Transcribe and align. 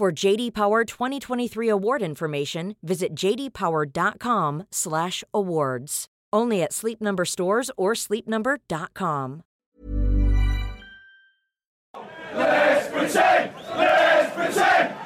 For 0.00 0.08
JD 0.10 0.54
Power 0.54 0.86
2023 0.86 1.68
award 1.68 2.00
information, 2.00 2.74
visit 2.82 3.14
jdpower.com/awards. 3.14 6.06
Only 6.32 6.62
at 6.62 6.72
Sleep 6.72 7.02
Number 7.02 7.26
stores 7.26 7.70
or 7.76 7.92
sleepnumber.com. 7.92 9.42
Let's 12.34 12.88
pretend! 12.88 13.52
Let's 13.76 14.34
pretend! 14.34 14.99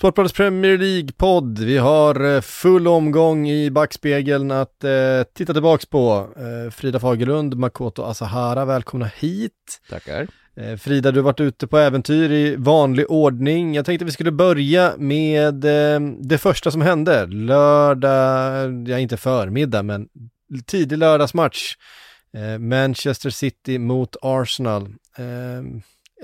Sportbladets 0.00 0.34
Premier 0.34 0.78
League-podd. 0.78 1.58
Vi 1.58 1.78
har 1.78 2.34
eh, 2.34 2.40
full 2.40 2.88
omgång 2.88 3.48
i 3.48 3.70
backspegeln 3.70 4.50
att 4.50 4.84
eh, 4.84 5.22
titta 5.34 5.52
tillbaks 5.52 5.86
på. 5.86 6.28
Eh, 6.36 6.70
Frida 6.70 7.00
Fagerlund, 7.00 7.54
Makoto 7.54 8.02
Asahara, 8.02 8.64
välkomna 8.64 9.10
hit. 9.16 9.80
Tackar. 9.90 10.26
Eh, 10.56 10.76
Frida, 10.76 11.10
du 11.10 11.20
har 11.20 11.24
varit 11.24 11.40
ute 11.40 11.66
på 11.66 11.78
äventyr 11.78 12.30
i 12.32 12.56
vanlig 12.56 13.10
ordning. 13.10 13.74
Jag 13.74 13.86
tänkte 13.86 14.04
vi 14.04 14.10
skulle 14.10 14.32
börja 14.32 14.94
med 14.98 15.64
eh, 15.64 16.00
det 16.20 16.38
första 16.38 16.70
som 16.70 16.80
hände. 16.80 17.26
Lördag, 17.26 18.88
ja 18.88 18.98
inte 18.98 19.16
förmiddag, 19.16 19.82
men 19.82 20.08
tidig 20.66 20.98
lördagsmatch. 20.98 21.74
Eh, 22.36 22.58
Manchester 22.58 23.30
City 23.30 23.78
mot 23.78 24.16
Arsenal. 24.22 24.88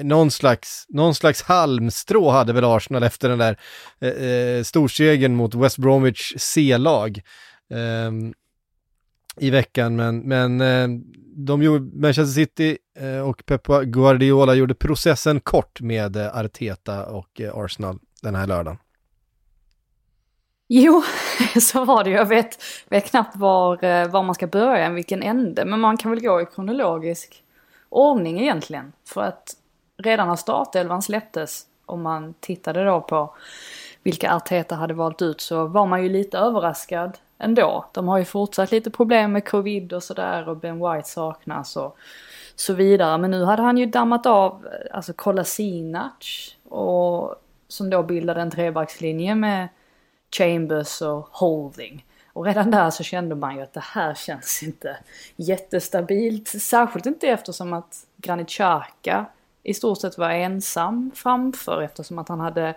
Någon 0.02 0.30
slags, 0.30 0.86
någon 0.88 1.14
slags 1.14 1.42
halmstrå 1.42 2.30
hade 2.30 2.52
väl 2.52 2.64
Arsenal 2.64 3.02
efter 3.02 3.28
den 3.28 3.38
där 3.38 3.58
eh, 4.00 4.08
eh 4.08 4.62
storsegern 4.62 5.34
mot 5.34 5.54
West 5.54 5.78
Bromwich 5.78 6.34
C-lag 6.36 7.22
eh, 7.70 8.10
i 9.36 9.50
veckan. 9.50 9.96
Men, 9.96 10.18
men 10.18 10.60
eh, 10.60 10.88
de 11.36 11.62
gjorde, 11.62 12.00
Manchester 12.00 12.34
City 12.34 12.78
eh, 12.98 13.20
och 13.20 13.46
Pep 13.46 13.66
Guardiola 13.66 14.54
gjorde 14.54 14.74
processen 14.74 15.40
kort 15.40 15.80
med 15.80 16.16
eh, 16.16 16.36
Arteta 16.36 17.06
och 17.06 17.40
eh, 17.40 17.56
Arsenal 17.56 17.98
den 18.22 18.34
här 18.34 18.46
lördagen. 18.46 18.78
Jo, 20.68 21.02
så 21.60 21.84
var 21.84 22.04
det. 22.04 22.10
Jag 22.10 22.26
vet, 22.26 22.62
vet 22.88 23.10
knappt 23.10 23.36
var, 23.36 23.84
eh, 23.84 24.08
var 24.08 24.22
man 24.22 24.34
ska 24.34 24.46
börja, 24.46 24.90
vilken 24.90 25.22
ände. 25.22 25.64
Men 25.64 25.80
man 25.80 25.96
kan 25.96 26.10
väl 26.10 26.20
gå 26.20 26.40
i 26.40 26.46
kronologisk 26.46 27.42
ordning 27.88 28.40
egentligen. 28.40 28.92
För 29.08 29.22
att 29.22 29.56
redan 29.96 30.28
när 30.28 30.36
startelvan 30.36 31.02
släpptes, 31.02 31.66
om 31.86 32.02
man 32.02 32.34
tittade 32.40 32.84
då 32.84 33.00
på 33.00 33.34
vilka 34.02 34.34
Arteta 34.34 34.74
hade 34.74 34.94
valt 34.94 35.22
ut, 35.22 35.40
så 35.40 35.66
var 35.66 35.86
man 35.86 36.02
ju 36.02 36.08
lite 36.08 36.38
överraskad 36.38 37.18
ändå. 37.38 37.84
De 37.92 38.08
har 38.08 38.18
ju 38.18 38.24
fortsatt 38.24 38.72
lite 38.72 38.90
problem 38.90 39.32
med 39.32 39.48
covid 39.48 39.92
och 39.92 40.02
sådär 40.02 40.48
och 40.48 40.56
Ben 40.56 40.78
White 40.78 41.08
saknas 41.08 41.76
och 41.76 41.96
så 42.56 42.74
vidare. 42.74 43.18
Men 43.18 43.30
nu 43.30 43.44
hade 43.44 43.62
han 43.62 43.78
ju 43.78 43.86
dammat 43.86 44.26
av, 44.26 44.68
alltså 44.92 45.12
Kolasinac 45.12 46.56
och 46.68 47.34
som 47.68 47.90
då 47.90 48.02
bildade 48.02 48.40
en 48.40 48.50
trebackslinje 48.50 49.34
med 49.34 49.68
Chambers 50.36 51.02
och 51.02 51.28
Holding. 51.32 52.04
Och 52.32 52.44
redan 52.44 52.70
där 52.70 52.90
så 52.90 53.02
kände 53.02 53.34
man 53.34 53.56
ju 53.56 53.62
att 53.62 53.72
det 53.72 53.84
här 53.84 54.14
känns 54.14 54.62
inte 54.62 54.96
jättestabilt. 55.36 56.48
Särskilt 56.48 57.06
inte 57.06 57.26
eftersom 57.26 57.72
att 57.72 58.06
Granit 58.16 58.48
Xhaka 58.48 59.26
i 59.66 59.74
stort 59.74 60.00
sett 60.00 60.18
var 60.18 60.30
ensam 60.30 61.10
framför 61.14 61.82
eftersom 61.82 62.18
att 62.18 62.28
han 62.28 62.40
hade 62.40 62.74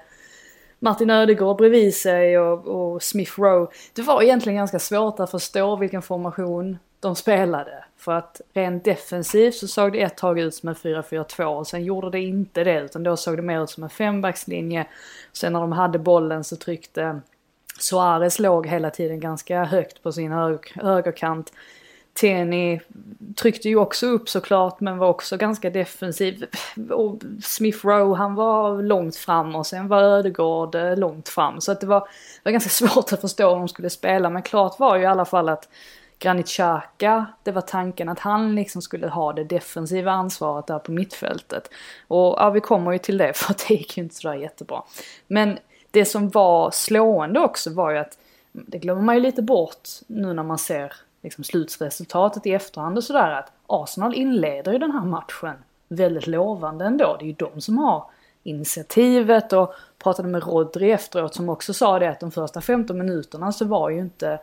Martin 0.79 1.09
Ödegård 1.09 1.57
bredvid 1.57 1.95
sig 1.95 2.39
och, 2.39 2.67
och 2.67 3.03
Smith 3.03 3.39
Rowe. 3.41 3.67
Det 3.93 4.01
var 4.01 4.21
egentligen 4.21 4.57
ganska 4.57 4.79
svårt 4.79 5.19
att 5.19 5.31
förstå 5.31 5.75
vilken 5.75 6.01
formation 6.01 6.77
de 6.99 7.15
spelade. 7.15 7.83
För 7.97 8.11
att 8.11 8.41
rent 8.53 8.83
defensivt 8.83 9.55
så 9.55 9.67
såg 9.67 9.93
det 9.93 10.01
ett 10.01 10.17
tag 10.17 10.39
ut 10.39 10.55
som 10.55 10.69
en 10.69 10.75
4-4-2 10.75 11.43
och 11.43 11.67
sen 11.67 11.83
gjorde 11.83 12.09
det 12.09 12.19
inte 12.19 12.63
det 12.63 12.81
utan 12.81 13.03
då 13.03 13.17
såg 13.17 13.37
det 13.37 13.41
mer 13.41 13.63
ut 13.63 13.69
som 13.69 13.83
en 13.83 13.89
fembackslinje. 13.89 14.87
Sen 15.33 15.53
när 15.53 15.59
de 15.59 15.71
hade 15.71 15.99
bollen 15.99 16.43
så 16.43 16.55
tryckte 16.55 17.21
Suarez 17.79 18.39
låg 18.39 18.67
hela 18.67 18.89
tiden 18.89 19.19
ganska 19.19 19.63
högt 19.63 20.03
på 20.03 20.11
sin 20.11 20.31
hög, 20.31 20.59
högerkant. 20.75 21.53
Tenny 22.19 22.79
tryckte 23.35 23.69
ju 23.69 23.75
också 23.75 24.07
upp 24.07 24.29
såklart 24.29 24.79
men 24.79 24.97
var 24.97 25.07
också 25.07 25.37
ganska 25.37 25.69
defensiv. 25.69 26.45
Och 26.91 27.21
Smith 27.43 27.85
Rowe 27.85 28.15
han 28.15 28.35
var 28.35 28.81
långt 28.81 29.15
fram 29.15 29.55
och 29.55 29.67
sen 29.67 29.87
var 29.87 30.01
Ödegård 30.01 30.75
eh, 30.75 30.97
långt 30.97 31.29
fram. 31.29 31.61
Så 31.61 31.71
att 31.71 31.81
det 31.81 31.87
var, 31.87 31.99
det 31.99 32.41
var 32.43 32.51
ganska 32.51 32.69
svårt 32.87 33.13
att 33.13 33.21
förstå 33.21 33.49
hur 33.49 33.55
de 33.55 33.67
skulle 33.67 33.89
spela 33.89 34.29
men 34.29 34.41
klart 34.41 34.79
var 34.79 34.95
ju 34.95 35.03
i 35.03 35.05
alla 35.05 35.25
fall 35.25 35.49
att 35.49 35.69
Granit 36.19 36.47
Xhaka, 36.47 37.25
det 37.43 37.51
var 37.51 37.61
tanken 37.61 38.09
att 38.09 38.19
han 38.19 38.55
liksom 38.55 38.81
skulle 38.81 39.07
ha 39.07 39.33
det 39.33 39.43
defensiva 39.43 40.11
ansvaret 40.11 40.67
där 40.67 40.79
på 40.79 40.91
mittfältet. 40.91 41.69
Och 42.07 42.35
ja, 42.37 42.49
vi 42.49 42.59
kommer 42.59 42.91
ju 42.91 42.97
till 42.97 43.17
det 43.17 43.33
för 43.37 43.51
att 43.51 43.65
det 43.67 43.73
gick 43.73 43.97
ju 43.97 44.03
inte 44.03 44.15
sådär 44.15 44.35
jättebra. 44.35 44.83
Men 45.27 45.59
det 45.91 46.05
som 46.05 46.29
var 46.29 46.71
slående 46.71 47.39
också 47.39 47.73
var 47.73 47.91
ju 47.91 47.97
att, 47.97 48.17
det 48.51 48.77
glömmer 48.77 49.01
man 49.01 49.15
ju 49.15 49.21
lite 49.21 49.41
bort 49.41 49.89
nu 50.07 50.33
när 50.33 50.43
man 50.43 50.57
ser 50.57 50.93
liksom 51.21 51.43
slutsresultatet 51.43 52.45
i 52.45 52.53
efterhand 52.53 52.97
och 52.97 53.03
sådär, 53.03 53.31
att 53.31 53.51
Arsenal 53.67 54.15
inleder 54.15 54.71
ju 54.71 54.77
den 54.77 54.91
här 54.91 55.05
matchen 55.05 55.55
väldigt 55.87 56.27
lovande 56.27 56.85
ändå. 56.85 57.15
Det 57.19 57.25
är 57.25 57.27
ju 57.27 57.33
de 57.33 57.61
som 57.61 57.77
har 57.77 58.05
initiativet 58.43 59.53
och 59.53 59.73
pratade 60.03 60.27
med 60.27 60.43
Rodri 60.43 60.91
efteråt 60.91 61.35
som 61.35 61.49
också 61.49 61.73
sa 61.73 61.99
det 61.99 62.09
att 62.09 62.19
de 62.19 62.31
första 62.31 62.61
15 62.61 62.97
minuterna 62.97 63.51
så 63.51 63.65
var 63.65 63.89
ju 63.89 63.99
inte, 63.99 64.39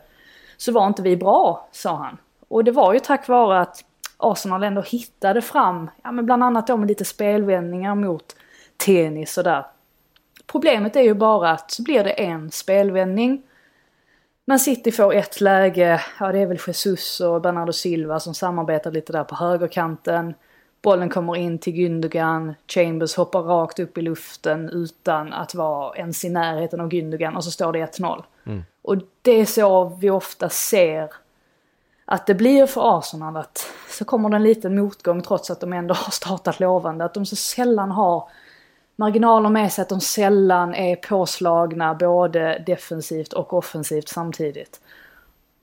så 0.57 0.71
var 0.71 0.87
inte 0.87 1.01
vi 1.01 1.17
bra, 1.17 1.67
sa 1.71 1.95
han. 1.95 2.17
Och 2.47 2.63
det 2.63 2.71
var 2.71 2.93
ju 2.93 2.99
tack 2.99 3.27
vare 3.27 3.59
att 3.59 3.83
Arsenal 4.17 4.63
ändå 4.63 4.81
hittade 4.81 5.41
fram, 5.41 5.89
ja 6.03 6.11
men 6.11 6.25
bland 6.25 6.43
annat 6.43 6.67
då 6.67 6.77
med 6.77 6.87
lite 6.87 7.05
spelvändningar 7.05 7.95
mot 7.95 8.35
tennis 8.77 9.37
och 9.37 9.43
där. 9.43 9.65
Problemet 10.47 10.95
är 10.95 11.01
ju 11.01 11.13
bara 11.13 11.51
att 11.51 11.71
så 11.71 11.83
blir 11.83 12.03
det 12.03 12.11
en 12.11 12.51
spelvändning. 12.51 13.43
Man 14.49 14.59
City 14.59 14.91
får 14.91 15.13
ett 15.13 15.41
läge, 15.41 16.01
ja 16.19 16.31
det 16.31 16.39
är 16.39 16.45
väl 16.45 16.59
Jesus 16.67 17.19
och 17.19 17.41
Bernardo 17.41 17.73
Silva 17.73 18.19
som 18.19 18.33
samarbetar 18.33 18.91
lite 18.91 19.13
där 19.13 19.23
på 19.23 19.35
högerkanten. 19.35 20.33
Bollen 20.81 21.09
kommer 21.09 21.35
in 21.35 21.59
till 21.59 21.73
Gündogan, 21.73 22.53
Chambers 22.67 23.15
hoppar 23.15 23.41
rakt 23.41 23.79
upp 23.79 23.97
i 23.97 24.01
luften 24.01 24.69
utan 24.69 25.33
att 25.33 25.55
vara 25.55 25.97
ens 25.97 26.25
i 26.25 26.29
närheten 26.29 26.79
av 26.79 26.89
Gündogan 26.89 27.35
och 27.35 27.43
så 27.43 27.51
står 27.51 27.73
det 27.73 27.99
1-0. 27.99 28.23
Och 28.81 28.97
det 29.21 29.31
är 29.31 29.45
så 29.45 29.85
vi 29.85 30.09
ofta 30.09 30.49
ser 30.49 31.09
att 32.05 32.27
det 32.27 32.35
blir 32.35 32.65
för 32.65 32.97
Arsenal 32.97 33.37
att 33.37 33.67
så 33.89 34.05
kommer 34.05 34.29
det 34.29 34.35
en 34.35 34.43
liten 34.43 34.75
motgång 34.75 35.21
trots 35.21 35.51
att 35.51 35.59
de 35.59 35.73
ändå 35.73 35.93
har 35.93 36.11
startat 36.11 36.59
lovande. 36.59 37.05
Att 37.05 37.13
de 37.13 37.25
så 37.25 37.35
sällan 37.35 37.91
har 37.91 38.29
marginaler 38.99 39.49
med 39.49 39.73
sig, 39.73 39.81
att 39.81 39.89
de 39.89 39.99
sällan 40.01 40.73
är 40.73 40.95
påslagna 40.95 41.95
både 41.95 42.63
defensivt 42.65 43.33
och 43.33 43.53
offensivt 43.53 44.07
samtidigt. 44.07 44.81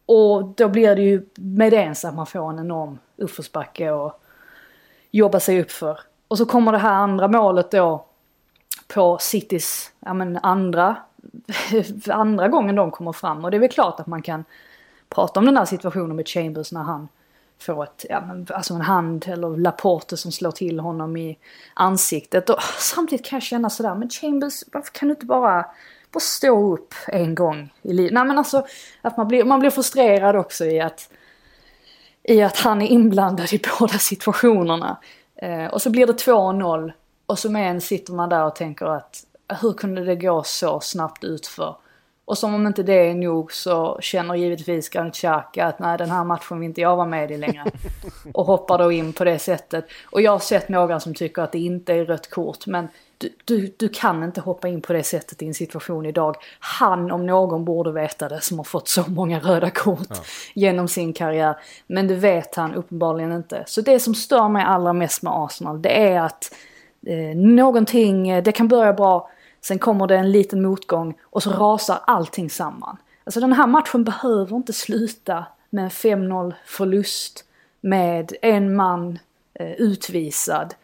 Och 0.07 0.45
då 0.45 0.69
blir 0.69 0.97
det 0.97 1.03
ju 1.03 1.27
med 1.35 1.73
det 1.73 1.77
ens 1.77 2.05
att 2.05 2.15
man 2.15 2.27
får 2.27 2.51
en 2.51 2.59
enorm 2.59 2.99
uppförsbacke 3.17 3.91
och 3.91 4.23
jobba 5.11 5.41
sig 5.41 5.61
upp 5.61 5.71
för. 5.71 6.01
Och 6.29 6.39
så 6.39 6.47
kommer 6.47 6.73
det 6.73 6.79
här 6.79 6.95
andra 6.95 7.29
målet 7.29 7.71
då 7.71 8.07
på 8.89 9.19
Citys, 9.21 9.93
ja 10.01 10.15
men 10.15 10.39
andra, 10.43 10.97
andra 12.11 12.49
gången 12.49 12.77
de 12.77 12.91
kommer 12.91 13.13
fram. 13.13 13.45
Och 13.45 13.51
det 13.51 13.57
är 13.57 13.61
väl 13.61 13.69
klart 13.69 14.01
att 14.01 14.07
man 14.07 14.23
kan 14.23 14.45
prata 15.09 15.41
om 15.41 15.47
den 15.47 15.57
här 15.57 15.65
situationen 15.65 16.17
med 16.17 16.29
Chambers 16.29 16.73
när 16.73 16.83
han 16.83 17.09
får 17.65 17.85
ett, 17.85 18.07
ja, 18.09 18.21
men, 18.21 18.47
alltså 18.51 18.75
en 18.75 18.81
hand 18.81 19.25
eller 19.29 19.57
Laporte 19.57 20.17
som 20.17 20.33
slår 20.33 20.51
till 20.51 20.81
honom 20.81 21.17
i 21.17 21.39
ansiktet. 21.75 22.51
Och 22.51 22.63
samtidigt 22.79 23.27
kan 23.27 23.37
jag 23.37 23.43
känna 23.43 23.71
sådär, 23.71 23.95
men 23.95 24.11
Chambers, 24.11 24.63
varför 24.73 24.93
kan 24.93 25.09
du 25.09 25.15
inte 25.15 25.27
bara 25.27 25.67
bara 26.15 26.21
stå 26.21 26.75
upp 26.75 26.95
en 27.07 27.35
gång 27.35 27.75
i 27.83 27.93
livet. 27.93 28.13
Nej 28.13 28.25
men 28.25 28.39
alltså, 28.39 28.67
att 29.03 29.17
man 29.17 29.29
blir, 29.29 29.45
man 29.45 29.61
blir 29.61 29.71
frustrerad 29.71 30.37
också 30.37 30.65
i 30.65 30.81
att, 30.81 31.11
i 32.23 32.43
att 32.43 32.59
han 32.59 32.83
är 32.83 32.87
inblandad 32.87 33.53
i 33.53 33.61
båda 33.79 33.99
situationerna. 33.99 34.97
Eh, 35.37 35.67
och 35.67 35.83
så 35.83 35.91
blir 35.91 36.07
det 36.07 36.13
2-0 36.13 36.93
och 37.27 37.39
som 37.39 37.57
en 37.57 37.81
sitter 37.81 38.13
man 38.13 38.29
där 38.29 38.45
och 38.45 38.57
tänker 38.57 38.87
att 38.87 39.25
hur 39.61 39.73
kunde 39.73 40.05
det 40.05 40.17
gå 40.17 40.43
så 40.43 40.81
snabbt 40.81 41.25
utför? 41.25 41.77
Och 42.25 42.39
som 42.39 42.55
om 42.55 42.67
inte 42.67 42.83
det 42.83 43.09
är 43.11 43.15
nog 43.15 43.53
så 43.53 43.99
känner 44.01 44.35
givetvis 44.35 44.89
Granit 44.89 45.15
Xhaka 45.15 45.67
att 45.67 45.79
nej 45.79 45.99
den 45.99 46.11
här 46.11 46.25
matchen 46.25 46.61
vill 46.61 46.69
inte 46.69 46.81
jag 46.81 46.97
vara 46.97 47.07
med 47.07 47.31
i 47.31 47.37
längre. 47.37 47.65
och 48.35 48.47
hoppar 48.47 48.79
då 48.79 48.93
in 48.93 49.13
på 49.13 49.25
det 49.25 49.39
sättet. 49.39 49.87
Och 50.11 50.21
jag 50.21 50.33
har 50.33 50.39
sett 50.39 50.69
några 50.69 51.01
som 51.01 51.15
tycker 51.15 51.43
att 51.43 51.53
det 51.53 51.59
inte 51.59 51.95
är 51.95 52.05
rött 52.05 52.31
kort 52.31 52.67
men 52.67 52.89
du, 53.19 53.31
du, 53.45 53.75
du 53.77 53.89
kan 53.89 54.23
inte 54.23 54.41
hoppa 54.41 54.69
in 54.69 54.81
på 54.81 54.93
det 54.93 55.03
sättet 55.03 55.43
i 55.43 55.47
en 55.47 55.55
situation 55.55 56.07
idag. 56.07 56.37
Han 56.59 57.11
om 57.11 57.27
någon 57.27 57.65
borde 57.65 57.93
veta 57.93 58.29
det 58.29 58.41
som 58.41 58.59
har 58.59 58.65
fått 58.65 58.89
så 58.89 59.05
många 59.09 59.39
röda 59.39 59.71
kort 59.71 60.07
ja. 60.11 60.17
genom 60.55 60.89
sin 60.89 61.13
karriär. 61.13 61.57
Men 61.87 62.09
det 62.09 62.15
vet 62.15 62.55
han 62.55 62.75
uppenbarligen 62.75 63.33
inte. 63.33 63.65
Så 63.67 63.81
det 63.81 64.01
som 64.01 64.15
stör 64.15 64.49
mig 64.49 64.65
allra 64.65 64.93
mest 64.93 65.23
med 65.23 65.33
Arsenal 65.37 65.83
det 65.83 66.09
är 66.09 66.21
att 66.21 66.55
eh, 67.07 67.37
någonting, 67.37 68.43
det 68.43 68.53
kan 68.53 68.69
börja 68.69 68.93
bra 68.93 69.31
Sen 69.65 69.79
kommer 69.79 70.07
det 70.07 70.17
en 70.17 70.33
liten 70.33 70.63
motgång 70.63 71.15
och 71.23 71.43
så 71.43 71.51
rasar 71.51 71.99
allting 72.07 72.51
samman. 72.51 72.97
Alltså 73.25 73.41
den 73.41 73.53
här 73.53 73.67
matchen 73.67 74.05
behöver 74.05 74.57
inte 74.57 74.73
sluta 74.73 75.47
med 75.71 75.85
en 75.85 75.91
5-0 75.91 76.55
förlust 76.67 77.45
med 77.81 78.33
en 78.43 78.77
man 78.77 79.19
eh, 79.55 79.73
utvisad. 79.73 80.75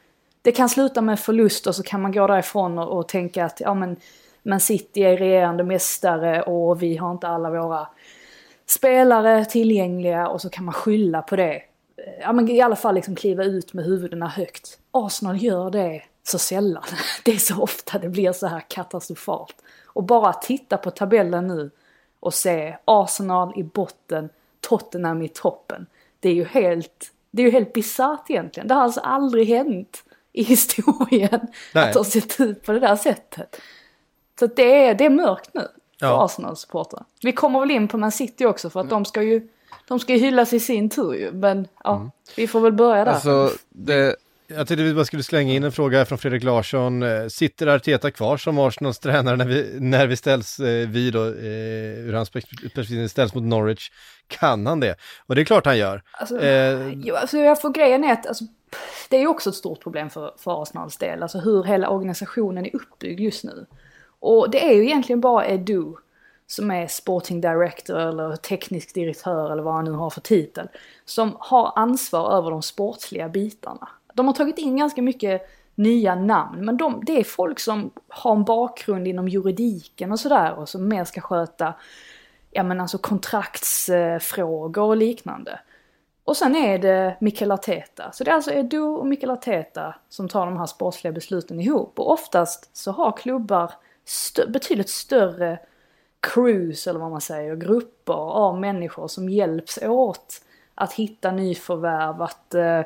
Det 0.43 0.53
kan 0.53 0.69
sluta 0.69 1.01
med 1.01 1.21
förlust 1.21 1.67
och 1.67 1.75
så 1.75 1.83
kan 1.83 2.03
man 2.03 2.13
gå 2.13 2.27
därifrån 2.27 2.79
och, 2.79 2.99
och 2.99 3.09
tänka 3.09 3.45
att 3.45 3.61
ja 3.61 3.75
men 3.75 3.97
Man 4.43 4.61
City 4.61 5.01
är 5.01 5.17
regerande 5.17 5.65
mästare 5.65 6.43
och 6.43 6.83
vi 6.83 6.97
har 6.97 7.11
inte 7.11 7.29
alla 7.29 7.51
våra 7.51 7.89
spelare 8.67 9.45
tillgängliga 9.45 10.29
och 10.29 10.41
så 10.41 10.51
kan 10.51 10.65
man 10.65 10.75
skylla 10.75 11.23
på 11.23 11.37
det. 11.37 11.55
Eh, 11.55 12.21
ja 12.21 12.33
men 12.33 12.49
i 12.49 12.61
alla 12.61 12.77
fall 12.77 12.95
liksom 12.95 13.15
kliva 13.15 13.45
ut 13.45 13.73
med 13.73 13.85
huvudena 13.85 14.29
högt. 14.29 14.79
Arsenal 14.91 15.43
gör 15.43 15.71
det 15.71 16.03
så 16.23 16.39
sällan. 16.39 16.85
Det 17.25 17.33
är 17.33 17.39
så 17.39 17.63
ofta 17.63 17.99
det 17.99 18.09
blir 18.09 18.33
så 18.33 18.47
här 18.47 18.65
katastrofalt. 18.69 19.57
Och 19.87 20.03
bara 20.03 20.33
titta 20.33 20.77
på 20.77 20.91
tabellen 20.91 21.47
nu 21.47 21.71
och 22.21 22.35
se 22.35 22.77
Arsenal 22.85 23.53
i 23.57 23.63
botten, 23.63 24.29
Tottenham 24.61 25.23
i 25.23 25.29
toppen. 25.29 25.87
Det 26.21 26.29
är 26.29 26.35
ju 26.35 26.45
helt, 26.45 27.13
det 27.31 27.43
är 27.43 27.47
ju 27.47 27.53
helt 27.53 27.73
bisarrt 27.73 28.31
egentligen. 28.31 28.69
Det 28.69 28.75
har 28.75 28.83
alltså 28.83 29.01
aldrig 29.01 29.49
hänt 29.49 30.05
i 30.33 30.43
historien 30.45 31.41
Nej. 31.75 31.89
att 31.89 31.97
har 31.97 32.05
sett 32.05 32.41
ut 32.41 32.63
på 32.63 32.73
det 32.73 32.81
där 32.81 32.97
sättet. 32.97 33.57
Så 34.39 34.47
det 34.47 34.87
är, 34.87 34.95
det 34.95 35.05
är 35.05 35.11
mörkt 35.11 35.51
nu 35.55 35.69
för 36.01 36.07
ja. 36.07 36.25
Arsenal-supportrar. 36.25 37.05
Vi 37.23 37.33
kommer 37.33 37.61
väl 37.61 37.71
in 37.71 37.89
på 37.89 37.99
Man 37.99 38.13
City 38.13 38.47
också 38.47 38.71
för 38.71 38.81
att 38.81 38.91
de 38.91 39.05
ska 39.05 39.23
ju, 39.23 39.49
de 39.89 40.01
ska 40.01 40.13
hyllas 40.13 40.53
i 40.53 40.61
sin 40.61 40.91
tur 40.91 41.15
ju. 41.15 41.33
Men 41.33 41.69
ja, 41.85 41.97
mm. 41.97 42.11
vi 42.37 42.47
får 42.47 42.61
väl 42.61 42.73
börja 42.73 43.05
där. 43.05 43.13
Alltså, 43.13 43.51
det, 43.69 44.17
jag 44.51 44.67
tänkte 44.67 44.83
vi 44.83 44.95
bara 44.95 45.05
skulle 45.05 45.23
slänga 45.23 45.53
in 45.53 45.65
en 45.65 45.73
fråga 45.73 46.05
från 46.05 46.19
Fredrik 46.19 46.43
Larsson. 46.43 47.03
Eh, 47.03 47.27
sitter 47.27 47.67
Arteta 47.67 48.11
kvar 48.11 48.37
som 48.37 48.59
Arsenals 48.59 48.99
tränare 48.99 49.37
när 49.37 49.45
vi, 49.45 49.77
när 49.81 50.07
vi 50.07 50.17
ställs 50.17 50.61
eh, 50.61 50.89
vid 50.89 51.13
då, 51.13 51.25
eh, 51.25 52.09
ur 52.09 52.13
hans 52.13 52.31
perspektiv 52.31 53.09
ställs 53.09 53.35
mot 53.35 53.45
Norwich? 53.45 53.91
Kan 54.27 54.67
han 54.67 54.81
det? 54.81 54.97
Och 55.27 55.35
det 55.35 55.41
är 55.41 55.45
klart 55.45 55.67
han 55.67 55.79
gör. 55.79 56.03
Alltså, 56.13 56.41
eh, 56.41 56.89
jo, 56.89 57.15
alltså 57.15 57.39
jag 57.39 57.61
får 57.61 57.71
grejen 57.71 58.05
är 58.05 58.13
att 58.13 58.27
alltså, 58.27 58.45
det 59.09 59.17
är 59.17 59.21
ju 59.21 59.27
också 59.27 59.51
ett 59.51 59.57
stort 59.57 59.83
problem 59.83 60.11
för, 60.11 60.35
för 60.39 60.63
Arsenals 60.63 60.97
del, 60.97 61.23
alltså 61.23 61.39
hur 61.39 61.65
hela 61.65 61.89
organisationen 61.89 62.67
är 62.67 62.77
uppbyggd 62.77 63.21
just 63.21 63.45
nu. 63.45 63.67
Och 64.21 64.51
det 64.51 64.71
är 64.71 64.75
ju 64.75 64.85
egentligen 64.85 65.21
bara 65.21 65.47
Edu 65.47 65.95
som 66.47 66.71
är 66.71 66.87
sporting 66.87 67.41
director 67.41 67.99
eller 67.99 68.37
teknisk 68.37 68.95
direktör 68.95 69.53
eller 69.53 69.63
vad 69.63 69.75
han 69.75 69.85
nu 69.85 69.91
har 69.91 70.11
för 70.11 70.21
titel, 70.21 70.69
som 71.05 71.37
har 71.39 71.73
ansvar 71.77 72.33
över 72.39 72.51
de 72.51 72.63
sportsliga 72.63 73.29
bitarna. 73.29 73.89
De 74.15 74.27
har 74.27 74.35
tagit 74.35 74.59
in 74.59 74.77
ganska 74.77 75.03
mycket 75.03 75.49
nya 75.75 76.15
namn, 76.15 76.65
men 76.65 76.77
de, 76.77 77.03
det 77.05 77.21
är 77.21 77.25
folk 77.25 77.61
som 77.61 77.91
har 78.09 78.33
en 78.37 78.45
bakgrund 78.45 79.09
inom 79.09 79.29
juridiken 79.29 80.13
och 80.13 80.21
sådär 80.21 80.53
och 80.53 80.69
som 80.69 80.89
mer 80.89 81.05
ska 81.05 81.21
sköta, 81.21 81.75
ja 82.51 82.63
men 82.63 82.81
alltså 82.81 82.99
kontraktsfrågor 82.99 84.85
och 84.85 84.97
liknande. 84.97 85.61
Och 86.25 86.37
sen 86.37 86.57
är 86.57 86.79
det 86.79 87.17
Mikael 87.21 87.53
Arteta. 87.53 88.13
Så 88.13 88.25
det 88.25 88.31
är 88.31 88.35
alltså 88.35 88.53
Edu 88.53 88.81
och 88.81 89.07
Mikael 89.07 89.31
Arteta 89.31 89.95
som 90.09 90.29
tar 90.29 90.47
de 90.47 90.57
här 90.57 90.67
sportsliga 90.67 91.13
besluten 91.13 91.61
ihop. 91.61 91.99
Och 91.99 92.11
oftast 92.11 92.77
så 92.77 92.93
har 92.93 93.13
klubbar 93.13 93.73
stö 94.05 94.47
betydligt 94.47 94.91
större 94.91 95.59
crews, 96.21 96.87
eller 96.87 97.01
vad 97.01 97.11
man 97.11 97.21
säger, 97.21 97.57
grupper 97.57 98.13
av 98.13 98.61
människor 98.61 99.09
som 99.09 99.29
hjälps 99.29 99.79
åt 99.83 100.43
att 100.75 100.93
hitta 100.93 101.31
nyförvärv, 101.33 102.23
att 102.23 102.55
eh, 102.55 102.81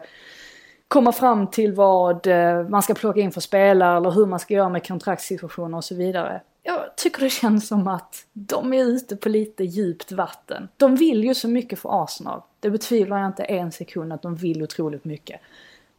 komma 0.94 1.12
fram 1.12 1.46
till 1.46 1.72
vad 1.72 2.26
eh, 2.26 2.68
man 2.68 2.82
ska 2.82 2.94
plocka 2.94 3.20
in 3.20 3.32
för 3.32 3.40
spelare 3.40 3.96
eller 3.96 4.10
hur 4.10 4.26
man 4.26 4.38
ska 4.38 4.54
göra 4.54 4.68
med 4.68 4.86
kontraktssituationer 4.86 5.78
och 5.78 5.84
så 5.84 5.94
vidare. 5.94 6.40
Jag 6.62 6.96
tycker 6.96 7.20
det 7.20 7.30
känns 7.30 7.68
som 7.68 7.88
att 7.88 8.26
de 8.32 8.72
är 8.72 8.84
ute 8.84 9.16
på 9.16 9.28
lite 9.28 9.64
djupt 9.64 10.12
vatten. 10.12 10.68
De 10.76 10.96
vill 10.96 11.24
ju 11.24 11.34
så 11.34 11.48
mycket 11.48 11.78
för 11.78 12.04
Arsenal. 12.04 12.40
Det 12.60 12.70
betvivlar 12.70 13.18
jag 13.18 13.26
inte 13.26 13.42
en 13.42 13.72
sekund 13.72 14.12
att 14.12 14.22
de 14.22 14.36
vill 14.36 14.62
otroligt 14.62 15.04
mycket. 15.04 15.40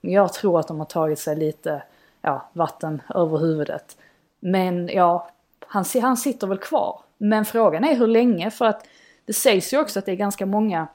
Men 0.02 0.12
jag 0.12 0.34
tror 0.34 0.60
att 0.60 0.68
de 0.68 0.80
har 0.80 0.86
tagit 0.86 1.20
sig 1.20 1.36
lite, 1.36 1.84
ja, 2.22 2.50
vatten 2.54 3.02
över 3.16 3.38
huvudet. 3.38 3.98
Men 4.40 4.88
ja, 4.88 5.30
han, 5.68 5.86
han 6.02 6.18
sitter 6.18 6.48
väl 6.48 6.58
kvar. 6.58 7.00
Men 7.18 7.46
frågan 7.46 7.84
är 7.84 7.96
hur 7.96 8.08
länge 8.08 8.52
för 8.52 8.66
att 8.66 8.88
det 9.26 9.34
sägs 9.34 9.74
ju 9.74 9.80
också 9.80 10.00
att 10.00 10.06
det 10.06 10.12
är 10.12 10.16
ganska 10.16 10.46
många 10.46 10.88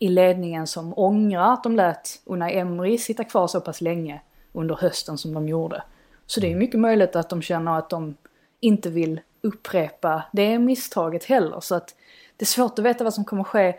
i 0.00 0.08
ledningen 0.08 0.66
som 0.66 0.98
ångrar 0.98 1.52
att 1.52 1.62
de 1.62 1.76
lät 1.76 2.20
Unai 2.24 2.58
Emery 2.58 2.98
sitta 2.98 3.24
kvar 3.24 3.46
så 3.46 3.60
pass 3.60 3.80
länge 3.80 4.20
under 4.52 4.74
hösten 4.74 5.18
som 5.18 5.34
de 5.34 5.48
gjorde. 5.48 5.82
Så 6.26 6.40
det 6.40 6.52
är 6.52 6.56
mycket 6.56 6.80
möjligt 6.80 7.16
att 7.16 7.30
de 7.30 7.42
känner 7.42 7.78
att 7.78 7.90
de 7.90 8.16
inte 8.60 8.90
vill 8.90 9.20
upprepa 9.42 10.22
det 10.32 10.58
misstaget 10.58 11.24
heller. 11.24 11.60
Så 11.60 11.74
att 11.74 11.94
det 12.36 12.44
är 12.44 12.46
svårt 12.46 12.78
att 12.78 12.84
veta 12.84 13.04
vad 13.04 13.14
som 13.14 13.24
kommer 13.24 13.44
ske. 13.44 13.74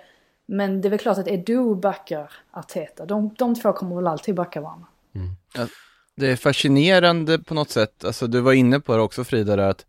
Men 0.45 0.81
det 0.81 0.87
är 0.87 0.89
väl 0.89 0.99
klart 0.99 1.17
att 1.17 1.27
Edu 1.27 1.75
backar 1.75 2.31
Arteta. 2.51 3.05
De, 3.05 3.35
de 3.37 3.55
två 3.55 3.73
kommer 3.73 3.95
väl 3.95 4.07
alltid 4.07 4.35
backa 4.35 4.61
varandra. 4.61 4.87
Mm. 5.15 5.69
Det 6.15 6.31
är 6.31 6.35
fascinerande 6.35 7.39
på 7.39 7.53
något 7.53 7.69
sätt, 7.69 8.05
alltså 8.05 8.27
du 8.27 8.41
var 8.41 8.53
inne 8.53 8.79
på 8.79 8.95
det 8.95 9.01
också 9.01 9.23
Frida, 9.23 9.69
att 9.69 9.85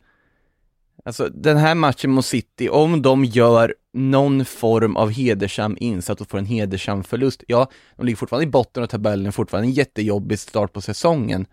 Alltså 1.05 1.29
den 1.29 1.57
här 1.57 1.75
matchen 1.75 2.11
mot 2.11 2.27
City, 2.27 2.69
om 2.69 3.03
de 3.03 3.25
gör 3.25 3.75
någon 3.93 4.45
form 4.45 4.97
av 4.97 5.11
hedersam 5.11 5.77
insats 5.81 6.21
och 6.21 6.31
får 6.31 6.39
en 6.39 6.47
hedersam 6.47 7.05
förlust, 7.05 7.45
ja, 7.47 7.71
de 7.97 8.07
ligger 8.07 8.17
fortfarande 8.17 8.47
i 8.47 8.51
botten 8.51 8.83
av 8.83 8.87
tabellen, 8.87 9.33
fortfarande 9.33 9.69
en 9.69 9.73
jättejobbig 9.73 10.39
start 10.39 10.73
på 10.73 10.81
säsongen, 10.81 11.47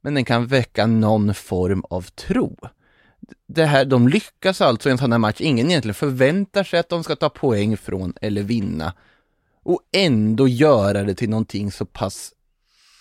men 0.00 0.14
den 0.14 0.24
kan 0.24 0.46
väcka 0.46 0.86
någon 0.86 1.34
form 1.34 1.84
av 1.90 2.02
tro. 2.02 2.56
Det 3.46 3.64
här, 3.64 3.84
de 3.84 4.08
lyckas 4.08 4.60
alltså 4.60 4.88
i 4.88 4.92
en 4.92 4.98
sån 4.98 5.12
här 5.12 5.18
match, 5.18 5.40
ingen 5.40 5.70
egentligen 5.70 5.94
förväntar 5.94 6.64
sig 6.64 6.80
att 6.80 6.88
de 6.88 7.04
ska 7.04 7.16
ta 7.16 7.28
poäng 7.28 7.76
från 7.76 8.14
eller 8.20 8.42
vinna, 8.42 8.94
och 9.64 9.80
ändå 9.92 10.48
göra 10.48 11.02
det 11.02 11.14
till 11.14 11.30
någonting 11.30 11.72
så 11.72 11.86
pass 11.86 12.32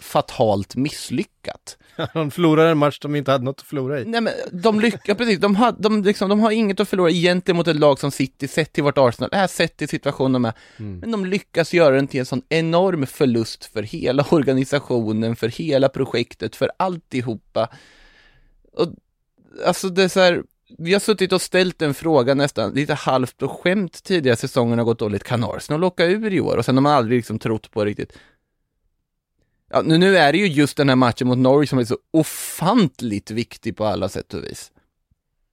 fatalt 0.01 0.75
misslyckat. 0.75 1.77
de 2.13 2.31
förlorar 2.31 2.71
en 2.71 2.77
match 2.77 2.99
de 2.99 3.15
inte 3.15 3.31
hade 3.31 3.43
något 3.43 3.59
att 3.59 3.67
förlora 3.67 3.99
i. 3.99 4.05
Nej 4.05 4.21
men 4.21 4.33
de 4.51 4.79
lyckas, 4.79 5.17
precis, 5.17 5.39
de 5.39 5.55
har, 5.55 5.75
de, 5.79 6.03
liksom, 6.03 6.29
de 6.29 6.39
har 6.39 6.51
inget 6.51 6.79
att 6.79 6.89
förlora 6.89 7.11
egentligen 7.11 7.57
mot 7.57 7.67
ett 7.67 7.75
lag 7.75 7.99
som 7.99 8.11
City, 8.11 8.47
sett 8.47 8.73
till 8.73 8.83
vart 8.83 8.97
Arsenal 8.97 9.29
är, 9.33 9.47
sett 9.47 9.77
till 9.77 9.89
situationen 9.89 10.33
de 10.33 10.45
är. 10.45 10.53
Mm. 10.77 10.99
Men 10.99 11.11
de 11.11 11.25
lyckas 11.25 11.73
göra 11.73 11.95
den 11.95 12.07
till 12.07 12.19
en 12.19 12.25
sån 12.25 12.41
enorm 12.49 13.05
förlust 13.05 13.65
för 13.65 13.83
hela 13.83 14.25
organisationen, 14.31 15.35
för 15.35 15.47
hela 15.47 15.89
projektet, 15.89 16.55
för 16.55 16.71
alltihopa. 16.77 17.69
Och 18.73 18.87
alltså 19.65 19.89
det 19.89 20.03
är 20.03 20.07
så 20.07 20.19
här, 20.19 20.43
vi 20.77 20.93
har 20.93 20.99
suttit 20.99 21.33
och 21.33 21.41
ställt 21.41 21.81
en 21.81 21.93
fråga 21.93 22.33
nästan 22.33 22.73
lite 22.73 22.93
halvt 22.93 23.37
på 23.37 23.47
skämt 23.47 24.03
tidigare 24.03 24.37
säsongen 24.37 24.77
har 24.77 24.85
gått 24.85 24.99
dåligt. 24.99 25.23
Kan 25.23 25.43
Arsenal 25.43 25.83
åka 25.83 26.05
ur 26.05 26.33
i 26.33 26.41
år? 26.41 26.57
Och 26.57 26.65
sen 26.65 26.75
har 26.75 26.81
man 26.81 26.93
aldrig 26.93 27.17
liksom 27.17 27.39
trott 27.39 27.71
på 27.71 27.85
riktigt. 27.85 28.13
Ja, 29.73 29.81
nu, 29.81 29.97
nu 29.97 30.17
är 30.17 30.31
det 30.31 30.37
ju 30.37 30.47
just 30.47 30.77
den 30.77 30.89
här 30.89 30.95
matchen 30.95 31.27
mot 31.27 31.37
Norwich 31.37 31.69
som 31.69 31.79
är 31.79 31.85
så 31.85 31.97
ofantligt 32.11 33.31
viktig 33.31 33.77
på 33.77 33.85
alla 33.85 34.09
sätt 34.09 34.33
och 34.33 34.43
vis. 34.43 34.71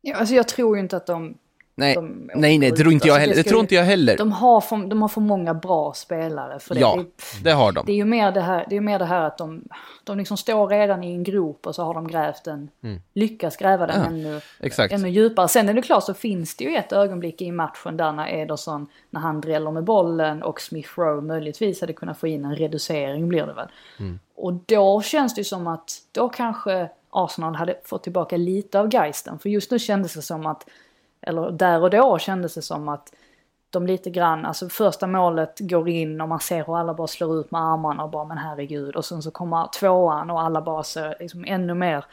Ja, 0.00 0.16
alltså 0.16 0.34
jag 0.34 0.48
tror 0.48 0.76
ju 0.76 0.82
inte 0.82 0.96
att 0.96 1.06
de 1.06 1.38
Nej, 1.78 1.97
nej, 2.35 2.58
nej, 2.58 2.70
det 2.70 2.76
tror 2.76 2.92
inte 2.92 3.08
jag 3.08 3.14
heller. 3.14 3.35
Det, 3.35 3.42
tror 3.42 3.61
inte 3.61 3.75
jag 3.75 3.85
heller. 3.85 4.16
De 4.16 4.32
har, 4.32 4.61
för, 4.61 4.76
de 4.87 5.02
har 5.02 5.08
för 5.08 5.20
många 5.20 5.54
bra 5.54 5.92
spelare 5.94 6.58
för 6.58 6.75
det. 6.75 6.80
Ja, 6.80 7.04
det 7.42 7.50
har 7.50 7.73
de. 7.73 7.87
Det 7.87 7.92
är 7.92 7.97
ju 7.97 8.04
mer 8.04 8.32
det 8.32 8.40
här, 8.40 8.66
det 8.70 8.76
är 8.76 8.80
mer 8.80 8.99
det 8.99 9.04
här 9.04 9.20
att 9.20 9.38
de, 9.38 9.62
de 10.04 10.18
liksom 10.18 10.37
står 10.37 10.68
redan 10.68 11.04
i 11.04 11.12
en 11.12 11.25
grop 11.25 11.66
och 11.66 11.75
så 11.75 11.82
har 11.82 11.94
de 11.94 12.08
grävt 12.08 12.44
den, 12.44 12.70
mm. 12.82 13.00
lyckas 13.14 13.56
gräva 13.56 13.87
den 13.87 14.00
ja, 14.00 14.06
ännu, 14.06 14.40
exakt. 14.61 14.94
ännu 14.94 15.08
djupare. 15.08 15.49
Sen 15.49 15.68
är 15.68 15.75
det 15.75 15.82
klart 15.82 16.04
så 16.04 16.14
finns 16.14 16.56
det 16.56 16.64
ju 16.64 16.76
ett 16.76 16.92
ögonblick 16.92 17.42
i 17.42 17.52
matchen 17.52 17.97
där 17.97 18.12
när 18.12 18.28
Ederson, 18.28 18.87
när 19.11 19.20
han 19.20 19.40
dräller 19.40 19.70
med 19.70 19.85
bollen 19.85 20.42
och 20.42 20.61
Smith 20.61 20.90
Rowe 20.97 21.20
möjligtvis 21.20 21.80
hade 21.80 21.92
kunnat 21.92 22.18
få 22.18 22.26
in 22.26 22.44
en 22.44 22.56
reducering 22.56 23.28
blir 23.28 23.47
det 23.47 23.52
väl. 23.52 23.68
Mm. 23.99 24.18
Och 24.37 24.52
då 24.52 25.02
känns 25.02 25.35
det 25.35 25.40
ju 25.40 25.44
som 25.44 25.66
att 25.66 25.90
då 26.12 26.28
kanske 26.28 26.88
Arsenal 27.11 27.54
hade 27.54 27.75
fått 27.85 28.02
tillbaka 28.02 28.37
lite 28.37 28.80
av 28.80 28.94
geisten. 28.94 29.38
För 29.38 29.49
just 29.49 29.70
nu 29.70 29.78
kändes 29.78 30.14
det 30.14 30.23
som 30.23 30.47
att, 30.47 30.68
eller 31.20 31.50
där 31.50 31.82
och 31.82 31.90
då 31.90 32.18
kändes 32.18 32.54
det 32.54 32.62
som 32.62 32.88
att 32.88 33.12
de 33.70 33.87
lite 33.87 34.10
grann, 34.10 34.44
alltså 34.44 34.68
första 34.68 35.06
målet 35.06 35.56
går 35.60 35.88
in 35.88 36.20
och 36.20 36.28
man 36.28 36.40
ser 36.40 36.64
hur 36.64 36.78
alla 36.78 36.94
bara 36.94 37.06
slår 37.06 37.40
ut 37.40 37.50
med 37.50 37.60
armarna 37.60 38.04
och 38.04 38.10
bara 38.10 38.25
men 38.25 38.38
herregud. 38.38 38.96
Och 38.96 39.04
sen 39.04 39.22
så 39.22 39.30
kommer 39.30 39.68
tvåan 39.80 40.30
och 40.30 40.40
alla 40.40 40.62
bara 40.62 40.82
ser 40.82 41.16
liksom 41.20 41.44
ännu 41.44 41.75
mer 41.75 42.04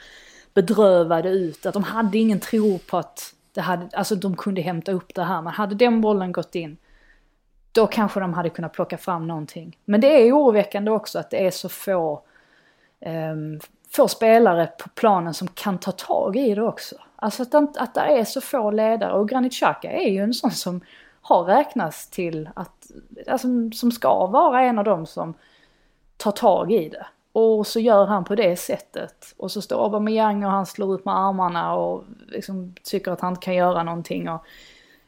bedrövade 0.54 1.30
ut. 1.30 1.66
Att 1.66 1.74
de 1.74 1.84
hade 1.84 2.18
ingen 2.18 2.40
tro 2.40 2.80
på 2.80 2.98
att 2.98 3.34
det 3.54 3.62
hade, 3.62 3.90
alltså 3.94 4.16
de 4.16 4.36
kunde 4.36 4.62
hämta 4.62 4.92
upp 4.92 5.16
det 5.16 5.24
här. 5.24 5.42
Men 5.42 5.54
hade 5.54 5.76
den 5.76 6.02
bollen 6.02 6.32
gått 6.32 6.56
in, 6.56 6.78
då 7.72 7.88
kanske 7.88 8.20
de 8.20 8.34
hade 8.34 8.50
kunnat 8.50 8.74
plocka 8.74 8.98
fram 8.98 9.28
någonting. 9.28 9.78
Men 9.86 10.02
det 10.02 10.08
är 10.08 10.34
oroväckande 10.34 10.92
också 10.92 11.20
att 11.20 11.30
det 11.30 11.48
är 11.48 11.52
så 11.52 11.70
få, 11.70 12.22
um, 13.06 13.60
få 13.96 14.08
spelare 14.08 14.68
på 14.68 14.90
planen 14.90 15.34
som 15.34 15.48
kan 15.48 15.78
ta 15.78 15.92
tag 15.92 16.36
i 16.36 16.56
det 16.56 16.64
också. 16.64 16.96
Alltså 17.16 17.44
att, 17.44 17.78
att 17.78 17.94
det 17.94 18.02
är 18.02 18.26
så 18.26 18.42
få 18.42 18.72
ledare 18.72 19.14
och 19.14 19.30
Granit 19.30 19.54
Xhaka 19.54 19.92
är 19.92 20.10
ju 20.10 20.20
en 20.20 20.34
sån 20.34 20.52
som 20.52 20.82
har 21.22 21.44
räknats 21.44 22.10
till 22.10 22.50
att, 22.56 22.92
alltså, 23.28 23.48
som 23.74 23.92
ska 23.92 24.26
vara 24.26 24.62
en 24.62 24.80
av 24.80 24.86
dem 24.86 25.06
som 25.06 25.34
tar 26.18 26.32
tag 26.32 26.72
i 26.72 26.90
det. 26.90 27.06
Och 27.32 27.68
så 27.68 27.80
gör 27.80 28.06
han 28.06 28.24
på 28.24 28.36
det 28.36 28.56
sättet. 28.56 29.34
Och 29.38 29.52
så 29.52 29.62
står 29.62 29.84
Aubameyang 29.84 30.46
och 30.46 30.52
han 30.52 30.66
slår 30.66 30.96
ut 30.96 31.06
med 31.06 31.18
armarna 31.18 31.76
och 31.76 32.04
liksom 32.28 32.76
tycker 32.84 33.12
att 33.12 33.22
han 33.22 33.34
inte 33.34 33.46
kan 33.46 33.56
göra 33.56 33.84
någonting. 33.84 34.30
Och 34.30 34.46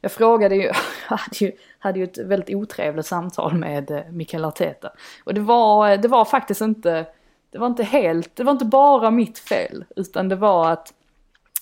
jag 0.02 0.12
frågade 0.12 0.56
ju, 0.56 0.72
hade 1.08 1.36
ju, 1.46 1.52
hade 1.80 2.00
ju 2.00 2.04
ett 2.04 2.18
väldigt 2.18 2.56
otrevligt 2.56 3.06
samtal 3.06 3.54
med 3.54 3.92
eh, 3.92 4.02
Mikael 4.12 4.46
Arteta. 4.46 4.92
Och 5.24 5.34
det 5.34 5.42
var, 5.42 5.98
det 5.98 6.08
var 6.08 6.26
faktiskt 6.26 6.62
inte, 6.62 7.06
det 7.52 7.58
var 7.58 7.68
inte 7.68 7.84
helt, 7.84 8.36
det 8.36 8.44
var 8.44 8.52
inte 8.52 8.66
bara 8.66 9.12
mitt 9.12 9.40
fel. 9.40 9.86
Utan 9.96 10.30
det 10.30 10.36
var 10.36 10.72
att 10.72 10.94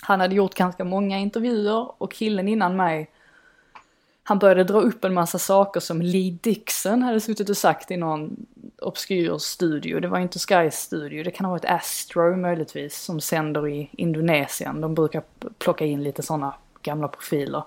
han 0.01 0.19
hade 0.19 0.35
gjort 0.35 0.55
ganska 0.55 0.83
många 0.83 1.19
intervjuer 1.19 2.01
och 2.01 2.11
killen 2.11 2.47
innan 2.47 2.75
mig 2.75 3.09
han 4.27 4.39
började 4.39 4.63
dra 4.63 4.79
upp 4.79 5.05
en 5.05 5.13
massa 5.13 5.39
saker 5.39 5.79
som 5.79 6.01
Lee 6.01 6.37
Dixon 6.41 7.03
hade 7.03 7.21
suttit 7.21 7.49
och 7.49 7.57
sagt 7.57 7.91
i 7.91 7.97
någon 7.97 8.45
obskyr 8.81 9.37
studio. 9.37 9.99
Det 9.99 10.07
var 10.07 10.19
inte 10.19 10.39
Sky 10.39 10.71
studio, 10.71 11.23
det 11.23 11.31
kan 11.31 11.45
ha 11.45 11.51
varit 11.51 11.65
Astro 11.65 12.35
möjligtvis 12.35 13.01
som 13.01 13.21
sänder 13.21 13.67
i 13.67 13.89
Indonesien. 13.91 14.81
De 14.81 14.95
brukar 14.95 15.23
plocka 15.57 15.85
in 15.85 16.03
lite 16.03 16.23
sådana 16.23 16.55
gamla 16.81 17.07
profiler. 17.07 17.63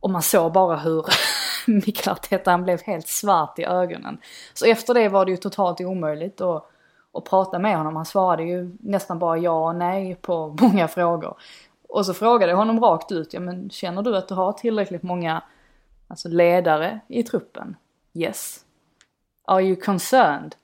Och 0.00 0.10
man 0.10 0.22
såg 0.22 0.52
bara 0.52 0.76
hur 0.76 1.06
Mikael 1.66 2.16
Arteta, 2.16 2.50
han 2.50 2.64
blev 2.64 2.82
helt 2.82 3.08
svart 3.08 3.58
i 3.58 3.64
ögonen. 3.64 4.18
Så 4.54 4.66
efter 4.66 4.94
det 4.94 5.08
var 5.08 5.24
det 5.24 5.30
ju 5.30 5.36
totalt 5.36 5.80
omöjligt 5.80 6.40
att, 6.40 6.70
och 7.12 7.24
prata 7.24 7.58
med 7.58 7.76
honom. 7.76 7.96
Han 7.96 8.06
svarade 8.06 8.42
ju 8.42 8.76
nästan 8.80 9.18
bara 9.18 9.38
ja 9.38 9.68
och 9.68 9.74
nej 9.76 10.14
på 10.14 10.56
många 10.60 10.88
frågor. 10.88 11.36
Och 11.88 12.06
så 12.06 12.14
frågade 12.14 12.52
jag 12.52 12.56
honom 12.56 12.80
rakt 12.80 13.12
ut, 13.12 13.34
ja 13.34 13.40
men 13.40 13.70
känner 13.70 14.02
du 14.02 14.16
att 14.16 14.28
du 14.28 14.34
har 14.34 14.52
tillräckligt 14.52 15.02
många 15.02 15.42
alltså 16.08 16.28
ledare 16.28 17.00
i 17.08 17.22
truppen? 17.22 17.76
Yes. 18.14 18.64
Are 19.44 19.62
you 19.62 19.76
concerned? 19.76 20.54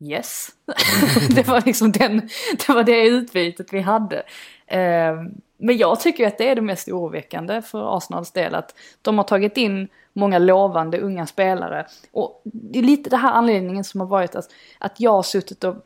Yes. 0.00 0.48
det 1.34 1.48
var 1.48 1.62
liksom 1.66 1.92
den, 1.92 2.28
det 2.66 2.68
var 2.68 2.84
det 2.84 3.06
utbytet 3.06 3.72
vi 3.72 3.80
hade. 3.80 4.16
Uh, 4.72 5.30
men 5.60 5.76
jag 5.76 6.00
tycker 6.00 6.26
att 6.26 6.38
det 6.38 6.48
är 6.48 6.54
det 6.54 6.60
mest 6.60 6.88
oroväckande 6.88 7.62
för 7.62 7.96
Arsenals 7.96 8.32
del 8.32 8.54
att 8.54 8.74
de 9.02 9.18
har 9.18 9.24
tagit 9.24 9.56
in 9.56 9.88
många 10.12 10.38
lovande 10.38 11.00
unga 11.00 11.26
spelare. 11.26 11.86
Och 12.12 12.40
det 12.44 12.78
är 12.78 12.82
lite 12.82 13.10
det 13.10 13.16
här 13.16 13.32
anledningen 13.32 13.84
som 13.84 14.00
har 14.00 14.08
varit 14.08 14.34
att, 14.34 14.48
att 14.78 15.00
jag 15.00 15.12
har 15.12 15.22
suttit 15.22 15.64
och 15.64 15.76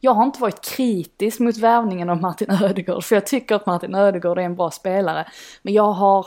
jag 0.00 0.14
har 0.14 0.24
inte 0.24 0.40
varit 0.40 0.64
kritisk 0.64 1.40
mot 1.40 1.56
värvningen 1.56 2.10
av 2.10 2.20
Martin 2.20 2.50
Ödegård, 2.50 3.04
för 3.04 3.16
jag 3.16 3.26
tycker 3.26 3.54
att 3.54 3.66
Martin 3.66 3.94
Ödegård 3.94 4.38
är 4.38 4.42
en 4.42 4.56
bra 4.56 4.70
spelare. 4.70 5.26
Men 5.62 5.74
jag 5.74 5.92
har 5.92 6.26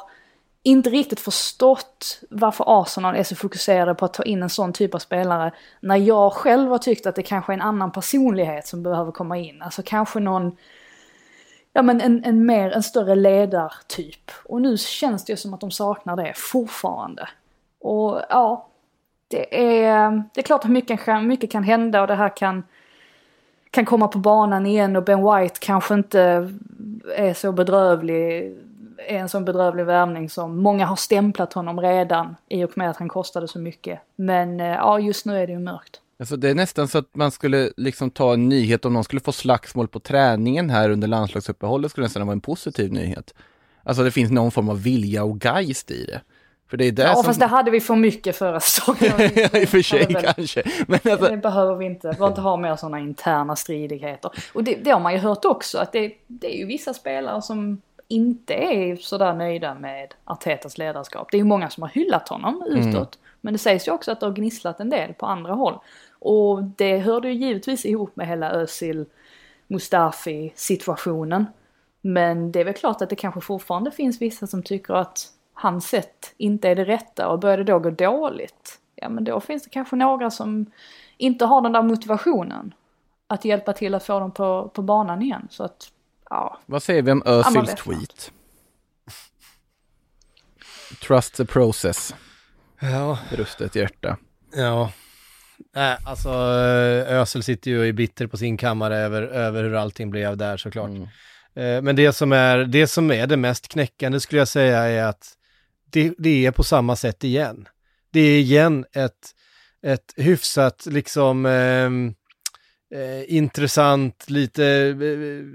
inte 0.64 0.90
riktigt 0.90 1.20
förstått 1.20 2.22
varför 2.30 2.82
Arsenal 2.82 3.16
är 3.16 3.24
så 3.24 3.36
fokuserade 3.36 3.96
på 3.96 4.06
att 4.06 4.14
ta 4.14 4.24
in 4.24 4.44
en 4.44 4.50
sån 4.50 4.74
typ 4.74 4.96
av 4.96 5.00
spelare. 5.00 5.52
När 5.80 5.98
jag 5.98 6.34
själv 6.34 6.70
har 6.70 6.78
tyckt 6.78 7.06
att 7.06 7.16
det 7.16 7.24
kanske 7.24 7.52
är 7.52 7.54
en 7.54 7.62
annan 7.62 7.92
personlighet 7.92 8.68
som 8.68 8.84
behöver 8.84 9.12
komma 9.12 9.38
in. 9.38 9.62
Alltså 9.62 9.82
kanske 9.86 10.20
någon, 10.20 10.58
ja 11.74 11.82
men 11.82 12.01
en, 12.01 12.24
en 12.24 12.46
mer, 12.46 12.72
en 12.72 12.84
större 12.84 13.15
ledartyp. 13.15 14.32
Och 14.46 14.62
nu 14.62 14.77
känns 14.77 15.25
det 15.25 15.38
som 15.38 15.53
att 15.53 15.62
de 15.62 15.72
saknar 15.72 16.15
det 16.15 16.34
fortfarande. 16.36 17.30
Och 17.80 18.22
ja, 18.30 18.68
det 19.27 19.74
är, 19.84 20.24
det 20.34 20.42
är 20.42 20.44
klart 20.44 20.65
att 20.65 20.72
mycket, 20.72 21.24
mycket 21.24 21.51
kan 21.51 21.63
hända 21.63 22.01
och 22.01 22.08
det 22.08 22.15
här 22.15 22.38
kan, 22.38 22.63
kan 23.70 23.86
komma 23.86 24.08
på 24.08 24.18
banan 24.18 24.65
igen 24.65 24.96
och 24.96 25.03
Ben 25.03 25.24
White 25.24 25.60
kanske 25.60 25.94
inte 25.94 26.50
är 27.15 27.34
så 27.34 27.51
bedrövlig 27.51 28.58
är 28.98 29.18
en 29.18 29.30
sån 29.30 29.46
bedrövlig 29.46 29.86
värvning 29.86 30.30
som 30.30 30.58
många 30.58 30.86
har 30.86 30.96
stämplat 30.96 31.53
honom 31.53 31.82
redan 31.82 32.36
i 32.50 32.63
och 32.63 32.77
med 32.77 32.89
att 32.89 32.98
han 32.98 33.10
kostade 33.10 33.48
så 33.48 33.60
mycket. 33.60 34.00
Men 34.15 34.60
eh, 34.60 34.68
ja, 34.68 35.00
just 35.00 35.25
nu 35.25 35.38
är 35.38 35.48
det 35.48 35.53
ju 35.53 35.60
mörkt. 35.60 36.01
Alltså 36.20 36.38
det 36.38 36.50
är 36.50 36.55
nästan 36.55 36.88
så 36.88 36.98
att 36.98 37.15
man 37.15 37.32
skulle 37.32 37.72
liksom 37.77 38.12
ta 38.12 38.34
en 38.34 38.50
nyhet 38.50 38.86
om 38.86 38.93
någon 38.93 39.03
skulle 39.03 39.22
få 39.22 39.32
slagsmål 39.32 39.88
på 39.88 40.00
träningen 40.00 40.70
här 40.70 40.89
under 40.89 41.08
landslagsuppehållet 41.08 41.91
skulle 41.91 42.05
nästan 42.05 42.27
vara 42.27 42.34
en 42.34 42.41
positiv 42.41 42.91
nyhet. 42.91 43.34
Alltså 43.84 44.03
det 44.03 44.12
finns 44.12 44.32
någon 44.32 44.51
form 44.51 44.70
av 44.70 44.84
vilja 44.84 45.24
och 45.24 45.46
geist 45.46 45.91
i 45.91 46.05
det. 46.05 46.22
För 46.70 46.77
det 46.77 46.86
är 46.86 46.91
det 46.91 47.03
ja, 47.03 47.13
som... 47.13 47.24
fast 47.24 47.39
det 47.39 47.46
hade 47.46 47.72
vi 47.72 47.79
för 47.79 47.96
mycket 47.96 48.36
förra 48.36 48.60
säsongen. 48.60 49.13
ja, 49.36 49.60
i 49.60 49.65
och 49.65 49.70
för 49.70 49.82
sig 49.82 50.05
kanske. 50.05 50.63
Men 50.88 51.00
alltså... 51.12 51.29
Det 51.29 51.38
behöver 51.38 51.75
vi 51.75 51.86
inte. 51.86 52.08
Vi 52.08 52.13
behöver 52.13 52.27
inte 52.27 52.41
ha 52.41 52.58
mer 52.58 52.75
sådana 52.75 53.00
interna 53.00 53.55
stridigheter. 53.55 54.32
Och 54.53 54.63
det, 54.63 54.75
det 54.75 54.91
har 54.91 55.00
man 55.00 55.13
ju 55.13 55.20
hört 55.20 55.46
också, 55.46 55.77
att 55.77 55.91
det, 55.91 56.13
det 56.27 56.55
är 56.55 56.58
ju 56.58 56.65
vissa 56.65 56.93
spelare 56.93 57.41
som 57.41 57.82
inte 58.08 58.53
är 58.53 58.96
sådär 58.96 59.34
nöjda 59.34 59.75
med 59.75 60.13
Artetas 60.25 60.77
ledarskap. 60.77 61.27
Det 61.32 61.38
är 61.38 61.39
ju 61.39 61.46
många 61.46 61.70
som 61.70 61.84
har 61.84 61.89
hyllat 61.89 62.29
honom 62.29 62.63
utåt. 62.67 62.93
Mm. 62.93 63.23
Men 63.44 63.54
det 63.54 63.60
sägs 63.60 63.88
ju 63.88 63.92
också 63.92 64.12
att 64.12 64.20
det 64.20 64.26
har 64.26 64.34
gnisslat 64.34 64.80
en 64.80 64.90
del 64.90 65.14
på 65.14 65.26
andra 65.26 65.54
håll. 65.54 65.80
Och 66.20 66.64
det 66.64 66.98
hörde 66.98 67.28
ju 67.28 67.34
givetvis 67.34 67.86
ihop 67.86 68.16
med 68.16 68.28
hela 68.28 68.52
Özil 68.52 69.06
Mustafi 69.68 70.54
situationen. 70.56 71.46
Men 72.02 72.52
det 72.52 72.60
är 72.60 72.66
väl 72.66 72.74
klart 72.74 73.02
att 73.02 73.10
det 73.10 73.16
kanske 73.16 73.42
fortfarande 73.42 73.92
finns 73.92 74.22
vissa 74.22 74.48
som 74.48 74.64
tycker 74.64 74.94
att 74.94 75.28
hans 75.54 75.88
sätt 75.88 76.34
inte 76.38 76.70
är 76.70 76.76
det 76.76 76.86
rätta 76.86 77.28
och 77.28 77.40
börjar 77.40 77.58
det 77.58 77.64
då 77.64 77.80
gå 77.80 77.90
dåligt, 77.90 78.80
ja 78.96 79.10
men 79.10 79.24
då 79.24 79.40
finns 79.40 79.64
det 79.64 79.70
kanske 79.70 79.96
några 79.96 80.32
som 80.32 80.72
inte 81.18 81.46
har 81.46 81.62
den 81.62 81.72
där 81.72 81.82
motivationen 81.82 82.74
att 83.28 83.46
hjälpa 83.46 83.74
till 83.74 83.96
att 83.96 84.06
få 84.06 84.20
dem 84.20 84.32
på, 84.32 84.72
på 84.74 84.82
banan 84.82 85.22
igen. 85.22 85.48
Så 85.50 85.64
att 85.64 85.92
ja. 86.30 86.60
Vad 86.66 86.84
säger 86.84 87.02
vi 87.02 87.12
om 87.12 87.24
Özils 87.26 87.76
tweet? 87.76 88.32
Trust 91.08 91.36
the 91.36 91.46
process. 91.46 92.16
Ja. 92.92 93.20
Brustet 93.32 93.75
hjärta. 93.75 94.18
Ja. 94.56 94.92
Nej, 95.75 95.98
alltså 96.06 96.30
eh, 96.30 97.20
Özil 97.20 97.44
sitter 97.44 97.72
ju 97.72 97.86
i 97.86 97.94
bitter 97.94 98.28
på 98.28 98.38
sin 98.38 98.58
kammare 98.58 98.98
över, 98.98 99.22
över 99.22 99.63
hur 99.63 99.74
allting 99.74 100.10
blev 100.10 100.38
där 100.38 100.58
såklart. 100.58 100.90
Mm. 100.90 101.08
Eh, 101.56 101.82
men 101.82 101.96
det 101.96 102.13
som, 102.13 102.32
är, 102.32 102.58
det 102.58 102.88
som 102.88 103.12
är 103.12 103.28
det 103.28 103.38
mest 103.38 103.68
knäckande 103.68 104.20
skulle 104.20 104.42
jag 104.42 104.48
säga 104.48 104.80
är 104.80 105.04
att 105.04 105.34
det, 105.92 106.13
det 106.18 106.46
är 106.46 106.52
på 106.52 106.63
samma 106.63 106.96
sätt 106.96 107.24
igen. 107.24 107.68
Det 108.12 108.20
är 108.20 108.40
igen 108.40 108.86
ett, 108.94 109.32
ett 109.86 110.13
hyfsat 110.16 110.86
liksom 110.86 111.46
eh, 111.46 111.90
eh, 113.00 113.24
intressant, 113.28 114.30
lite 114.30 114.66
eh, 114.66 115.46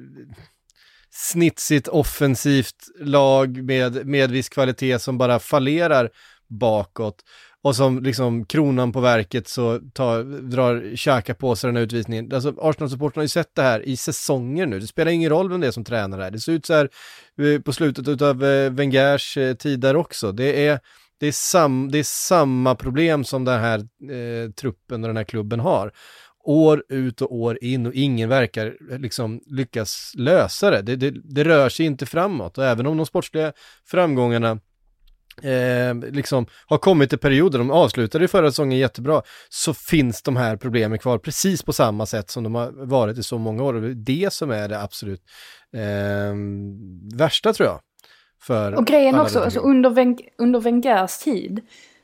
snitsigt 1.11 1.89
offensivt 1.89 2.89
lag 3.01 3.63
med, 3.63 4.07
med 4.07 4.31
viss 4.31 4.49
kvalitet 4.49 4.99
som 4.99 5.19
bara 5.19 5.39
fallerar 5.39 6.11
bakåt. 6.49 7.25
Och 7.63 7.77
som 7.77 8.03
liksom 8.03 8.45
kronan 8.45 8.93
på 8.93 9.01
verket 9.01 9.49
så 9.49 9.81
tar, 9.93 10.25
drar 10.51 10.97
Xhaka 10.97 11.35
på 11.35 11.57
sig 11.57 11.69
den 11.69 11.77
här 11.77 11.83
utvisningen. 11.83 12.35
Alltså 12.35 12.49
Arsenal-supportrarna 12.49 13.17
har 13.21 13.23
ju 13.23 13.29
sett 13.29 13.55
det 13.55 13.63
här 13.63 13.83
i 13.83 13.97
säsonger 13.97 14.67
nu. 14.67 14.81
Det 14.81 14.87
spelar 14.87 15.13
ingen 15.13 15.31
roll 15.31 15.51
vem 15.51 15.61
det 15.61 15.67
är 15.67 15.71
som 15.71 15.85
tränar 15.85 16.19
här. 16.19 16.31
Det 16.31 16.41
ser 16.41 16.53
ut 16.53 16.67
så 16.67 16.75
här 16.75 16.89
eh, 17.43 17.61
på 17.61 17.73
slutet 17.73 18.23
av 18.23 18.45
eh, 18.45 18.71
Wengers 18.71 19.37
eh, 19.37 19.55
tid 19.55 19.81
där 19.81 19.97
också. 19.97 20.33
Det 20.33 20.67
är, 20.67 20.81
det 21.21 21.27
är, 21.27 21.33
sam, 21.33 21.91
det 21.91 21.99
är 21.99 22.05
samma 22.05 22.75
problem 22.75 23.25
som 23.25 23.45
den 23.45 23.61
här 23.61 23.79
eh, 23.79 24.51
truppen 24.51 25.05
och 25.05 25.09
den 25.09 25.17
här 25.17 25.25
klubben 25.25 25.61
har 25.61 25.93
år 26.49 26.85
ut 26.89 27.23
och 27.23 27.35
år 27.35 27.59
in 27.65 27.87
och 27.87 27.95
ingen 27.95 28.29
verkar 28.29 28.99
liksom 28.99 29.41
lyckas 29.47 30.13
lösa 30.15 30.71
det. 30.71 30.83
Det, 30.83 30.97
det, 30.97 31.11
det 31.25 31.45
rör 31.45 31.69
sig 31.69 31.87
inte 31.87 32.07
framåt 32.07 32.59
och 32.59 32.65
även 32.65 32.87
om 32.87 32.97
de 32.97 33.07
sportsliga 33.07 33.53
framgångarna 33.87 34.59
eh, 35.43 35.95
liksom 36.13 36.47
har 36.67 36.79
kommit 36.79 37.13
i 37.13 37.17
perioder, 37.17 37.59
de 37.59 37.71
avslutade 37.71 38.25
ju 38.25 38.29
förra 38.29 38.51
säsongen 38.51 38.79
jättebra, 38.79 39.23
så 39.49 39.75
finns 39.75 40.23
de 40.23 40.37
här 40.37 40.57
problemen 40.57 40.99
kvar 40.99 41.19
precis 41.19 41.63
på 41.63 41.73
samma 41.73 42.07
sätt 42.07 42.31
som 42.31 42.45
de 42.45 42.55
har 42.55 42.87
varit 42.87 43.19
i 43.19 43.23
så 43.23 43.39
många 43.39 43.63
år. 43.63 43.75
Det 43.75 43.89
är 43.89 43.95
det 43.95 44.33
som 44.33 44.51
är 44.51 44.69
det 44.69 44.83
absolut 44.83 45.23
eh, 45.75 46.35
värsta 47.19 47.53
tror 47.53 47.69
jag. 47.69 47.81
Och 48.79 48.87
grejen 48.87 49.21
också, 49.21 49.41
alltså 49.41 49.61
under, 49.61 49.91
Wen 49.91 50.19
under 50.39 50.61
Wengers 50.61 51.19
tid, 51.19 51.61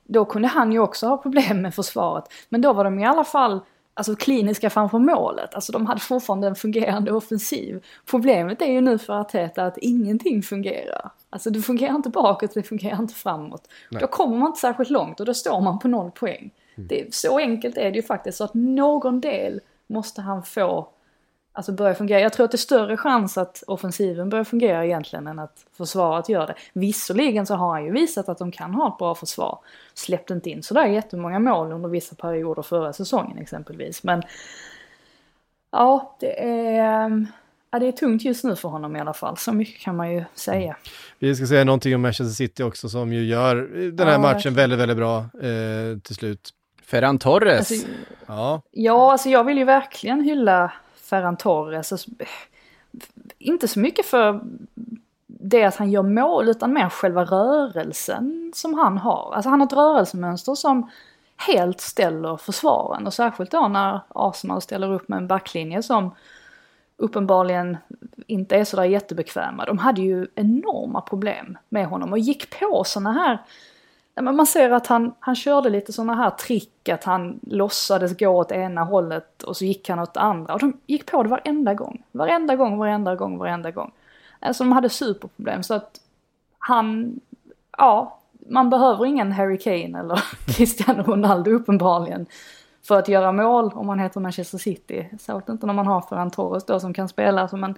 då 0.09 0.25
kunde 0.25 0.49
han 0.49 0.73
ju 0.73 0.79
också 0.79 1.07
ha 1.07 1.17
problem 1.17 1.63
med 1.63 1.75
försvaret. 1.75 2.25
Men 2.49 2.61
då 2.61 2.73
var 2.73 2.85
de 2.85 2.99
i 2.99 3.05
alla 3.05 3.25
fall 3.25 3.61
alltså 3.95 4.17
kliniska 4.17 4.71
framför 4.71 4.99
målet. 4.99 5.55
Alltså 5.55 5.73
de 5.73 5.87
hade 5.87 6.01
fortfarande 6.01 6.47
en 6.47 6.55
fungerande 6.55 7.13
offensiv. 7.13 7.85
Problemet 8.07 8.63
är 8.63 8.73
ju 8.73 8.81
nu 8.81 8.99
för 8.99 9.21
Arteta 9.21 9.65
att 9.65 9.79
ingenting 9.79 10.43
fungerar. 10.43 11.11
Alltså 11.31 11.51
det 11.51 11.63
fungerar 11.63 11.95
inte 11.95 12.11
bakåt, 12.11 12.55
det 12.55 12.63
fungerar 12.63 12.99
inte 12.99 13.15
framåt. 13.15 13.69
Nej. 13.91 14.01
Då 14.01 14.07
kommer 14.07 14.37
man 14.37 14.47
inte 14.47 14.61
särskilt 14.61 14.91
långt 14.91 15.21
och 15.21 15.27
då 15.27 15.35
står 15.35 15.61
man 15.61 15.79
på 15.79 15.89
noll 15.89 16.11
poäng. 16.11 16.51
Det, 16.77 17.15
så 17.15 17.39
enkelt 17.39 17.77
är 17.77 17.91
det 17.91 17.97
ju 17.97 18.03
faktiskt 18.03 18.39
så 18.39 18.45
att 18.45 18.55
någon 18.55 19.21
del 19.21 19.61
måste 19.87 20.21
han 20.21 20.43
få 20.43 20.89
alltså 21.57 21.73
börja 21.73 21.95
fungera. 21.95 22.21
Jag 22.21 22.33
tror 22.33 22.45
att 22.45 22.51
det 22.51 22.57
är 22.57 22.59
större 22.59 22.97
chans 22.97 23.39
att 23.39 23.63
offensiven 23.67 24.29
börjar 24.29 24.45
fungera 24.45 24.85
egentligen 24.85 25.27
än 25.27 25.39
att 25.39 25.67
försvaret 25.77 26.29
gör 26.29 26.47
det. 26.47 26.55
Visserligen 26.73 27.47
så 27.47 27.55
har 27.55 27.71
han 27.71 27.85
ju 27.85 27.93
visat 27.93 28.29
att 28.29 28.39
de 28.39 28.53
kan 28.53 28.75
ha 28.75 28.89
ett 28.89 28.99
bra 28.99 29.15
försvar. 29.15 29.59
Släppte 29.95 30.35
inte 30.35 30.51
in 30.51 30.63
sådär 30.63 30.87
jättemånga 30.87 31.39
mål 31.39 31.73
under 31.73 31.89
vissa 31.89 32.15
perioder 32.15 32.63
förra 32.63 32.93
säsongen 32.93 33.39
exempelvis. 33.39 34.03
Men 34.03 34.23
ja, 35.73 36.17
det 36.21 36.45
är, 36.45 37.27
ja, 37.71 37.79
det 37.79 37.87
är 37.87 37.93
tungt 37.93 38.23
just 38.25 38.45
nu 38.45 38.57
för 38.57 38.69
honom 38.69 38.97
i 38.97 39.01
alla 39.01 39.15
fall. 39.15 39.37
Så 39.37 39.53
mycket 39.53 39.81
kan 39.81 39.97
man 39.97 40.13
ju 40.13 40.25
säga. 40.35 40.77
Vi 41.19 41.35
ska 41.35 41.47
säga 41.47 41.65
någonting 41.65 41.95
om 41.95 42.03
Manchester 42.03 42.35
City 42.35 42.63
också 42.63 42.89
som 42.89 43.13
ju 43.13 43.25
gör 43.25 43.57
den 43.93 44.07
här 44.07 44.15
Ja, 44.15 44.19
matchen 44.19 44.55
väldigt, 44.55 44.79
väldigt 44.79 44.97
bra 44.97 45.19
eh, 45.19 45.99
till 46.03 46.15
slut. 46.15 46.51
Ferran 46.83 47.19
Torres. 47.19 47.59
Alltså, 47.59 47.87
Ja, 48.27 48.63
Ja, 48.71 49.13
alltså 49.13 49.29
jag 49.29 49.45
vill 49.45 49.59
ju 49.59 49.65
verkligen 49.65 50.21
hylla 50.21 50.73
Ferran 51.05 51.37
Torres. 51.37 51.93
Alltså, 51.93 52.11
inte 53.39 53.69
så 53.69 53.81
mycket 53.81 54.07
för 54.07 54.41
det 55.27 55.65
att 55.65 55.77
han 55.77 55.91
gör 55.91 56.03
mål 56.03 56.49
utan 56.49 56.73
mer 56.73 56.89
själva 56.89 57.25
rörelsen 57.25 58.53
som 58.55 58.75
han 58.75 58.99
har. 58.99 59.33
Alltså 59.35 59.51
han 59.51 59.61
har 59.61 59.67
ett 59.67 59.73
rörelsemönster 59.73 60.55
som 60.55 60.91
helt 61.37 61.81
ställer 61.81 62.37
försvaren 62.37 63.07
och 63.07 63.15
särskilt 63.15 63.51
då 63.51 63.69
när 63.69 64.01
Arsenal 64.09 64.63
ställer 64.63 64.93
upp 64.93 65.09
med 65.09 65.17
en 65.17 65.27
backlinje 65.27 65.83
som 65.83 66.15
uppenbarligen 66.97 67.77
inte 68.27 68.57
är 68.57 68.65
sådär 68.65 68.85
jättebekväma. 68.85 69.65
De 69.65 69.79
hade 69.79 70.03
ju 70.03 70.27
enorma 70.35 71.01
problem 71.01 71.59
med 71.69 71.87
honom 71.87 72.13
och 72.13 72.19
gick 72.19 72.61
på 72.61 72.85
sådana 72.85 73.13
här 73.13 73.39
man 74.23 74.47
ser 74.47 74.71
att 74.71 74.87
han, 74.87 75.15
han 75.21 75.35
körde 75.35 75.71
lite 75.71 75.93
sådana 75.93 76.15
här 76.15 76.31
trick 76.31 76.89
att 76.89 77.05
han 77.05 77.41
låtsades 77.43 78.19
gå 78.19 78.29
åt 78.29 78.53
ena 78.53 78.85
hållet 78.85 79.43
och 79.43 79.57
så 79.57 79.65
gick 79.65 79.89
han 79.89 79.99
åt 79.99 80.17
andra. 80.17 80.55
Och 80.55 80.61
de 80.61 80.77
gick 80.87 81.07
på 81.11 81.23
det 81.23 81.29
varenda 81.29 81.75
gång. 81.75 82.03
Varenda 82.13 82.57
gång, 82.57 82.79
varenda 82.79 83.15
gång, 83.15 83.39
varenda 83.39 83.71
gång. 83.71 83.93
Alltså 84.41 84.65
de 84.65 84.73
hade 84.73 84.89
superproblem 84.89 85.63
så 85.63 85.75
att 85.75 86.01
han, 86.59 87.21
ja, 87.79 88.19
man 88.49 88.71
behöver 88.71 89.07
ingen 89.07 89.33
Harry 89.33 89.59
Kane 89.59 89.99
eller 89.99 90.23
Cristiano 90.57 91.03
Ronaldo 91.03 91.51
uppenbarligen 91.51 92.27
för 92.83 92.99
att 92.99 93.09
göra 93.09 93.33
mål 93.33 93.73
om 93.75 93.87
man 93.87 93.99
heter 93.99 94.21
Manchester 94.21 94.59
City. 94.59 95.09
Särskilt 95.21 95.49
inte 95.49 95.67
när 95.67 95.75
man 95.75 95.87
har 95.87 96.01
Ferran 96.01 96.31
Torres 96.31 96.65
då 96.65 96.81
som 96.81 96.95
kan 96.95 97.09
spela 97.09 97.49
som 97.49 97.65
en 97.65 97.75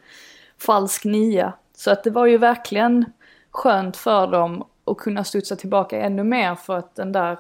falsk 0.59 1.05
nia. 1.05 1.53
Så 1.77 1.91
att 1.91 2.05
det 2.05 2.11
var 2.11 2.27
ju 2.27 2.39
verkligen 2.39 3.05
skönt 3.51 3.97
för 3.97 4.27
dem 4.27 4.65
och 4.87 5.01
kunna 5.01 5.25
studsa 5.25 5.57
tillbaka 5.57 6.01
ännu 6.01 6.25
mer 6.25 6.55
för 6.55 6.77
att 6.77 6.97
den 6.97 7.13
där 7.13 7.39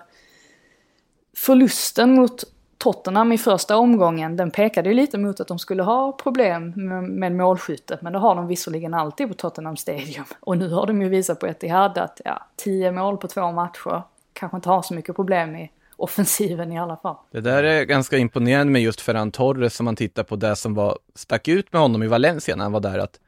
förlusten 1.37 2.15
mot 2.15 2.45
Tottenham 2.79 3.33
i 3.33 3.39
första 3.39 3.77
omgången, 3.77 4.37
den 4.37 4.51
pekade 4.51 4.89
ju 4.89 4.95
lite 4.95 5.19
mot 5.19 5.41
att 5.41 5.49
de 5.49 5.59
skulle 5.59 5.83
ha 5.83 6.13
problem 6.13 6.73
med, 7.19 7.33
målskyttet. 7.33 8.03
Men 8.03 8.13
det 8.13 8.19
har 8.19 8.35
de 8.35 8.47
visserligen 8.47 8.95
alltid 8.95 9.29
på 9.29 9.35
Tottenham 9.35 9.77
Stadium. 9.77 10.25
Och 10.41 10.59
nu 10.59 10.69
har 10.69 10.87
de 10.87 11.03
ju 11.03 11.09
visat 11.09 11.41
på 11.41 11.47
Etihad 11.47 11.99
att 11.99 12.21
ja, 12.25 12.47
10 12.57 12.93
mål 12.93 13.17
på 13.17 13.29
två 13.29 13.53
matcher 13.53 14.03
kanske 14.33 14.57
inte 14.57 14.69
har 14.69 14.83
så 14.83 14.95
mycket 14.95 15.17
problem 15.17 15.57
i 15.57 15.71
offensiven 15.97 16.73
i 16.73 16.79
alla 16.79 16.97
fall. 16.97 17.17
Det 17.31 17.41
där 17.41 17.65
är 17.65 17.85
ganska 17.85 18.19
imponerande 18.19 18.73
med 18.73 18.83
just 18.83 19.01
Ferran 19.01 19.31
Torres 19.31 19.75
som 19.75 19.85
man 19.85 19.97
tittar 19.97 20.23
på 20.23 20.37
det 20.37 20.57
som 20.57 20.75
var, 20.75 20.99
stack 21.15 21.49
ut 21.49 21.73
med 21.73 21.83
honom 21.83 22.03
i 22.03 22.07
Valencia 22.07 22.57
när 22.57 22.63
han 22.63 22.73
var 22.73 22.81
där. 22.81 22.99
Att 22.99 23.21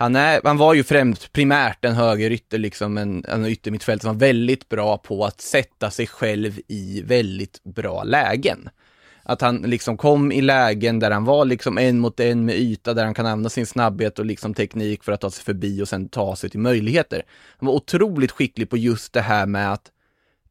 han, 0.00 0.16
är, 0.16 0.40
han 0.44 0.56
var 0.56 0.74
ju 0.74 0.84
främst 0.84 1.32
primärt 1.32 1.84
en 1.84 1.94
högerytter, 1.94 2.58
liksom 2.58 2.98
en, 2.98 3.24
en 3.28 3.46
yttermittfältare 3.46 4.02
som 4.02 4.18
var 4.18 4.26
väldigt 4.26 4.68
bra 4.68 4.98
på 4.98 5.24
att 5.24 5.40
sätta 5.40 5.90
sig 5.90 6.06
själv 6.06 6.60
i 6.68 7.02
väldigt 7.02 7.64
bra 7.64 8.02
lägen. 8.04 8.68
Att 9.22 9.40
han 9.40 9.56
liksom 9.56 9.96
kom 9.96 10.32
i 10.32 10.40
lägen 10.40 10.98
där 10.98 11.10
han 11.10 11.24
var 11.24 11.44
liksom 11.44 11.78
en 11.78 11.98
mot 11.98 12.20
en 12.20 12.44
med 12.44 12.54
yta, 12.54 12.94
där 12.94 13.04
han 13.04 13.14
kan 13.14 13.26
använda 13.26 13.50
sin 13.50 13.66
snabbhet 13.66 14.18
och 14.18 14.26
liksom 14.26 14.54
teknik 14.54 15.04
för 15.04 15.12
att 15.12 15.20
ta 15.20 15.30
sig 15.30 15.44
förbi 15.44 15.82
och 15.82 15.88
sen 15.88 16.08
ta 16.08 16.36
sig 16.36 16.50
till 16.50 16.60
möjligheter. 16.60 17.22
Han 17.58 17.66
var 17.66 17.74
otroligt 17.74 18.30
skicklig 18.30 18.70
på 18.70 18.76
just 18.76 19.12
det 19.12 19.20
här 19.20 19.46
med 19.46 19.72
att 19.72 19.90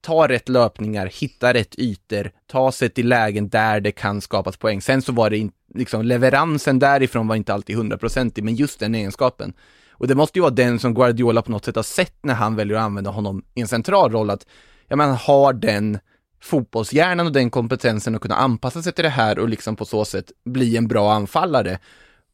ta 0.01 0.27
rätt 0.27 0.49
löpningar, 0.49 1.11
hitta 1.13 1.53
rätt 1.53 1.79
ytor, 1.79 2.31
ta 2.47 2.71
sig 2.71 2.89
till 2.89 3.07
lägen 3.07 3.49
där 3.49 3.79
det 3.79 3.91
kan 3.91 4.21
skapas 4.21 4.57
poäng. 4.57 4.81
Sen 4.81 5.01
så 5.01 5.11
var 5.11 5.29
det 5.29 5.37
in, 5.37 5.51
liksom 5.75 6.05
leveransen 6.05 6.79
därifrån 6.79 7.27
var 7.27 7.35
inte 7.35 7.53
alltid 7.53 7.75
hundraprocentig, 7.75 8.43
men 8.43 8.55
just 8.55 8.79
den 8.79 8.95
egenskapen. 8.95 9.53
Och 9.91 10.07
det 10.07 10.15
måste 10.15 10.39
ju 10.39 10.41
vara 10.41 10.53
den 10.53 10.79
som 10.79 10.93
Guardiola 10.93 11.41
på 11.41 11.51
något 11.51 11.65
sätt 11.65 11.75
har 11.75 11.83
sett 11.83 12.23
när 12.23 12.33
han 12.33 12.55
väljer 12.55 12.77
att 12.77 12.83
använda 12.83 13.09
honom 13.09 13.43
i 13.53 13.61
en 13.61 13.67
central 13.67 14.11
roll, 14.11 14.29
att 14.29 14.45
ja, 14.87 14.95
men 14.95 15.07
han 15.07 15.17
har 15.17 15.53
den 15.53 15.99
fotbollshjärnan 16.41 17.25
och 17.25 17.33
den 17.33 17.49
kompetensen 17.49 18.15
att 18.15 18.21
kunna 18.21 18.35
anpassa 18.35 18.81
sig 18.81 18.93
till 18.93 19.03
det 19.03 19.09
här 19.09 19.39
och 19.39 19.49
liksom 19.49 19.75
på 19.75 19.85
så 19.85 20.05
sätt 20.05 20.31
bli 20.45 20.77
en 20.77 20.87
bra 20.87 21.13
anfallare. 21.13 21.79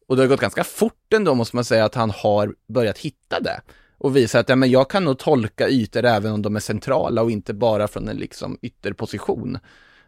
Och 0.08 0.15
det 0.15 0.21
har 0.21 0.28
gått 0.28 0.41
ganska 0.41 0.63
fort 0.63 1.13
ändå 1.13 1.36
måste 1.36 1.56
man 1.56 1.65
säga 1.65 1.86
att 1.86 1.95
han 1.95 2.12
har 2.12 2.56
börjat 2.67 2.97
hitta 2.97 3.39
det 3.39 3.62
och 3.97 4.15
visa 4.15 4.39
att 4.39 4.49
ja, 4.49 4.55
men 4.55 4.71
jag 4.71 4.89
kan 4.89 5.03
nog 5.03 5.19
tolka 5.19 5.69
ytor 5.69 6.05
även 6.05 6.34
om 6.34 6.41
de 6.41 6.55
är 6.55 6.60
centrala 6.60 7.21
och 7.21 7.31
inte 7.31 7.53
bara 7.53 7.88
från 7.88 8.08
en 8.08 8.17
liksom 8.17 8.58
ytterposition. 8.62 9.58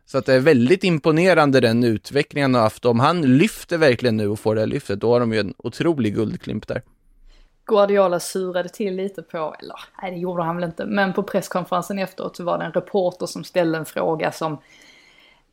Så 0.06 0.18
att 0.18 0.26
det 0.26 0.34
är 0.34 0.40
väldigt 0.40 0.84
imponerande 0.84 1.60
den 1.60 1.84
utvecklingen 1.84 2.54
han 2.54 2.56
har 2.56 2.62
haft. 2.62 2.86
Om 2.86 3.00
han 3.00 3.38
lyfter 3.38 3.78
verkligen 3.78 4.18
nu 4.18 4.28
och 4.28 4.40
får 4.40 4.56
det 4.56 4.62
här 4.62 4.68
lyftet, 4.68 5.00
då 5.00 5.14
har 5.14 5.20
de 5.20 5.34
ju 5.34 5.40
en 5.40 5.54
otrolig 5.58 6.16
guldklimp 6.16 6.68
där. 6.68 6.82
Guardiola 7.66 8.20
surade 8.20 8.70
till 8.70 8.96
lite 8.96 9.22
på, 9.22 9.56
eller 9.60 9.76
nej 10.02 10.12
det 10.12 10.18
gjorde 10.18 10.44
han 10.44 10.56
väl 10.56 10.64
inte, 10.64 10.86
men 10.86 11.14
på 11.14 11.24
presskonferensen 11.24 12.00
efteråt 12.00 12.36
så 12.36 12.44
var 12.44 12.58
det 12.58 12.66
en 12.66 12.72
reporter 12.72 13.26
som 13.26 13.44
ställde 13.44 13.78
en 13.78 13.86
fråga 13.86 14.32
som 14.32 14.58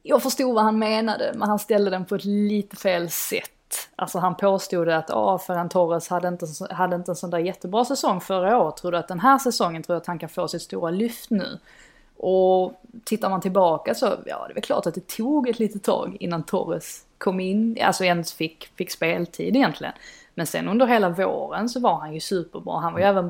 jag 0.02 0.22
förstod 0.22 0.54
vad 0.54 0.64
han 0.64 0.78
menade, 0.78 1.32
men 1.34 1.48
han 1.48 1.58
ställde 1.58 1.90
den 1.90 2.04
på 2.04 2.14
ett 2.14 2.24
lite 2.24 2.76
fel 2.76 3.10
sätt. 3.10 3.53
Alltså 3.96 4.18
han 4.18 4.36
påstod 4.36 4.88
att 4.88 5.10
ah, 5.10 5.38
Ferran 5.38 5.68
Torres 5.68 6.08
hade 6.08 6.28
inte, 6.28 6.46
hade 6.70 6.96
inte 6.96 7.12
en 7.12 7.16
sån 7.16 7.30
där 7.30 7.38
jättebra 7.38 7.84
säsong 7.84 8.20
förra 8.20 8.58
året. 8.58 8.76
Tror 8.76 8.92
du 8.92 8.98
att 8.98 9.08
den 9.08 9.20
här 9.20 9.38
säsongen 9.38 9.82
tror 9.82 9.96
att 9.96 10.06
han 10.06 10.18
kan 10.18 10.28
få 10.28 10.48
sitt 10.48 10.62
stora 10.62 10.90
lyft 10.90 11.30
nu? 11.30 11.58
Och 12.16 12.80
tittar 13.04 13.30
man 13.30 13.40
tillbaka 13.40 13.94
så, 13.94 14.06
ja 14.06 14.44
det 14.46 14.52
är 14.52 14.54
väl 14.54 14.62
klart 14.62 14.86
att 14.86 14.94
det 14.94 15.08
tog 15.08 15.48
ett 15.48 15.58
litet 15.58 15.82
tag 15.82 16.16
innan 16.20 16.42
Torres 16.42 17.04
kom 17.18 17.40
in, 17.40 17.78
alltså 17.82 18.04
ens 18.04 18.32
fick, 18.32 18.70
fick 18.76 18.90
speltid 18.90 19.56
egentligen. 19.56 19.92
Men 20.34 20.46
sen 20.46 20.68
under 20.68 20.86
hela 20.86 21.08
våren 21.08 21.68
så 21.68 21.80
var 21.80 21.94
han 21.94 22.14
ju 22.14 22.20
superbra. 22.20 22.80
Han 22.80 22.92
var 22.92 23.00
ju 23.00 23.06
även, 23.06 23.24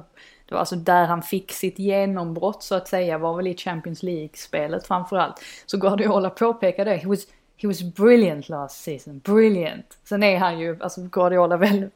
det 0.48 0.54
var 0.54 0.59
alltså 0.59 0.76
där 0.76 1.04
han 1.04 1.22
fick 1.22 1.52
sitt 1.52 1.78
genombrott 1.78 2.62
så 2.62 2.74
att 2.74 2.88
säga 2.88 3.18
var 3.18 3.37
väl 3.37 3.46
i 3.46 3.57
Champions 3.57 4.02
League-spelet 4.02 4.87
framförallt. 4.87 5.40
Så 5.66 5.76
Guardiola 5.76 6.30
påpekade 6.30 6.90
det, 6.90 6.96
he 6.96 7.09
was, 7.09 7.26
he 7.57 7.69
was 7.69 7.83
brilliant 7.83 8.49
last 8.49 8.81
season, 8.81 9.19
brilliant. 9.19 9.99
Sen 10.05 10.23
är 10.23 10.38
han 10.38 10.59
ju, 10.59 10.77
alltså 10.81 11.01
Guardiola 11.01 11.57
väl, 11.57 11.90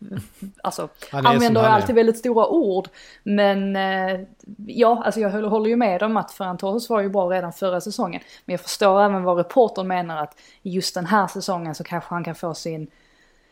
alltså 0.63 0.89
använder 1.13 1.63
alltid 1.63 1.95
väldigt 1.95 2.19
stora 2.19 2.47
ord. 2.47 2.89
Men 3.23 3.77
eh, 3.77 4.21
ja, 4.67 5.03
alltså 5.05 5.21
jag 5.21 5.31
håller, 5.31 5.49
håller 5.49 5.71
ju 5.71 5.77
med 5.77 6.03
om 6.03 6.17
att 6.17 6.33
Ferran 6.33 6.59
Torres 6.59 6.91
var 6.91 7.01
ju 7.01 7.09
bra 7.09 7.31
redan 7.31 7.53
förra 7.53 7.81
säsongen. 7.81 8.23
Men 8.45 8.53
jag 8.53 8.61
förstår 8.61 9.03
även 9.03 9.23
vad 9.23 9.37
reportern 9.37 9.89
menar 9.89 10.23
att 10.23 10.39
just 10.63 10.95
den 10.95 11.07
här 11.07 11.27
säsongen 11.27 11.75
så 11.75 11.85
kanske 11.85 12.15
han 12.15 12.25
kan 12.25 12.35
få 12.35 12.55
sin 12.55 12.91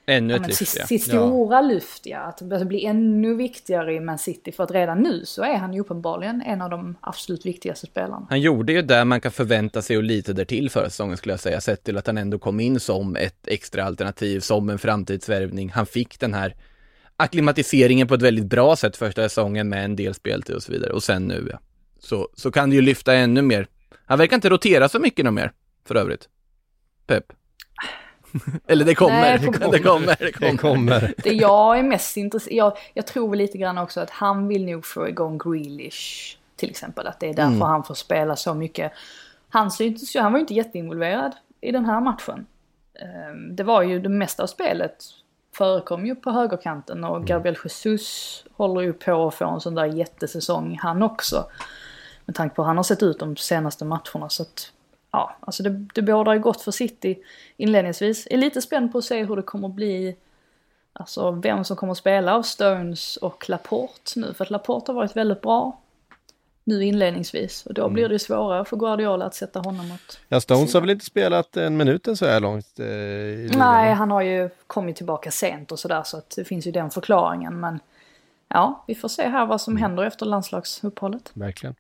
Ännu 0.09 0.33
ja, 0.33 0.37
ett 0.37 0.41
men, 0.41 0.49
lyft, 0.49 0.59
sitt, 0.69 0.77
ja. 0.79 0.87
sitt 0.87 1.03
stora 1.03 1.61
lyft, 1.61 2.07
ja. 2.07 2.19
Att 2.19 2.39
det 2.39 2.65
blir 2.65 2.85
ännu 2.87 3.35
viktigare 3.35 3.95
i 3.95 4.01
Man 4.01 4.19
City. 4.19 4.53
För 4.53 4.65
att 4.65 4.71
redan 4.71 4.99
nu 4.99 5.25
så 5.25 5.43
är 5.43 5.57
han 5.57 5.75
ju 5.75 5.81
uppenbarligen 5.81 6.43
en 6.43 6.63
av 6.63 6.71
de 6.71 6.97
absolut 7.01 7.47
viktigaste 7.47 7.87
spelarna. 7.87 8.27
Han 8.31 8.41
gjorde 8.41 8.73
ju 8.73 8.83
det 8.83 9.05
man 9.05 9.21
kan 9.21 9.33
förvänta 9.33 9.83
sig 9.83 9.97
och 9.97 10.03
lite 10.03 10.33
därtill 10.33 10.71
förra 10.71 10.91
säsongen 10.91 11.17
skulle 11.17 11.33
jag 11.33 11.41
säga, 11.41 11.61
sett 11.61 11.85
till 11.85 11.99
att 11.99 12.07
han 12.07 12.19
ändå 12.19 12.39
kom 12.39 12.61
in 12.61 12.81
som 12.81 13.17
ett 13.17 13.49
extra 13.49 13.85
alternativ, 13.85 14.41
som 14.41 14.71
en 14.71 14.79
framtidsvärvning. 14.79 15.71
Han 15.71 15.87
fick 15.87 16.21
den 16.21 16.35
här 16.35 16.55
akklimatiseringen 17.17 18.09
på 18.09 18.15
ett 18.15 18.23
väldigt 18.23 18.47
bra 18.47 18.77
sätt 18.77 18.97
första 18.97 19.23
säsongen 19.23 19.69
med 19.69 19.85
en 19.85 19.97
del 19.97 20.15
speltid 20.15 20.57
och 20.57 20.63
så 20.63 20.73
vidare. 20.73 20.93
Och 20.93 21.03
sen 21.03 21.25
nu, 21.25 21.49
ja. 21.53 21.59
Så, 21.99 22.29
så 22.35 22.51
kan 22.51 22.71
det 22.71 22.77
ju 22.77 22.83
lyfta 22.83 23.15
ännu 23.15 23.43
mer. 23.43 23.67
Han 24.07 24.19
verkar 24.19 24.37
inte 24.37 24.49
rotera 24.49 24.89
så 24.89 24.99
mycket 24.99 25.25
något 25.25 25.35
mer, 25.35 25.53
för 25.85 25.95
övrigt. 25.95 26.29
Pep. 27.07 27.25
Eller 28.67 28.85
det 28.85 28.95
kommer, 28.95 29.21
Nej, 29.21 29.39
det, 29.39 29.47
kommer, 29.47 29.73
det 29.73 29.79
kommer, 29.79 30.07
det 30.19 30.25
det 30.25 30.33
kommer. 30.33 30.57
kommer. 30.57 31.15
Det 31.17 31.33
jag 31.33 31.79
är 31.79 31.83
mest 31.83 32.17
intresserad, 32.17 32.57
jag, 32.57 32.73
jag 32.95 33.07
tror 33.07 33.37
lite 33.37 33.59
grann 33.59 33.79
också 33.79 34.01
att 34.01 34.11
han 34.11 34.49
vill 34.49 34.65
nog 34.67 34.87
få 34.87 35.09
igång 35.09 35.39
Grealish 35.39 36.37
till 36.57 36.71
exempel. 36.71 37.07
Att 37.07 37.21
det 37.21 37.27
är 37.29 37.35
därför 37.35 37.51
Mm. 37.51 37.61
han 37.63 37.85
får 37.85 37.95
spela 37.95 38.37
så 38.37 38.55
mycket. 38.55 38.93
Han 39.49 39.71
syntes 39.71 40.17
ju, 40.17 40.21
han 40.21 40.33
var 40.33 40.39
ju 40.39 40.41
inte 40.41 40.55
jätteinvolverad 40.55 41.33
i 41.61 41.73
den 41.73 41.85
här 41.85 42.01
matchen. 42.01 42.47
Ehm, 43.01 43.57
Det 43.57 43.63
var 43.63 43.83
ju 43.83 44.01
det 44.01 44.09
mesta 44.09 44.43
av 44.43 44.47
spelet 44.47 44.97
förekom 45.57 46.07
ju 46.07 46.15
på 46.15 46.31
högerkanten 46.31 47.05
och 47.05 47.25
Gabriel 47.27 47.57
Jesus 47.65 48.45
håller 48.57 48.81
ju 48.81 48.93
på 48.93 49.29
att 49.29 49.35
få 49.35 49.45
en 49.51 49.61
sån 49.61 49.75
där 49.75 49.85
jättesäsong 49.87 50.79
han 50.83 51.03
också. 51.03 51.45
Med 52.25 52.37
tanke 52.37 52.55
på 52.57 52.63
hur 52.63 52.67
han 52.67 52.77
har 52.77 52.85
sett 52.85 53.03
ut 53.03 53.19
de 53.19 53.37
senaste 53.37 53.85
matcherna 53.85 54.29
så 54.29 54.43
att 54.43 54.73
ja, 55.17 55.37
alltså 55.41 55.63
det, 55.63 55.71
det 55.95 56.03
bådar 56.03 56.35
ju 56.35 56.41
gott 56.41 56.63
för 56.63 56.73
City 56.73 57.19
inledningsvis. 57.57 58.27
Är 58.31 58.37
lite 58.37 58.63
spänd 58.63 58.93
på 58.93 58.99
att 58.99 59.05
se 59.05 59.25
hur 59.25 59.37
det 59.37 59.43
kommer 59.43 59.69
bli, 59.69 60.17
alltså 60.93 61.31
vem 61.31 61.65
som 61.65 61.77
kommer 61.77 61.91
att 61.91 61.99
spela 61.99 62.35
av 62.35 62.43
Stones 62.43 63.17
och 63.17 63.49
Laporte 63.49 64.21
nu. 64.21 64.35
För 64.35 64.45
att 64.45 64.51
Laporte 64.51 64.93
har 64.93 64.97
varit 64.97 65.17
väldigt 65.17 65.41
bra 65.41 65.81
nu 66.65 66.85
inledningsvis. 66.85 67.67
Och 67.67 67.75
då 67.75 67.89
blir 67.89 68.09
det 68.09 68.19
svårare 68.19 68.65
för 68.65 68.77
Guardiola 68.77 69.25
att 69.25 69.35
sätta 69.35 69.61
honom 69.61 69.89
mot... 69.89 70.21
Ja, 70.29 70.41
Stones 70.41 70.75
har 70.75 70.81
väl 70.81 70.91
inte 70.91 71.05
spelat 71.05 71.57
en 71.57 71.77
minut 71.77 72.09
än 72.09 72.17
så 72.17 72.27
här 72.27 72.41
långt? 72.41 72.79
Eh, 72.79 72.87
ligan, 72.87 73.59
Nej, 73.59 73.95
han 73.95 74.11
har 74.11 74.23
ju 74.23 74.51
kommit 74.67 74.97
tillbaka 74.97 75.31
sent 75.31 75.73
och 75.73 75.79
sådär 75.79 76.03
så 76.03 76.17
att 76.17 76.31
det 76.37 76.45
finns 76.45 76.67
ju 76.67 76.71
den 76.71 76.91
förklaringen. 76.91 77.61
Men 77.61 77.81
ja, 78.49 78.85
vi 78.87 78.95
får 78.95 79.09
se 79.09 79.29
här 79.29 79.47
vad 79.47 79.61
som 79.61 79.77
händer 79.77 80.03
efter 80.05 80.27
landslagsuppehållet. 80.27 81.31
Verkligen. 81.35 81.75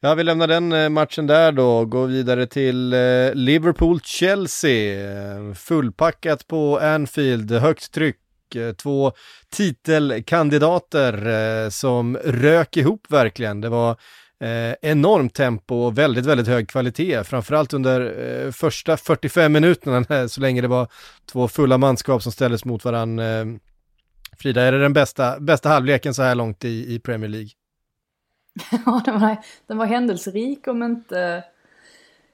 Ja, 0.00 0.14
vi 0.14 0.22
lämnar 0.22 0.46
den 0.46 0.72
eh, 0.72 0.88
matchen 0.88 1.26
där 1.26 1.52
då, 1.52 1.78
och 1.78 1.90
går 1.90 2.06
vidare 2.06 2.46
till 2.46 2.92
eh, 2.92 2.98
Liverpool-Chelsea. 3.34 5.54
Fullpackat 5.54 6.46
på 6.46 6.78
Anfield, 6.78 7.52
högt 7.52 7.92
tryck, 7.92 8.16
eh, 8.54 8.72
två 8.72 9.12
titelkandidater 9.50 11.70
som 11.70 12.16
rök 12.16 12.76
ihop 12.76 13.06
verkligen. 13.08 13.60
Det 13.60 13.68
var 13.68 13.96
eh, 14.40 14.90
enormt 14.90 15.34
tempo 15.34 15.74
och 15.74 15.98
väldigt, 15.98 16.26
väldigt 16.26 16.46
hög 16.46 16.68
kvalitet, 16.68 17.24
framförallt 17.24 17.72
under 17.72 18.00
eh, 18.46 18.52
första 18.52 18.96
45 18.96 19.52
minuterna, 19.52 20.28
så 20.28 20.40
länge 20.40 20.60
det 20.60 20.68
var 20.68 20.88
två 21.32 21.48
fulla 21.48 21.78
manskap 21.78 22.22
som 22.22 22.32
ställdes 22.32 22.64
mot 22.64 22.84
varann. 22.84 23.18
Eh, 23.18 23.44
Frida, 24.38 24.62
är 24.62 24.72
det 24.72 24.78
den 24.78 24.92
bästa, 24.92 25.40
bästa 25.40 25.68
halvleken 25.68 26.14
så 26.14 26.22
här 26.22 26.34
långt 26.34 26.64
i, 26.64 26.94
i 26.94 26.98
Premier 26.98 27.30
League? 27.30 27.50
Ja, 28.86 29.02
den 29.04 29.20
var, 29.20 29.36
den 29.66 29.78
var 29.78 29.86
händelserik 29.86 30.68
om 30.68 30.82
inte, 30.82 31.44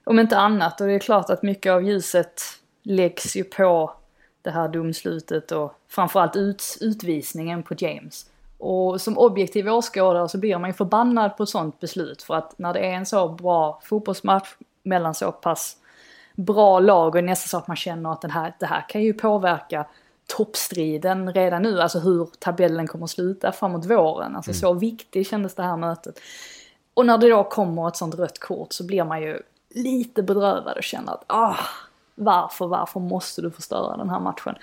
om 0.05 0.19
inte 0.19 0.39
annat. 0.39 0.81
Och 0.81 0.87
det 0.87 0.93
är 0.93 0.99
klart 0.99 1.31
att 1.31 1.43
mycket 1.43 1.73
av 1.73 1.83
ljuset 1.83 2.43
läggs 2.83 3.37
ju 3.37 3.45
på 3.45 3.93
det 4.43 4.51
här 4.51 4.69
domslutet 4.69 5.53
och 5.53 5.75
framförallt 5.89 6.37
ut, 6.37 6.79
utvisningen 6.81 7.63
på 7.63 7.75
James. 7.79 8.27
Och 8.59 9.01
som 9.01 9.19
objektiv 9.19 9.69
åskådare 9.69 10.29
så 10.29 10.39
blir 10.39 10.59
man 10.59 10.71
ju 10.71 10.75
förbannad 10.75 11.37
på 11.37 11.43
ett 11.43 11.49
sånt 11.49 11.81
beslut 11.81 12.23
för 12.23 12.35
att 12.35 12.59
när 12.59 12.73
det 12.73 12.81
är 12.81 12.93
en 12.93 13.07
så 13.07 13.29
bra 13.29 13.81
fotbollsmatch 13.85 14.49
mellan 14.83 15.15
så 15.15 15.33
pass 15.33 15.77
bra 16.35 16.81
lag 16.81 17.15
och 17.15 17.25
nästan 17.25 17.49
så 17.49 17.57
att 17.59 17.69
man 17.69 17.77
känner 17.77 18.13
att 18.13 18.21
den 18.21 18.31
här, 18.31 18.55
det 18.59 18.67
här 18.67 18.89
kan 18.89 19.03
ju 19.03 19.15
påverka 19.15 19.87
toppstriden 20.37 21.33
redan 21.33 21.62
nu, 21.62 21.81
alltså 21.81 21.99
hur 21.99 22.29
tabellen 22.38 22.87
kommer 22.87 23.05
att 23.05 23.11
sluta 23.11 23.53
framåt 23.53 23.87
våren. 23.87 24.37
Alltså 24.37 24.53
så 24.53 24.73
viktigt 24.73 25.29
kändes 25.29 25.55
det 25.55 25.62
här 25.62 25.77
mötet. 25.77 26.21
Och 26.95 27.07
när 27.07 27.18
det 27.18 27.29
då 27.29 27.45
kommer 27.45 27.88
ett 27.88 27.97
sånt 27.97 28.14
rött 28.14 28.38
kort 28.38 28.73
så 28.73 28.87
blir 28.87 29.05
man 29.05 29.23
ju 29.23 29.42
lite 29.75 30.23
bedrövad 30.23 30.77
och 30.77 30.83
känner 30.83 31.12
att 31.12 31.25
ah, 31.27 31.57
varför, 32.14 32.66
varför 32.66 33.01
måste 33.01 33.42
du 33.42 33.51
förstöra 33.51 33.97
den 33.97 34.11
här 34.11 34.21
matchen? 34.21 34.55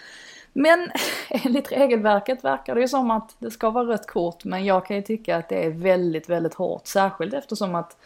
Men 0.54 0.92
enligt 1.30 1.72
regelverket 1.72 2.44
verkar 2.44 2.76
det 2.76 2.82
ju 2.82 2.88
som 2.88 3.12
att 3.12 3.36
det 3.40 3.52
ska 3.52 3.70
vara 3.70 3.88
rött 3.88 4.08
kort, 4.08 4.44
men 4.44 4.66
jag 4.66 4.86
kan 4.86 4.96
ju 4.96 5.02
tycka 5.02 5.38
att 5.38 5.50
det 5.50 5.66
är 5.66 5.70
väldigt, 5.70 6.30
väldigt 6.30 6.54
hårt, 6.54 6.88
särskilt 6.88 7.34
eftersom 7.34 7.76
att 7.76 7.98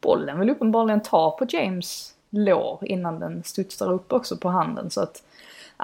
bollen 0.00 0.40
vill 0.40 0.50
uppenbarligen 0.50 1.00
ta 1.02 1.36
på 1.36 1.46
James 1.48 2.14
lår 2.30 2.78
innan 2.82 3.18
den 3.18 3.42
studsar 3.44 3.92
upp 3.92 4.12
också 4.12 4.36
på 4.36 4.48
handen. 4.48 4.90
Så 4.90 5.00
att, 5.00 5.22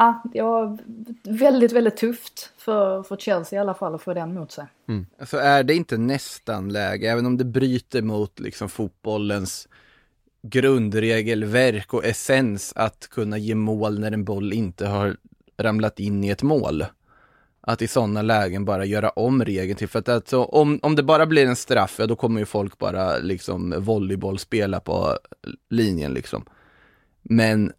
ja, 0.01 0.23
det 0.33 0.43
var 0.43 0.79
väldigt, 1.25 1.73
väldigt 1.73 1.97
tufft 1.97 2.53
för, 2.57 3.03
för 3.03 3.17
Chelsea 3.17 3.57
i 3.57 3.61
alla 3.61 3.75
fall 3.75 3.95
att 3.95 4.03
få 4.03 4.15
den 4.15 4.35
mot 4.35 4.53
sig. 4.53 4.67
Mm. 4.89 5.07
Alltså 5.19 5.37
är 5.37 5.63
det 5.63 5.75
inte 5.75 5.97
nästan 5.97 6.69
läge, 6.69 7.11
även 7.11 7.27
om 7.27 7.37
det 7.37 7.45
bryter 7.45 8.03
mot 8.03 8.41
liksom 8.41 8.69
fotbollens 8.69 9.69
grundregelverk 10.43 11.95
och 11.95 12.05
essens 12.05 12.73
att 12.77 13.09
kunna 13.11 13.39
ge 13.39 13.55
mål 13.55 14.01
när 14.01 14.13
en 14.13 14.25
boll 14.25 14.53
inte 14.53 14.87
har 14.87 15.17
ramlat 15.57 16.01
in 16.01 16.25
i 16.25 16.29
ett 16.29 16.43
mål. 16.43 16.85
Att 17.61 17.83
i 17.83 17.89
sådana 17.89 18.23
lägen 18.23 18.65
bara 18.65 18.85
göra 18.85 19.11
om 19.11 19.45
regeln 19.45 19.77
till, 19.77 19.89
för 19.89 19.99
att 19.99 20.09
alltså, 20.09 20.45
om, 20.45 20.81
om 20.83 20.97
det 20.97 21.03
bara 21.03 21.27
blir 21.27 21.47
en 21.47 21.57
straff, 21.57 21.97
ja 21.99 22.07
då 22.07 22.17
kommer 22.17 22.41
ju 22.41 22.47
folk 22.47 22.79
bara 22.79 23.19
liksom 23.19 23.75
volleybollspela 23.79 24.81
på 24.81 25.19
linjen 25.69 26.15
liksom. 26.15 26.45
Men 27.23 27.73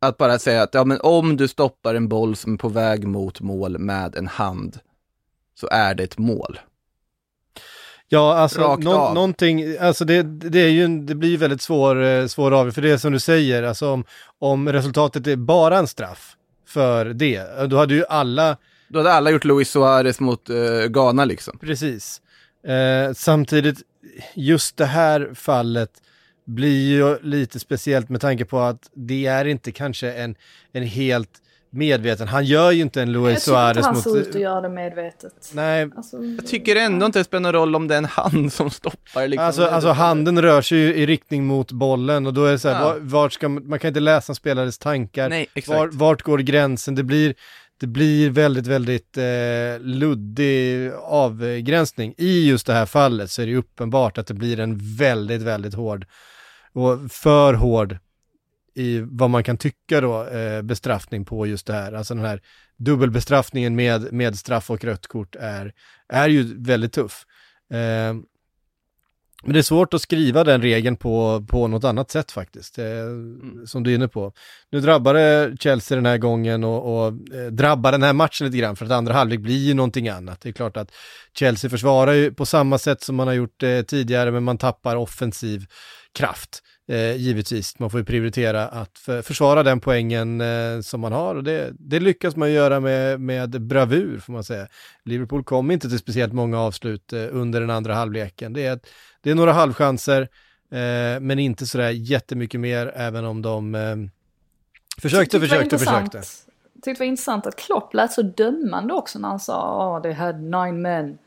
att 0.00 0.16
bara 0.16 0.38
säga 0.38 0.62
att 0.62 0.74
ja, 0.74 0.84
men 0.84 1.00
om 1.00 1.36
du 1.36 1.48
stoppar 1.48 1.94
en 1.94 2.08
boll 2.08 2.36
som 2.36 2.54
är 2.54 2.58
på 2.58 2.68
väg 2.68 3.06
mot 3.06 3.40
mål 3.40 3.78
med 3.78 4.16
en 4.16 4.26
hand, 4.26 4.78
så 5.60 5.68
är 5.70 5.94
det 5.94 6.02
ett 6.02 6.18
mål. 6.18 6.60
Ja, 8.08 8.34
alltså 8.34 8.76
nå- 8.76 9.12
någonting, 9.14 9.76
alltså 9.80 10.04
det, 10.04 10.22
det 10.22 10.58
är 10.60 10.68
ju, 10.68 10.98
det 10.98 11.14
blir 11.14 11.28
ju 11.30 11.36
väldigt 11.36 11.62
svår, 11.62 12.02
eh, 12.04 12.26
svår 12.26 12.46
avgörande, 12.46 12.72
för 12.72 12.82
det 12.82 12.90
är 12.90 12.96
som 12.98 13.12
du 13.12 13.20
säger, 13.20 13.62
alltså 13.62 13.90
om, 13.90 14.04
om 14.38 14.72
resultatet 14.72 15.26
är 15.26 15.36
bara 15.36 15.78
en 15.78 15.86
straff 15.86 16.36
för 16.66 17.04
det, 17.04 17.68
då 17.70 17.76
hade 17.76 17.94
ju 17.94 18.04
alla, 18.06 18.56
Då 18.88 18.98
hade 18.98 19.12
alla 19.12 19.30
gjort 19.30 19.44
Luis 19.44 19.70
Suarez 19.70 20.20
mot 20.20 20.50
eh, 20.50 20.84
Ghana 20.88 21.24
liksom. 21.24 21.58
precis. 21.58 22.20
Eh, 22.66 23.12
samtidigt, 23.14 23.78
just 24.34 24.76
det 24.76 24.86
här 24.86 25.30
fallet 25.34 25.90
blir 26.48 26.88
ju 26.88 27.18
lite 27.22 27.58
speciellt 27.60 28.08
med 28.08 28.20
tanke 28.20 28.44
på 28.44 28.58
att 28.60 28.90
det 28.94 29.26
är 29.26 29.44
inte 29.44 29.72
kanske 29.72 30.12
en, 30.12 30.34
en 30.72 30.82
helt 30.82 31.30
medveten, 31.70 32.28
han 32.28 32.44
gör 32.44 32.70
ju 32.70 32.82
inte 32.82 33.02
en 33.02 33.12
Luis 33.12 33.24
Jag 33.24 33.34
tycker 33.44 33.68
inte 33.68 33.82
Suarez 33.82 33.86
han 33.86 33.94
mot... 33.94 34.02
ser 34.02 34.16
ut 34.16 34.34
att 34.34 34.40
göra 34.40 34.60
det 34.60 34.68
medvetet. 34.68 35.50
Nej, 35.52 35.90
Alltså, 35.96 36.16
Jag 36.24 36.46
tycker 36.46 36.76
ändå 36.76 37.06
inte 37.06 37.18
det 37.18 37.24
spelar 37.24 37.40
någon 37.40 37.52
roll 37.52 37.76
om 37.76 37.88
det 37.88 37.94
är 37.94 37.98
en 37.98 38.04
hand 38.04 38.52
som 38.52 38.70
stoppar 38.70 39.28
liksom. 39.28 39.46
Alltså, 39.46 39.64
alltså 39.64 39.90
handen 39.90 40.42
rör 40.42 40.62
sig 40.62 40.78
ju 40.78 40.94
i 40.94 41.06
riktning 41.06 41.46
mot 41.46 41.72
bollen 41.72 42.26
och 42.26 42.34
då 42.34 42.44
är 42.44 42.52
det 42.52 42.58
så 42.58 42.68
här, 42.68 42.80
Ja. 42.80 42.88
var, 42.88 42.98
vart 43.00 43.32
ska 43.32 43.48
man, 43.48 43.68
man 43.68 43.78
kan 43.78 43.88
inte 43.88 44.00
läsa 44.00 44.30
en 44.32 44.34
spelares 44.36 44.78
tankar. 44.78 45.28
Nej, 45.28 45.46
exakt. 45.54 45.78
Var, 45.78 45.88
vart 45.92 46.22
går 46.22 46.38
gränsen? 46.38 46.94
Det 46.94 47.02
blir, 47.02 47.34
det 47.80 47.86
blir 47.86 48.30
väldigt, 48.30 48.66
väldigt 48.66 49.16
eh, 49.16 49.24
luddig 49.80 50.90
avgränsning. 51.02 52.14
I 52.18 52.48
just 52.48 52.66
det 52.66 52.72
här 52.72 52.86
fallet 52.86 53.30
så 53.30 53.42
är 53.42 53.46
det 53.46 53.52
ju 53.52 53.58
uppenbart 53.58 54.18
att 54.18 54.26
det 54.26 54.34
blir 54.34 54.60
en 54.60 54.96
väldigt, 54.96 55.42
väldigt 55.42 55.74
hård 55.74 56.06
och 56.72 57.12
för 57.12 57.54
hård 57.54 57.98
i 58.74 59.00
vad 59.00 59.30
man 59.30 59.44
kan 59.44 59.56
tycka 59.56 60.00
då 60.00 60.26
eh, 60.26 60.62
bestraffning 60.62 61.24
på 61.24 61.46
just 61.46 61.66
det 61.66 61.72
här. 61.72 61.92
Alltså 61.92 62.14
den 62.14 62.24
här 62.24 62.40
dubbelbestraffningen 62.76 63.76
med, 63.76 64.12
med 64.12 64.38
straff 64.38 64.70
och 64.70 64.84
rött 64.84 65.06
kort 65.06 65.36
är, 65.36 65.72
är 66.08 66.28
ju 66.28 66.62
väldigt 66.64 66.92
tuff. 66.92 67.24
Eh, 67.72 68.14
men 69.42 69.52
det 69.52 69.58
är 69.58 69.62
svårt 69.62 69.94
att 69.94 70.02
skriva 70.02 70.44
den 70.44 70.62
regeln 70.62 70.96
på, 70.96 71.44
på 71.48 71.68
något 71.68 71.84
annat 71.84 72.10
sätt 72.10 72.32
faktiskt, 72.32 72.78
eh, 72.78 72.84
som 73.66 73.82
du 73.82 73.90
är 73.90 73.94
inne 73.94 74.08
på. 74.08 74.32
Nu 74.70 74.80
drabbade 74.80 75.56
Chelsea 75.60 75.96
den 75.96 76.06
här 76.06 76.18
gången 76.18 76.64
och, 76.64 77.06
och 77.06 77.06
eh, 77.34 77.46
drabbar 77.46 77.92
den 77.92 78.02
här 78.02 78.12
matchen 78.12 78.46
lite 78.46 78.58
grann 78.58 78.76
för 78.76 78.84
att 78.84 78.90
andra 78.90 79.14
halvlek 79.14 79.40
blir 79.40 79.58
ju 79.58 79.74
någonting 79.74 80.08
annat. 80.08 80.40
Det 80.40 80.48
är 80.48 80.52
klart 80.52 80.76
att 80.76 80.90
Chelsea 81.38 81.70
försvarar 81.70 82.12
ju 82.12 82.32
på 82.32 82.46
samma 82.46 82.78
sätt 82.78 83.02
som 83.02 83.16
man 83.16 83.26
har 83.26 83.34
gjort 83.34 83.62
eh, 83.62 83.82
tidigare 83.82 84.30
men 84.30 84.44
man 84.44 84.58
tappar 84.58 84.96
offensiv 84.96 85.66
kraft. 86.14 86.62
Eh, 86.88 87.16
givetvis, 87.16 87.78
man 87.78 87.90
får 87.90 88.00
ju 88.00 88.04
prioritera 88.04 88.68
att 88.68 88.98
för, 88.98 89.22
försvara 89.22 89.62
den 89.62 89.80
poängen 89.80 90.40
eh, 90.40 90.80
som 90.80 91.00
man 91.00 91.12
har 91.12 91.34
och 91.34 91.44
det, 91.44 91.72
det 91.78 92.00
lyckas 92.00 92.36
man 92.36 92.52
göra 92.52 92.80
med, 92.80 93.20
med 93.20 93.62
bravur 93.62 94.18
får 94.18 94.32
man 94.32 94.44
säga. 94.44 94.66
Liverpool 95.04 95.44
kom 95.44 95.70
inte 95.70 95.88
till 95.88 95.98
speciellt 95.98 96.32
många 96.32 96.60
avslut 96.60 97.12
eh, 97.12 97.26
under 97.30 97.60
den 97.60 97.70
andra 97.70 97.94
halvleken. 97.94 98.52
Det 98.52 98.66
är, 98.66 98.80
det 99.20 99.30
är 99.30 99.34
några 99.34 99.52
halvchanser, 99.52 100.22
eh, 100.70 101.20
men 101.20 101.38
inte 101.38 101.66
sådär 101.66 101.90
jättemycket 101.90 102.60
mer, 102.60 102.92
även 102.94 103.24
om 103.24 103.42
de 103.42 103.74
eh, 103.74 103.96
försökte, 105.00 105.38
var 105.38 105.46
försökte, 105.46 105.78
försökte. 105.78 106.22
Tyckte 106.82 106.90
det 106.90 106.98
var 106.98 107.06
intressant 107.06 107.46
att 107.46 107.56
Klopp 107.56 107.94
lät 107.94 108.12
så 108.12 108.22
dömande 108.22 108.94
också 108.94 109.18
när 109.18 109.28
han 109.28 109.40
sa 109.40 109.96
oh, 109.96 110.02
they 110.02 110.12
had 110.12 110.42
nine 110.42 110.82
men 110.82 111.18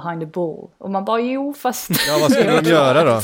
behind 0.00 0.20
the 0.20 0.26
ball. 0.26 0.70
Och 0.78 0.90
man 0.90 1.04
bara 1.04 1.20
jo 1.20 1.54
fast... 1.54 1.90
Ja, 2.08 2.18
vad 2.20 2.32
skulle 2.32 2.60
de 2.60 2.68
göra 2.70 3.04
då? 3.04 3.20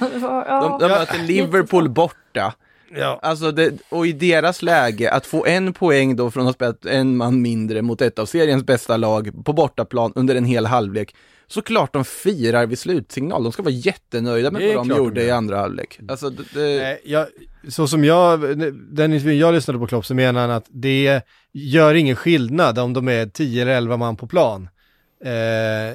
De, 0.00 0.78
de 0.80 0.88
möter 0.88 1.18
Liverpool 1.18 1.88
borta. 1.88 2.54
Ja, 2.94 3.18
Alltså 3.22 3.52
det, 3.52 3.72
och 3.88 4.06
i 4.06 4.12
deras 4.12 4.62
läge, 4.62 5.10
att 5.10 5.26
få 5.26 5.46
en 5.46 5.72
poäng 5.72 6.16
då 6.16 6.30
från 6.30 6.42
att 6.42 6.46
ha 6.46 6.52
spelat 6.52 6.86
en 6.86 7.16
man 7.16 7.42
mindre 7.42 7.82
mot 7.82 8.00
ett 8.02 8.18
av 8.18 8.26
seriens 8.26 8.64
bästa 8.64 8.96
lag 8.96 9.44
på 9.44 9.52
bortaplan 9.52 10.12
under 10.14 10.34
en 10.34 10.44
hel 10.44 10.66
halvlek. 10.66 11.14
Såklart 11.46 11.92
de 11.92 12.04
firar 12.04 12.66
vid 12.66 12.78
slutsignal, 12.78 13.42
de 13.42 13.52
ska 13.52 13.62
vara 13.62 13.74
jättenöjda 13.74 14.50
med 14.50 14.62
vad 14.62 14.74
de 14.74 14.88
de 14.88 14.98
gjorde 14.98 15.20
gör. 15.20 15.28
i 15.28 15.30
andra 15.30 15.58
halvlek. 15.58 16.00
Alltså 16.08 16.30
det, 16.30 16.42
det, 16.54 16.82
Nej, 16.82 17.00
jag, 17.04 17.26
så 17.68 17.86
som 17.88 18.04
jag, 18.04 18.40
den 18.74 19.12
intervjun 19.12 19.38
jag 19.38 19.54
lyssnade 19.54 19.78
på 19.78 19.86
Klopp 19.86 20.06
så 20.06 20.14
menar 20.14 20.40
han 20.40 20.50
att 20.50 20.66
det 20.68 21.22
gör 21.52 21.94
ingen 21.94 22.16
skillnad 22.16 22.78
om 22.78 22.92
de 22.92 23.08
är 23.08 23.26
10 23.26 23.62
eller 23.62 23.72
11 23.72 23.96
man 23.96 24.16
på 24.16 24.26
plan 24.26 24.68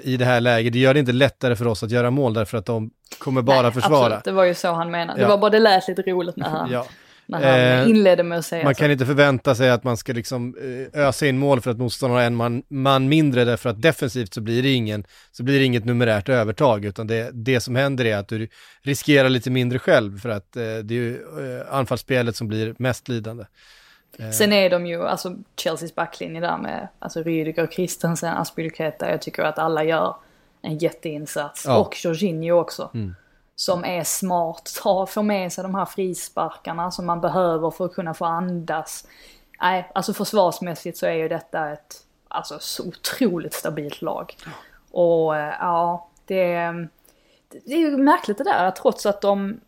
i 0.03 0.15
det 0.19 0.25
här 0.25 0.41
läget. 0.41 0.73
Det 0.73 0.79
gör 0.79 0.93
det 0.93 0.99
inte 0.99 1.11
lättare 1.11 1.55
för 1.55 1.67
oss 1.67 1.83
att 1.83 1.91
göra 1.91 2.11
mål 2.11 2.33
därför 2.33 2.57
att 2.57 2.65
de 2.65 2.89
kommer 3.17 3.41
bara 3.41 3.61
Nej, 3.61 3.71
försvara. 3.71 4.05
Absolut, 4.05 4.23
det 4.23 4.31
var 4.31 4.43
ju 4.43 4.53
så 4.53 4.73
han 4.73 4.91
menade. 4.91 5.21
Ja. 5.21 5.25
Det 5.27 5.29
var 5.31 5.37
bara 5.37 5.51
det 5.51 5.59
lät 5.59 5.87
lite 5.87 6.01
roligt 6.01 6.35
när 6.35 6.49
han... 6.49 6.71
Ja. 6.71 6.85
När 7.29 7.37
han 7.77 7.83
Eh, 7.85 7.89
inledde 7.89 8.23
med 8.23 8.37
att 8.37 8.45
säga 8.45 8.63
Man 8.63 8.75
så. 8.75 8.79
kan 8.79 8.91
inte 8.91 9.05
förvänta 9.05 9.55
sig 9.55 9.69
att 9.69 9.83
man 9.83 9.97
ska 9.97 10.13
liksom 10.13 10.55
eh, 10.93 11.01
ösa 11.07 11.27
in 11.27 11.37
mål 11.37 11.61
för 11.61 11.71
att 11.71 11.77
motståndaren 11.77 12.19
har 12.21 12.27
en 12.27 12.35
man, 12.35 12.63
man 12.69 13.09
mindre 13.09 13.45
därför 13.45 13.69
att 13.69 13.81
defensivt 13.81 14.33
så 14.33 14.41
blir 14.41 14.63
det 14.63 14.69
ingen, 14.69 15.03
så 15.31 15.43
blir 15.43 15.59
det 15.59 15.65
inget 15.65 15.85
numerärt 15.85 16.29
övertag 16.29 16.85
utan 16.85 17.07
det, 17.07 17.29
det 17.33 17.59
som 17.59 17.75
händer 17.75 18.05
är 18.05 18.17
att 18.17 18.27
du 18.27 18.47
riskerar 18.81 19.29
lite 19.29 19.49
mindre 19.49 19.79
själv 19.79 20.19
för 20.19 20.29
att 20.29 20.55
eh, 20.55 20.61
det 20.63 20.93
är 20.93 20.99
ju 20.99 21.13
eh, 21.15 21.73
anfallsspelet 21.75 22.35
som 22.35 22.47
blir 22.47 22.75
mest 22.77 23.07
lidande. 23.07 23.43
Sen 24.33 24.53
är 24.53 24.69
de 24.69 24.85
ju, 24.85 25.07
alltså 25.07 25.35
Chelseas 25.57 25.95
backlinje 25.95 26.41
där 26.41 26.57
med, 26.57 26.87
alltså 26.99 27.23
Rydiger, 27.23 27.67
Christensen, 27.67 28.37
Aspilicueta, 28.37 29.09
jag 29.11 29.21
tycker 29.21 29.43
att 29.43 29.59
alla 29.59 29.83
gör 29.83 30.15
en 30.61 30.77
jätteinsats. 30.77 31.65
Ja. 31.65 31.77
Och 31.77 32.05
Jorginho 32.05 32.59
också. 32.59 32.89
Som 33.55 33.85
är 33.85 34.03
smart, 34.03 34.71
tar, 34.83 35.05
får 35.05 35.23
med 35.23 35.53
sig 35.53 35.63
de 35.63 35.75
här 35.75 35.85
frisparkarna 35.85 36.91
som 36.91 37.05
man 37.05 37.21
behöver 37.21 37.71
för 37.71 37.85
att 37.85 37.93
kunna 37.93 38.13
få 38.13 38.25
andas. 38.25 39.07
Nej, 39.61 39.91
alltså 39.95 40.13
försvarsmässigt 40.13 40.97
så 40.97 41.05
är 41.05 41.13
ju 41.13 41.27
detta 41.27 41.71
ett, 41.71 41.95
alltså 42.27 42.57
så 42.59 42.87
otroligt 42.87 43.53
stabilt 43.53 44.01
lag. 44.01 44.35
Och 44.91 45.37
eh, 45.37 45.53
ja, 45.59 46.07
det, 46.25 46.71
det 47.49 47.73
är 47.73 47.77
ju 47.77 47.97
märkligt 47.97 48.37
det 48.37 48.43
där, 48.43 48.71
trots 48.71 49.05
att 49.05 49.21
de 49.21 49.59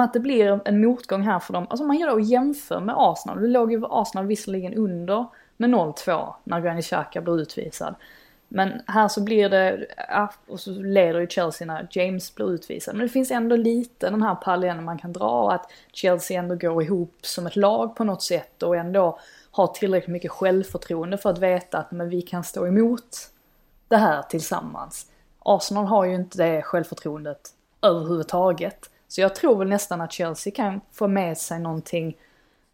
att 0.00 0.12
det 0.12 0.20
blir 0.20 0.60
en 0.64 0.80
motgång 0.80 1.22
här 1.22 1.38
för 1.38 1.52
dem. 1.52 1.66
Alltså 1.70 1.84
man 1.84 1.98
gör 1.98 2.10
då 2.10 2.20
jämför 2.20 2.80
med 2.80 2.94
Arsenal. 2.98 3.40
Det 3.40 3.48
låg 3.48 3.72
ju 3.72 3.82
Arsenal 3.90 4.26
visserligen 4.26 4.74
under 4.74 5.26
med 5.56 5.70
0-2 5.70 6.34
när 6.44 6.60
Granit 6.60 6.84
Xhaka 6.84 7.20
blir 7.20 7.40
utvisad. 7.40 7.94
Men 8.48 8.82
här 8.86 9.08
så 9.08 9.20
blir 9.20 9.48
det, 9.48 9.86
ja, 10.08 10.32
och 10.48 10.60
så 10.60 10.70
leder 10.70 11.20
ju 11.20 11.26
Chelsea 11.26 11.66
när 11.66 11.88
James 11.90 12.34
blir 12.34 12.50
utvisad. 12.50 12.94
Men 12.94 13.06
det 13.06 13.12
finns 13.12 13.30
ändå 13.30 13.56
lite 13.56 14.10
den 14.10 14.22
här 14.22 14.34
parallellen 14.34 14.84
man 14.84 14.98
kan 14.98 15.12
dra 15.12 15.52
att 15.52 15.70
Chelsea 15.92 16.38
ändå 16.38 16.54
går 16.54 16.82
ihop 16.82 17.14
som 17.22 17.46
ett 17.46 17.56
lag 17.56 17.96
på 17.96 18.04
något 18.04 18.22
sätt 18.22 18.62
och 18.62 18.76
ändå 18.76 19.18
har 19.50 19.66
tillräckligt 19.66 20.12
mycket 20.12 20.30
självförtroende 20.30 21.18
för 21.18 21.30
att 21.30 21.38
veta 21.38 21.78
att 21.78 21.90
men 21.90 22.08
vi 22.08 22.22
kan 22.22 22.44
stå 22.44 22.66
emot 22.66 23.30
det 23.88 23.96
här 23.96 24.22
tillsammans. 24.22 25.06
Arsenal 25.38 25.86
har 25.86 26.04
ju 26.04 26.14
inte 26.14 26.38
det 26.38 26.62
självförtroendet 26.62 27.40
överhuvudtaget. 27.82 28.89
Så 29.10 29.20
jag 29.20 29.34
tror 29.34 29.56
väl 29.56 29.68
nästan 29.68 30.00
att 30.00 30.12
Chelsea 30.12 30.52
kan 30.56 30.80
få 30.92 31.08
med 31.08 31.38
sig 31.38 31.60
någonting 31.60 32.16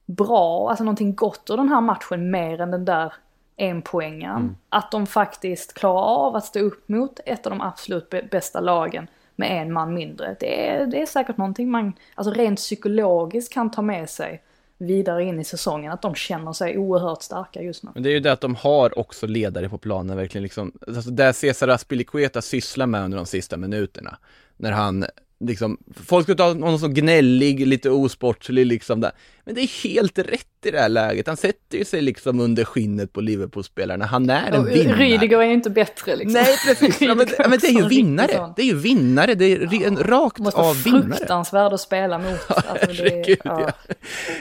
bra, 0.06 0.70
alltså 0.70 0.84
någonting 0.84 1.14
gott 1.14 1.50
ur 1.50 1.56
den 1.56 1.68
här 1.68 1.80
matchen 1.80 2.30
mer 2.30 2.60
än 2.60 2.70
den 2.70 2.84
där 2.84 3.12
enpoängaren. 3.56 4.56
Att 4.68 4.90
de 4.90 5.06
faktiskt 5.06 5.74
klarar 5.74 6.26
av 6.26 6.36
att 6.36 6.44
stå 6.44 6.60
upp 6.60 6.88
mot 6.88 7.20
ett 7.26 7.46
av 7.46 7.50
de 7.50 7.60
absolut 7.60 8.08
bä- 8.10 8.30
bästa 8.30 8.60
lagen 8.60 9.06
med 9.36 9.62
en 9.62 9.72
man 9.72 9.94
mindre. 9.94 10.36
Det 10.40 10.70
är, 10.70 10.86
det 10.86 11.02
är 11.02 11.06
säkert 11.06 11.36
någonting 11.36 11.70
man, 11.70 11.92
alltså 12.14 12.32
rent 12.32 12.58
psykologiskt 12.58 13.52
kan 13.52 13.70
ta 13.70 13.82
med 13.82 14.10
sig 14.10 14.42
vidare 14.78 15.24
in 15.24 15.40
i 15.40 15.44
säsongen. 15.44 15.92
Att 15.92 16.02
de 16.02 16.14
känner 16.14 16.52
sig 16.52 16.78
oerhört 16.78 17.22
starka 17.22 17.62
just 17.62 17.82
nu. 17.82 17.90
Men 17.94 18.02
det 18.02 18.08
är 18.08 18.14
ju 18.14 18.20
det 18.20 18.32
att 18.32 18.40
de 18.40 18.54
har 18.54 18.98
också 18.98 19.26
ledare 19.26 19.68
på 19.68 19.78
planen 19.78 20.16
verkligen 20.16 20.42
liksom, 20.42 20.72
alltså 20.86 21.10
det 21.10 21.32
Cesar 21.32 21.68
Aspilicueta 21.68 22.42
sysslar 22.42 22.86
med 22.86 23.04
under 23.04 23.16
de 23.16 23.26
sista 23.26 23.56
minuterna. 23.56 24.16
När 24.56 24.72
han 24.72 25.04
liksom, 25.40 25.78
folk 26.06 26.26
ska 26.26 26.34
ta 26.34 26.54
någon 26.54 26.78
som 26.78 26.94
gnällig, 26.94 27.66
lite 27.66 27.90
osportslig 27.90 28.66
liksom 28.66 29.00
där. 29.00 29.12
Men 29.44 29.54
det 29.54 29.60
är 29.60 29.82
helt 29.88 30.18
rätt 30.18 30.46
i 30.64 30.70
det 30.70 30.80
här 30.80 30.88
läget. 30.88 31.26
Han 31.26 31.36
sätter 31.36 31.78
ju 31.78 31.84
sig 31.84 32.00
liksom 32.02 32.40
under 32.40 32.64
skinnet 32.64 33.12
på 33.12 33.20
Liverpool-spelarna. 33.20 34.04
Han 34.06 34.30
är 34.30 34.52
en 34.52 34.64
vinnare. 34.64 34.96
Rydiger 34.98 35.38
är 35.38 35.44
ju 35.44 35.52
inte 35.52 35.70
bättre 35.70 36.16
liksom. 36.16 36.32
Nej 36.32 36.56
precis, 36.66 37.00
ja, 37.00 37.14
men, 37.14 37.26
ja, 37.38 37.48
men 37.48 37.58
det 37.58 37.66
är 37.66 37.72
ju 37.72 37.84
är 37.84 37.88
vinnare. 37.88 38.52
Det 38.56 38.62
är 38.62 38.66
ju 38.66 38.74
vinnare, 38.76 39.34
det 39.34 39.44
är 39.44 39.58
re- 39.58 39.86
en 39.86 39.98
rakt 39.98 40.38
Måste 40.38 40.60
av 40.60 40.82
vinnare. 40.82 41.02
fruktansvärd 41.16 41.72
att 41.72 41.80
spela 41.80 42.18
mot. 42.18 42.40
Alltså, 42.48 42.86
det, 42.86 42.92
Herregud, 42.92 43.38
ja. 43.44 43.60
ja. 43.88 43.94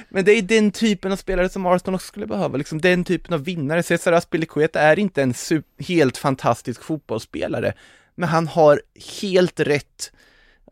Men 0.09 0.25
det 0.25 0.31
är 0.31 0.41
den 0.41 0.71
typen 0.71 1.11
av 1.11 1.15
spelare 1.15 1.49
som 1.49 1.65
Arsenal 1.65 1.95
också 1.95 2.07
skulle 2.07 2.27
behöva, 2.27 2.57
liksom 2.57 2.81
den 2.81 3.03
typen 3.03 3.33
av 3.33 3.43
vinnare. 3.43 3.83
Cesar 3.83 4.11
Aspilicueta 4.13 4.79
är 4.79 4.99
inte 4.99 5.21
en 5.21 5.33
helt 5.79 6.17
fantastisk 6.17 6.83
fotbollsspelare, 6.83 7.73
men 8.15 8.29
han 8.29 8.47
har 8.47 8.81
helt 9.21 9.59
rätt 9.59 10.11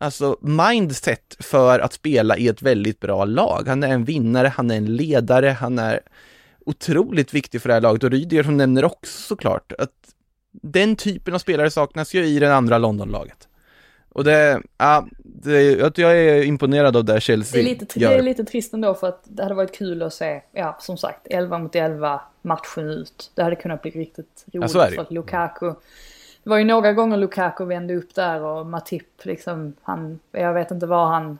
alltså 0.04 0.36
mindset 0.40 1.36
för 1.40 1.78
att 1.78 1.92
spela 1.92 2.36
i 2.36 2.48
ett 2.48 2.62
väldigt 2.62 3.00
bra 3.00 3.24
lag. 3.24 3.64
Han 3.66 3.82
är 3.82 3.88
en 3.88 4.04
vinnare, 4.04 4.48
han 4.48 4.70
är 4.70 4.76
en 4.76 4.96
ledare, 4.96 5.48
han 5.48 5.78
är 5.78 6.00
otroligt 6.66 7.34
viktig 7.34 7.62
för 7.62 7.68
det 7.68 7.74
här 7.74 7.80
laget 7.80 8.04
och 8.04 8.10
Rydiger 8.10 8.42
som 8.42 8.56
nämner 8.56 8.84
också 8.84 9.22
såklart 9.22 9.72
att 9.78 9.90
den 10.52 10.96
typen 10.96 11.34
av 11.34 11.38
spelare 11.38 11.70
saknas 11.70 12.14
ju 12.14 12.24
i 12.24 12.38
det 12.38 12.54
andra 12.54 12.78
Londonlaget. 12.78 13.48
Och 14.08 14.24
det, 14.24 14.62
ja, 14.78 15.06
det, 15.24 15.98
jag 15.98 16.18
är 16.18 16.42
imponerad 16.42 16.96
av 16.96 17.04
det 17.04 17.20
Chelsea 17.20 17.62
Det 17.62 17.68
är, 17.68 17.70
lite, 17.70 18.00
gör. 18.00 18.10
det 18.10 18.16
är 18.16 18.22
lite 18.22 18.44
trist 18.44 18.74
ändå 18.74 18.94
för 18.94 19.08
att 19.08 19.20
det 19.24 19.42
hade 19.42 19.54
varit 19.54 19.74
kul 19.74 20.02
att 20.02 20.14
se, 20.14 20.42
ja 20.52 20.76
som 20.80 20.96
sagt, 20.96 21.26
11 21.30 21.58
mot 21.58 21.74
11 21.74 22.20
matchen 22.42 22.90
ut. 22.90 23.30
Det 23.34 23.42
hade 23.42 23.56
kunnat 23.56 23.82
bli 23.82 23.90
riktigt 23.90 24.44
roligt 24.52 24.74
ju. 24.74 24.78
för 24.78 25.02
att 25.02 25.12
Lukaku, 25.12 25.74
det 26.44 26.50
var 26.50 26.58
ju 26.58 26.64
några 26.64 26.92
gånger 26.92 27.16
Lukaku 27.16 27.64
vände 27.64 27.94
upp 27.94 28.14
där 28.14 28.42
och 28.42 28.66
Matip 28.66 29.24
liksom, 29.24 29.74
han, 29.82 30.18
jag 30.32 30.54
vet 30.54 30.70
inte 30.70 30.86
var 30.86 31.06
han, 31.06 31.38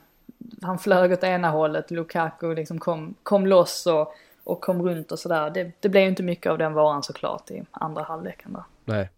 han 0.61 0.79
flög 0.79 1.11
åt 1.11 1.23
ena 1.23 1.49
hållet, 1.49 1.91
Lukaku 1.91 2.55
liksom 2.55 2.79
kom, 2.79 3.15
kom 3.23 3.47
loss 3.47 3.87
och, 3.87 4.13
och 4.43 4.61
kom 4.61 4.81
runt 4.81 5.11
och 5.11 5.19
sådär. 5.19 5.49
Det, 5.49 5.71
det 5.79 5.89
blev 5.89 6.03
ju 6.03 6.09
inte 6.09 6.23
mycket 6.23 6.51
av 6.51 6.57
den 6.57 6.73
varan 6.73 7.03
såklart 7.03 7.51
i 7.51 7.63
andra 7.71 8.03
halvleken 8.03 8.53
där. 8.53 8.63
Nej. 8.85 9.09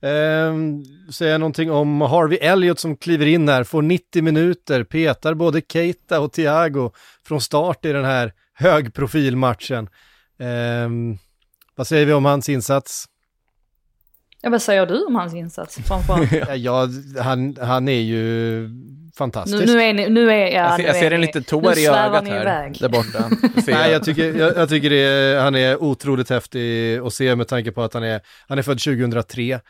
Ehm, 0.00 0.84
säga 1.12 1.38
någonting 1.38 1.70
om 1.70 2.00
Harvey 2.00 2.38
Elliott 2.38 2.78
som 2.78 2.96
kliver 2.96 3.26
in 3.26 3.48
här, 3.48 3.64
får 3.64 3.82
90 3.82 4.22
minuter, 4.22 4.84
petar 4.84 5.34
både 5.34 5.62
Keita 5.68 6.20
och 6.20 6.32
Thiago 6.32 6.90
från 7.26 7.40
start 7.40 7.84
i 7.84 7.92
den 7.92 8.04
här 8.04 8.32
högprofilmatchen. 8.54 9.88
Ehm, 10.38 11.18
vad 11.74 11.86
säger 11.86 12.06
vi 12.06 12.12
om 12.12 12.24
hans 12.24 12.48
insats? 12.48 13.04
Ja, 14.42 14.50
vad 14.50 14.62
säger 14.62 14.86
du 14.86 15.04
om 15.04 15.14
hans 15.14 15.34
insats 15.34 15.78
framförallt? 15.86 16.32
Ja, 16.48 16.54
ja, 16.56 16.88
han, 17.22 17.56
han 17.60 17.88
är 17.88 18.00
ju 18.00 18.68
fantastisk. 19.16 19.66
nu, 19.66 19.72
nu 19.74 19.82
är 19.82 19.92
ni, 19.94 20.08
nu 20.08 20.30
är, 20.30 20.46
ja, 20.46 20.50
jag 20.52 20.76
ser, 20.76 20.86
jag 20.86 20.96
är 20.96 21.00
ser 21.00 21.10
en 21.10 21.20
ni- 21.20 21.26
liten 21.26 21.44
tår 21.44 21.78
i 21.78 21.86
ögat 21.86 22.28
här, 22.28 22.40
iväg. 22.42 22.76
där 22.80 22.88
borta. 22.88 23.30
Nej, 23.66 23.92
jag. 23.92 24.04
tycker, 24.04 24.34
jag, 24.38 24.56
jag 24.56 24.68
tycker 24.68 24.90
det 24.90 24.96
är, 24.96 25.40
han 25.40 25.54
är 25.54 25.82
otroligt 25.82 26.30
häftig 26.30 26.98
att 26.98 27.12
se 27.14 27.36
med 27.36 27.48
tanke 27.48 27.72
på 27.72 27.82
att 27.82 27.94
han 27.94 28.02
är, 28.02 28.20
han 28.48 28.58
är 28.58 28.62
född 28.62 28.78
2003. 28.78 29.60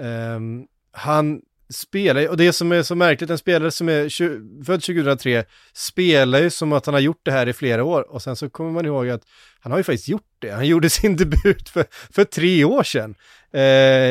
Ehm, 0.00 0.64
han 0.92 1.40
spelar, 1.72 2.28
och 2.28 2.36
det 2.36 2.52
som 2.52 2.72
är 2.72 2.82
så 2.82 2.94
märkligt, 2.94 3.30
en 3.30 3.38
spelare 3.38 3.70
som 3.70 3.88
är 3.88 4.08
20, 4.08 4.64
född 4.64 4.82
2003 4.82 5.44
spelar 5.74 6.40
ju 6.40 6.50
som 6.50 6.72
att 6.72 6.86
han 6.86 6.94
har 6.94 7.00
gjort 7.00 7.20
det 7.22 7.30
här 7.32 7.48
i 7.48 7.52
flera 7.52 7.84
år 7.84 8.10
och 8.14 8.22
sen 8.22 8.36
så 8.36 8.50
kommer 8.50 8.70
man 8.70 8.86
ihåg 8.86 9.08
att 9.08 9.22
han 9.60 9.72
har 9.72 9.78
ju 9.78 9.82
faktiskt 9.84 10.08
gjort 10.08 10.22
det. 10.38 10.50
Han 10.50 10.66
gjorde 10.66 10.90
sin 10.90 11.16
debut 11.16 11.68
för, 11.68 11.84
för 12.12 12.24
tre 12.24 12.64
år 12.64 12.82
sedan 12.82 13.14
eh, 13.52 13.60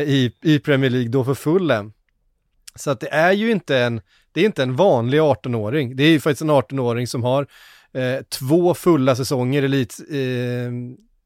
i, 0.01 0.35
i 0.41 0.59
Premier 0.59 0.89
League, 0.89 1.09
då 1.09 1.23
för 1.23 1.33
Fulham. 1.33 1.93
Så 2.75 2.91
att 2.91 2.99
det 2.99 3.09
är 3.13 3.31
ju 3.31 3.51
inte 3.51 3.77
en, 3.77 4.01
det 4.31 4.41
är 4.41 4.45
inte 4.45 4.63
en 4.63 4.75
vanlig 4.75 5.19
18-åring. 5.19 5.95
Det 5.95 6.03
är 6.03 6.09
ju 6.09 6.19
faktiskt 6.19 6.41
en 6.41 6.51
18-åring 6.51 7.07
som 7.07 7.23
har 7.23 7.47
eh, 7.93 8.23
två 8.29 8.73
fulla 8.73 9.15
säsonger 9.15 9.63
elit, 9.63 9.97
eh, 10.11 10.71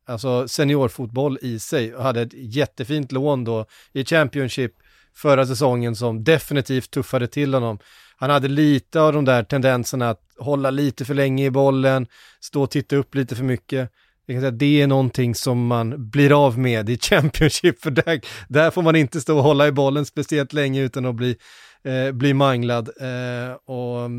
alltså 0.05 0.47
seniorfotboll 0.47 1.37
i 1.41 1.59
sig 1.59 1.95
och 1.95 2.03
hade 2.03 2.21
ett 2.21 2.33
jättefint 2.33 3.11
lån 3.11 3.43
då 3.43 3.65
i 3.93 4.05
Championship 4.05 4.71
förra 5.15 5.45
säsongen 5.45 5.95
som 5.95 6.23
definitivt 6.23 6.91
tuffade 6.91 7.27
till 7.27 7.53
honom. 7.53 7.79
Han 8.17 8.29
hade 8.29 8.47
lite 8.47 9.01
av 9.01 9.13
de 9.13 9.25
där 9.25 9.43
tendenserna 9.43 10.09
att 10.09 10.21
hålla 10.37 10.69
lite 10.69 11.05
för 11.05 11.13
länge 11.13 11.45
i 11.45 11.51
bollen, 11.51 12.07
stå 12.39 12.63
och 12.63 12.71
titta 12.71 12.95
upp 12.95 13.15
lite 13.15 13.35
för 13.35 13.43
mycket. 13.43 13.89
Jag 14.25 14.35
kan 14.35 14.41
säga 14.41 14.51
det 14.51 14.81
är 14.81 14.87
någonting 14.87 15.35
som 15.35 15.67
man 15.67 16.09
blir 16.09 16.45
av 16.45 16.59
med 16.59 16.89
i 16.89 16.97
Championship, 16.97 17.81
för 17.81 17.91
där, 17.91 18.21
där 18.47 18.71
får 18.71 18.81
man 18.81 18.95
inte 18.95 19.21
stå 19.21 19.37
och 19.37 19.43
hålla 19.43 19.67
i 19.67 19.71
bollen 19.71 20.05
speciellt 20.05 20.53
länge 20.53 20.81
utan 20.81 21.05
att 21.05 21.15
bli, 21.15 21.37
eh, 21.83 22.11
bli 22.11 22.33
manglad. 22.33 22.89
Eh, 22.99 23.53
och 23.53 24.09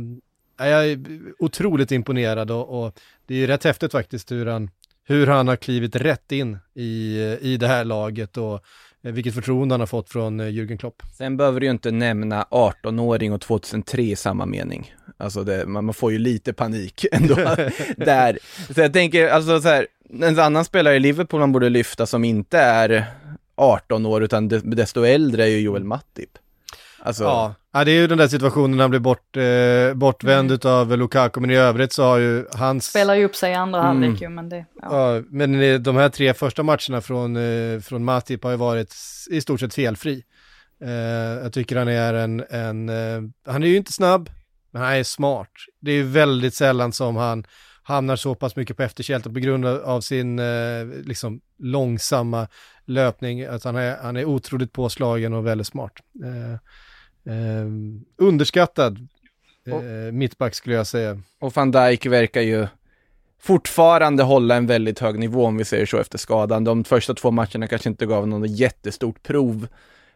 ja, 0.59 0.67
jag 0.67 0.87
är 0.87 0.99
otroligt 1.39 1.93
imponerad 1.93 2.51
och, 2.51 2.85
och 2.85 3.01
det 3.27 3.43
är 3.43 3.47
rätt 3.47 3.65
häftigt 3.65 3.93
faktiskt 3.93 4.33
hur 4.33 4.47
han, 4.47 4.71
hur 5.05 5.27
han 5.27 5.49
har 5.49 5.57
klivit 5.57 5.97
rätt 5.97 6.33
in 6.33 6.59
i, 6.75 7.19
eh, 7.23 7.47
i 7.47 7.57
det 7.57 7.69
här 7.69 7.85
laget 7.85 8.37
och 8.37 8.65
vilket 9.13 9.35
förtroende 9.35 9.73
han 9.73 9.81
har 9.81 9.87
fått 9.87 10.11
från 10.11 10.41
eh, 10.41 10.47
Jürgen 10.47 10.77
Klopp. 10.79 11.03
Sen 11.13 11.37
behöver 11.37 11.61
du 11.61 11.67
ju 11.67 11.73
inte 11.73 11.91
nämna 11.91 12.43
18-åring 12.51 13.33
och 13.33 13.41
2003 13.41 14.03
i 14.03 14.17
samma 14.17 14.47
mening. 14.47 14.95
Alltså 15.17 15.45
det, 15.45 15.67
man, 15.67 15.85
man 15.85 15.95
får 15.95 16.13
ju 16.13 16.19
lite 16.19 16.53
panik 16.53 17.05
ändå 17.13 17.35
där. 17.97 18.39
Så 18.75 18.81
jag 18.81 18.93
tänker, 18.93 19.29
alltså 19.29 19.61
så 19.61 19.69
här, 19.69 19.87
en 20.23 20.39
annan 20.39 20.65
spelare 20.65 20.97
i 20.97 21.01
Liverpool 21.01 21.41
man 21.41 21.53
borde 21.53 21.69
lyfta 21.69 22.07
som 22.07 22.25
inte 22.25 22.59
är 22.59 23.05
18 23.57 24.07
år 24.07 24.23
utan 24.25 24.49
de- 24.49 24.61
desto 24.71 25.05
äldre 25.05 25.43
är 25.45 25.49
ju 25.49 25.61
Joel 25.61 25.85
Matip. 25.85 26.31
Alltså, 26.99 27.25
Ja, 27.25 27.55
ja, 27.75 27.85
det 27.85 27.91
är 27.91 28.01
ju 28.01 28.07
den 28.07 28.19
där 28.19 28.29
situationen 28.29 28.71
när 28.77 28.85
han 28.85 28.91
blir 28.91 29.01
bort, 29.01 29.37
eh, 29.37 29.95
bortvänd 29.95 30.53
utav 30.53 30.97
Lukaku, 30.99 31.41
men 31.41 31.51
i 31.51 31.57
övrigt 31.57 31.93
så 31.93 32.03
har 32.05 32.19
ju 32.19 32.47
hans... 32.53 32.87
Spelar 32.87 33.15
ju 33.15 33.25
upp 33.25 33.37
sig 33.37 33.51
i 33.51 33.55
andra 33.55 33.81
Mm. 33.81 34.03
halvlek 34.03 34.23
ju, 34.23 34.29
men 34.29 34.49
det, 34.49 34.67
ja. 34.83 35.15
Ja, 35.17 35.23
men 35.31 35.63
eh, 35.63 35.81
de 35.81 35.97
här 35.97 36.09
tre 36.09 36.35
första 36.35 36.63
matcherna 36.63 37.01
från, 37.01 37.37
eh, 37.37 37.81
från 37.81 38.05
Matip 38.05 38.45
har 38.45 38.51
ju 38.51 38.57
varit 38.57 38.95
i 39.31 39.41
stort 39.41 39.61
sett 39.61 39.75
felfri. 39.75 40.23
Eh, 40.85 40.91
jag 41.43 41.53
tycker 41.53 41.77
han 41.77 41.89
är 41.89 42.15
en, 42.15 42.45
en 42.51 42.89
eh, 42.89 43.23
han 43.47 43.63
är 43.63 43.67
ju 43.67 43.77
inte 43.77 43.93
snabb, 43.93 44.31
Men 44.73 44.83
han 44.83 44.93
är 44.93 45.03
smart. 45.03 45.51
Det 45.81 45.93
är 45.93 46.03
väldigt 46.03 46.55
sällan 46.55 46.93
som 46.93 47.17
han 47.17 47.45
hamnar 47.83 48.17
så 48.17 48.35
pass 48.35 48.57
mycket 48.57 48.77
på 48.77 48.83
efterkälken 48.83 49.35
på 49.35 49.41
grund 49.41 49.67
av 49.67 50.01
sin 50.01 50.39
eh, 50.39 50.87
liksom 51.05 51.41
långsamma 51.59 52.49
löpning. 52.87 53.45
Att 53.45 53.65
han 53.65 53.77
är, 53.77 53.97
han 54.03 54.17
är 54.17 54.25
otroligt 54.25 54.73
påslagen 54.73 55.33
och 55.35 55.47
väldigt 55.47 55.67
smart. 55.67 55.93
Eh, 57.27 57.67
underskattad 58.17 59.09
eh, 59.67 60.13
mittback 60.13 60.55
skulle 60.55 60.77
jag 60.77 60.87
säga. 60.87 61.21
Och 61.39 61.57
van 61.57 61.71
Dijk 61.71 62.07
verkar 62.07 62.41
ju 62.41 62.67
fortfarande 63.41 64.23
hålla 64.23 64.57
en 64.57 64.67
väldigt 64.67 64.99
hög 64.99 65.19
nivå 65.19 65.47
om 65.47 65.57
vi 65.57 65.65
säger 65.65 65.87
så 65.87 65.99
efter 65.99 66.19
skadan. 66.19 66.65
De 66.65 66.85
första 66.85 67.15
två 67.15 67.31
matcherna 67.31 67.67
kanske 67.67 67.89
inte 67.89 68.07
gav 68.07 68.29
någon 68.29 68.47
jättestort 68.47 69.23
prov. 69.23 69.67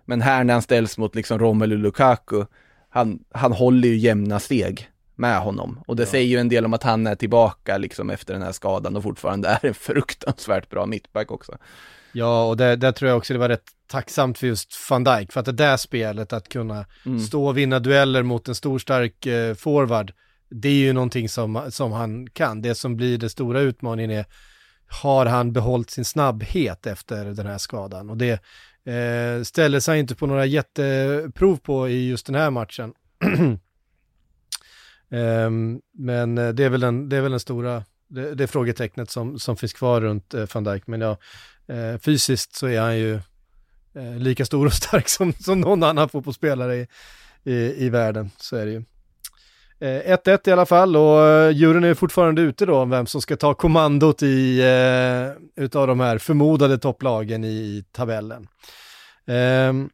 Men 0.04 0.20
här 0.20 0.44
när 0.44 0.52
han 0.52 0.62
ställs 0.62 0.98
mot 0.98 1.14
liksom 1.14 1.38
Romelu 1.38 1.76
Lukaku, 1.76 2.44
han, 2.88 3.24
han 3.30 3.52
håller 3.52 3.88
ju 3.88 3.96
jämna 3.96 4.40
steg 4.40 4.88
med 5.14 5.40
honom. 5.40 5.80
Och 5.86 5.96
det 5.96 6.02
ja. 6.02 6.06
säger 6.06 6.26
ju 6.26 6.38
en 6.38 6.48
del 6.48 6.64
om 6.64 6.74
att 6.74 6.82
han 6.82 7.06
är 7.06 7.14
tillbaka 7.14 7.78
liksom 7.78 8.10
efter 8.10 8.32
den 8.32 8.42
här 8.42 8.52
skadan 8.52 8.96
och 8.96 9.02
fortfarande 9.02 9.48
är 9.48 9.66
en 9.66 9.74
fruktansvärt 9.74 10.70
bra 10.70 10.86
mittback 10.86 11.30
också. 11.30 11.58
Ja, 12.18 12.44
och 12.44 12.56
där, 12.56 12.76
där 12.76 12.92
tror 12.92 13.08
jag 13.08 13.18
också 13.18 13.32
det 13.32 13.38
var 13.38 13.48
rätt 13.48 13.70
tacksamt 13.86 14.38
för 14.38 14.46
just 14.46 14.90
van 14.90 15.04
Dijk, 15.04 15.32
för 15.32 15.40
att 15.40 15.46
det 15.46 15.52
där 15.52 15.76
spelet, 15.76 16.32
att 16.32 16.48
kunna 16.48 16.86
mm. 17.06 17.20
stå 17.20 17.46
och 17.46 17.58
vinna 17.58 17.78
dueller 17.78 18.22
mot 18.22 18.48
en 18.48 18.54
stor 18.54 18.78
stark 18.78 19.26
eh, 19.26 19.54
forward, 19.54 20.12
det 20.50 20.68
är 20.68 20.72
ju 20.72 20.92
någonting 20.92 21.28
som, 21.28 21.66
som 21.70 21.92
han 21.92 22.30
kan. 22.30 22.62
Det 22.62 22.74
som 22.74 22.96
blir 22.96 23.18
det 23.18 23.28
stora 23.28 23.60
utmaningen 23.60 24.10
är, 24.10 24.24
har 24.86 25.26
han 25.26 25.52
behållit 25.52 25.90
sin 25.90 26.04
snabbhet 26.04 26.86
efter 26.86 27.24
den 27.24 27.46
här 27.46 27.58
skadan? 27.58 28.10
Och 28.10 28.16
det 28.16 28.32
eh, 28.84 29.42
ställer 29.42 29.80
sig 29.80 29.98
inte 29.98 30.14
på 30.14 30.26
några 30.26 30.46
jätteprov 30.46 31.56
på 31.56 31.88
i 31.88 32.08
just 32.08 32.26
den 32.26 32.34
här 32.34 32.50
matchen. 32.50 32.92
um, 35.10 35.80
men 35.98 36.34
det 36.34 36.64
är 36.64 36.68
väl 36.68 36.80
den, 36.80 37.08
det 37.08 37.16
är 37.16 37.20
väl 37.20 37.30
den 37.30 37.40
stora, 37.40 37.84
det, 38.08 38.34
det 38.34 38.46
frågetecknet 38.46 39.10
som, 39.10 39.38
som 39.38 39.56
finns 39.56 39.72
kvar 39.72 40.00
runt 40.00 40.34
eh, 40.34 40.46
van 40.54 40.64
Dijk. 40.64 40.86
Men 40.86 41.00
ja, 41.00 41.16
eh, 41.68 41.98
fysiskt 41.98 42.54
så 42.54 42.66
är 42.66 42.80
han 42.80 42.98
ju 42.98 43.14
eh, 43.94 44.16
lika 44.18 44.44
stor 44.44 44.66
och 44.66 44.72
stark 44.72 45.08
som, 45.08 45.32
som 45.32 45.60
någon 45.60 45.82
annan 45.82 46.08
fotbollsspelare 46.08 46.76
i, 46.76 46.86
i, 47.44 47.84
i 47.84 47.88
världen. 47.88 48.30
Så 48.36 48.56
är 48.56 48.66
det 48.66 48.72
ju. 48.72 48.82
1-1 49.80 50.28
eh, 50.28 50.38
i 50.44 50.52
alla 50.52 50.66
fall 50.66 50.96
och 50.96 51.18
uh, 51.18 51.50
juryn 51.50 51.84
är 51.84 51.94
fortfarande 51.94 52.42
ute 52.42 52.66
då 52.66 52.76
om 52.76 52.90
vem 52.90 53.06
som 53.06 53.22
ska 53.22 53.36
ta 53.36 53.54
kommandot 53.54 54.22
i, 54.22 54.62
uh, 54.62 55.64
utav 55.64 55.86
de 55.86 56.00
här 56.00 56.18
förmodade 56.18 56.78
topplagen 56.78 57.44
i, 57.44 57.48
i 57.48 57.84
tabellen. 57.92 58.48
Um, 59.26 59.90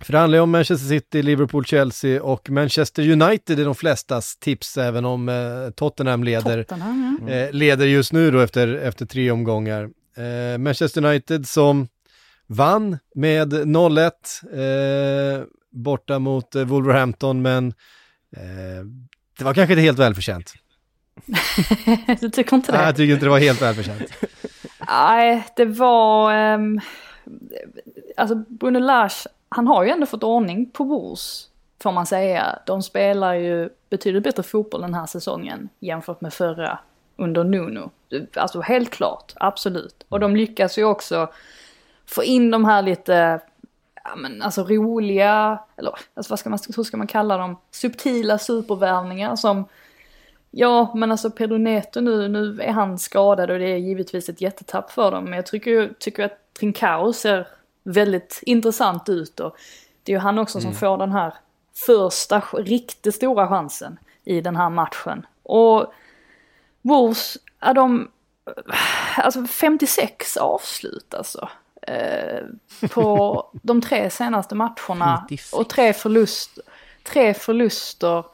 för 0.00 0.12
det 0.12 0.18
handlar 0.18 0.36
ju 0.36 0.42
om 0.42 0.50
Manchester 0.50 0.88
City, 0.88 1.22
Liverpool, 1.22 1.64
Chelsea 1.64 2.22
och 2.22 2.50
Manchester 2.50 3.10
United 3.10 3.60
är 3.60 3.64
de 3.64 3.74
flestas 3.74 4.36
tips, 4.36 4.76
även 4.76 5.04
om 5.04 5.28
uh, 5.28 5.70
Tottenham 5.70 6.24
leder, 6.24 6.62
Tottenham, 6.62 7.18
ja. 7.20 7.32
mm. 7.32 7.54
leder 7.54 7.86
just 7.86 8.12
nu 8.12 8.30
då 8.30 8.40
efter, 8.40 8.74
efter 8.74 9.06
tre 9.06 9.30
omgångar. 9.30 9.90
Manchester 10.58 11.04
United 11.04 11.48
som 11.48 11.88
vann 12.46 12.98
med 13.14 13.52
0-1 13.52 15.46
borta 15.70 16.18
mot 16.18 16.54
Wolverhampton, 16.54 17.42
men 17.42 17.74
Eh, 18.36 18.84
det 19.38 19.44
var 19.44 19.54
kanske 19.54 19.72
inte 19.72 19.82
helt 19.82 19.98
välförtjänt. 19.98 20.54
du 22.20 22.30
tycker 22.30 22.56
inte 22.56 22.72
det? 22.72 22.78
Nej, 22.78 22.86
jag 22.86 22.96
tycker 22.96 23.14
inte 23.14 23.26
det 23.26 23.30
var 23.30 23.38
helt 23.38 23.62
välförtjänt. 23.62 24.02
Nej, 24.88 25.46
det 25.56 25.64
var... 25.64 26.54
Um, 26.54 26.80
alltså 28.16 28.34
Bruno 28.34 28.78
Lars, 28.78 29.26
han 29.48 29.66
har 29.66 29.84
ju 29.84 29.90
ändå 29.90 30.06
fått 30.06 30.22
ordning 30.22 30.70
på 30.70 30.84
Wolves, 30.84 31.48
får 31.82 31.92
man 31.92 32.06
säga. 32.06 32.58
De 32.66 32.82
spelar 32.82 33.34
ju 33.34 33.68
betydligt 33.90 34.24
bättre 34.24 34.42
fotboll 34.42 34.80
den 34.80 34.94
här 34.94 35.06
säsongen 35.06 35.68
jämfört 35.80 36.20
med 36.20 36.32
förra 36.32 36.78
under 37.16 37.44
Nuno. 37.44 37.90
Alltså 38.34 38.60
helt 38.60 38.90
klart, 38.90 39.32
absolut. 39.36 40.04
Och 40.08 40.20
de 40.20 40.36
lyckas 40.36 40.78
ju 40.78 40.84
också 40.84 41.32
få 42.06 42.24
in 42.24 42.50
de 42.50 42.64
här 42.64 42.82
lite 42.82 43.40
ja, 44.04 44.16
men 44.16 44.42
alltså 44.42 44.64
roliga, 44.64 45.58
eller 45.76 45.92
alltså 46.14 46.32
vad 46.32 46.38
ska 46.38 46.50
man, 46.50 46.58
hur 46.76 46.82
ska 46.82 46.96
man 46.96 47.06
kalla 47.06 47.36
dem, 47.36 47.56
subtila 47.70 48.38
supervärvningar 48.38 49.36
som 49.36 49.64
Ja, 50.54 50.92
men 50.94 51.12
alltså 51.12 51.30
Pedro 51.30 51.58
Neto 51.58 52.00
nu, 52.00 52.28
nu 52.28 52.60
är 52.60 52.72
han 52.72 52.98
skadad 52.98 53.50
och 53.50 53.58
det 53.58 53.68
är 53.68 53.76
givetvis 53.76 54.28
ett 54.28 54.40
jättetapp 54.40 54.90
för 54.90 55.10
dem. 55.10 55.24
Men 55.24 55.32
jag 55.32 55.46
tycker, 55.46 55.92
tycker 55.98 56.24
att 56.24 56.54
Trincao 56.58 57.12
ser 57.12 57.46
väldigt 57.82 58.40
intressant 58.42 59.08
ut 59.08 59.40
och 59.40 59.56
det 60.02 60.12
är 60.12 60.16
ju 60.16 60.20
han 60.20 60.38
också 60.38 60.58
mm. 60.58 60.72
som 60.72 60.80
får 60.80 60.98
den 60.98 61.12
här 61.12 61.34
första 61.86 62.42
riktigt 62.52 63.14
stora 63.14 63.48
chansen 63.48 63.98
i 64.24 64.40
den 64.40 64.56
här 64.56 64.70
matchen. 64.70 65.26
Och 65.42 65.92
Wolves, 66.82 67.38
är 67.60 67.74
de, 67.74 68.10
alltså 69.16 69.46
56 69.46 70.36
avslut 70.36 71.14
alltså. 71.14 71.48
Eh, 71.86 72.88
på 72.88 73.50
de 73.62 73.80
tre 73.80 74.10
senaste 74.10 74.54
matcherna. 74.54 75.18
56. 75.28 75.52
Och 75.52 75.68
tre, 75.68 75.92
förlust, 75.92 76.58
tre 77.04 77.34
förluster. 77.34 78.24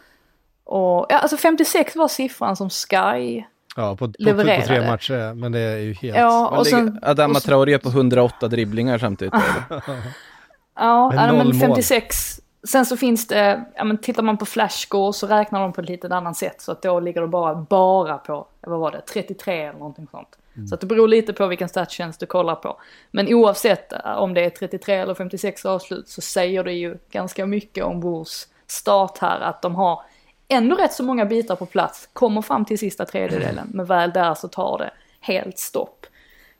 Och, 0.65 1.07
ja, 1.09 1.19
alltså 1.19 1.37
56 1.37 1.97
var 1.97 2.09
siffran 2.09 2.57
som 2.57 2.71
Sky 2.71 3.45
Ja, 3.77 3.97
på, 3.97 4.13
levererade. 4.19 4.61
på, 4.61 4.67
tre 4.67 4.87
matcher, 4.87 5.35
men 5.35 5.53
det 5.53 5.61
är 5.61 5.79
ju 5.79 5.93
helt... 5.95 6.17
Ja, 6.17 6.49
och 6.49 6.67
sen, 6.67 6.99
Adama 7.03 7.41
Traoré 7.41 7.79
på 7.79 7.89
108 7.89 8.49
dribblingar 8.49 8.99
samtidigt. 8.99 9.35
ja, 10.75 11.13
men, 11.15 11.37
men 11.37 11.61
56. 11.61 12.41
Sen 12.63 12.87
så 12.87 12.97
finns 12.97 13.27
det, 13.27 13.65
ja 13.75 13.85
men 13.85 13.99
tittar 13.99 14.23
man 14.23 14.39
på 14.39 14.47
flashscore 14.47 15.13
så 15.13 15.27
räknar 15.27 15.61
de 15.61 15.73
på 15.73 15.81
ett 15.81 15.89
lite 15.89 16.15
annat 16.15 16.37
sätt. 16.37 16.61
Så 16.61 16.73
att 16.73 16.83
då 16.83 17.01
ligger 17.01 17.21
det 17.21 17.29
bara, 17.29 17.55
bara 17.55 18.19
på, 18.19 18.47
vad 18.61 18.81
var 18.81 18.91
det, 18.91 19.01
33 19.01 19.63
eller 19.63 19.79
någonting 19.79 20.07
sånt. 20.11 20.39
Mm. 20.57 20.69
Så 20.69 20.75
att 20.75 20.81
det 20.81 20.87
beror 20.87 21.09
lite 21.09 21.33
på 21.33 21.47
vilken 21.47 21.69
statstjänst 21.69 22.21
du 22.21 22.27
kollar 22.27 22.55
på. 22.55 22.81
Men 23.11 23.35
oavsett 23.35 23.93
eh, 23.93 24.13
om 24.17 24.35
det 24.35 24.45
är 24.45 24.51
33 24.51 24.95
eller 24.95 25.15
56 25.15 25.65
avslut 25.65 26.09
så 26.09 26.21
säger 26.21 26.65
det 26.65 26.73
ju 26.73 26.99
ganska 27.11 27.47
mycket 27.47 27.85
om 27.85 28.01
Wolves 28.01 28.49
start 28.67 29.19
här. 29.19 29.41
Att 29.41 29.63
de 29.63 29.75
har 29.75 30.03
ändå 30.49 30.77
rätt 30.77 30.93
så 30.93 31.03
många 31.03 31.25
bitar 31.25 31.57
på 31.57 31.67
plats, 31.67 32.09
kommer 32.13 32.43
fram 32.43 32.65
till 32.65 32.79
sista 32.79 33.05
tredjedelen, 33.05 33.71
men 33.75 33.87
väl 33.87 34.11
där 34.11 34.35
så 34.35 34.49
tar 34.49 34.79
det 34.79 34.91
helt 35.21 35.59
stopp. 35.59 36.07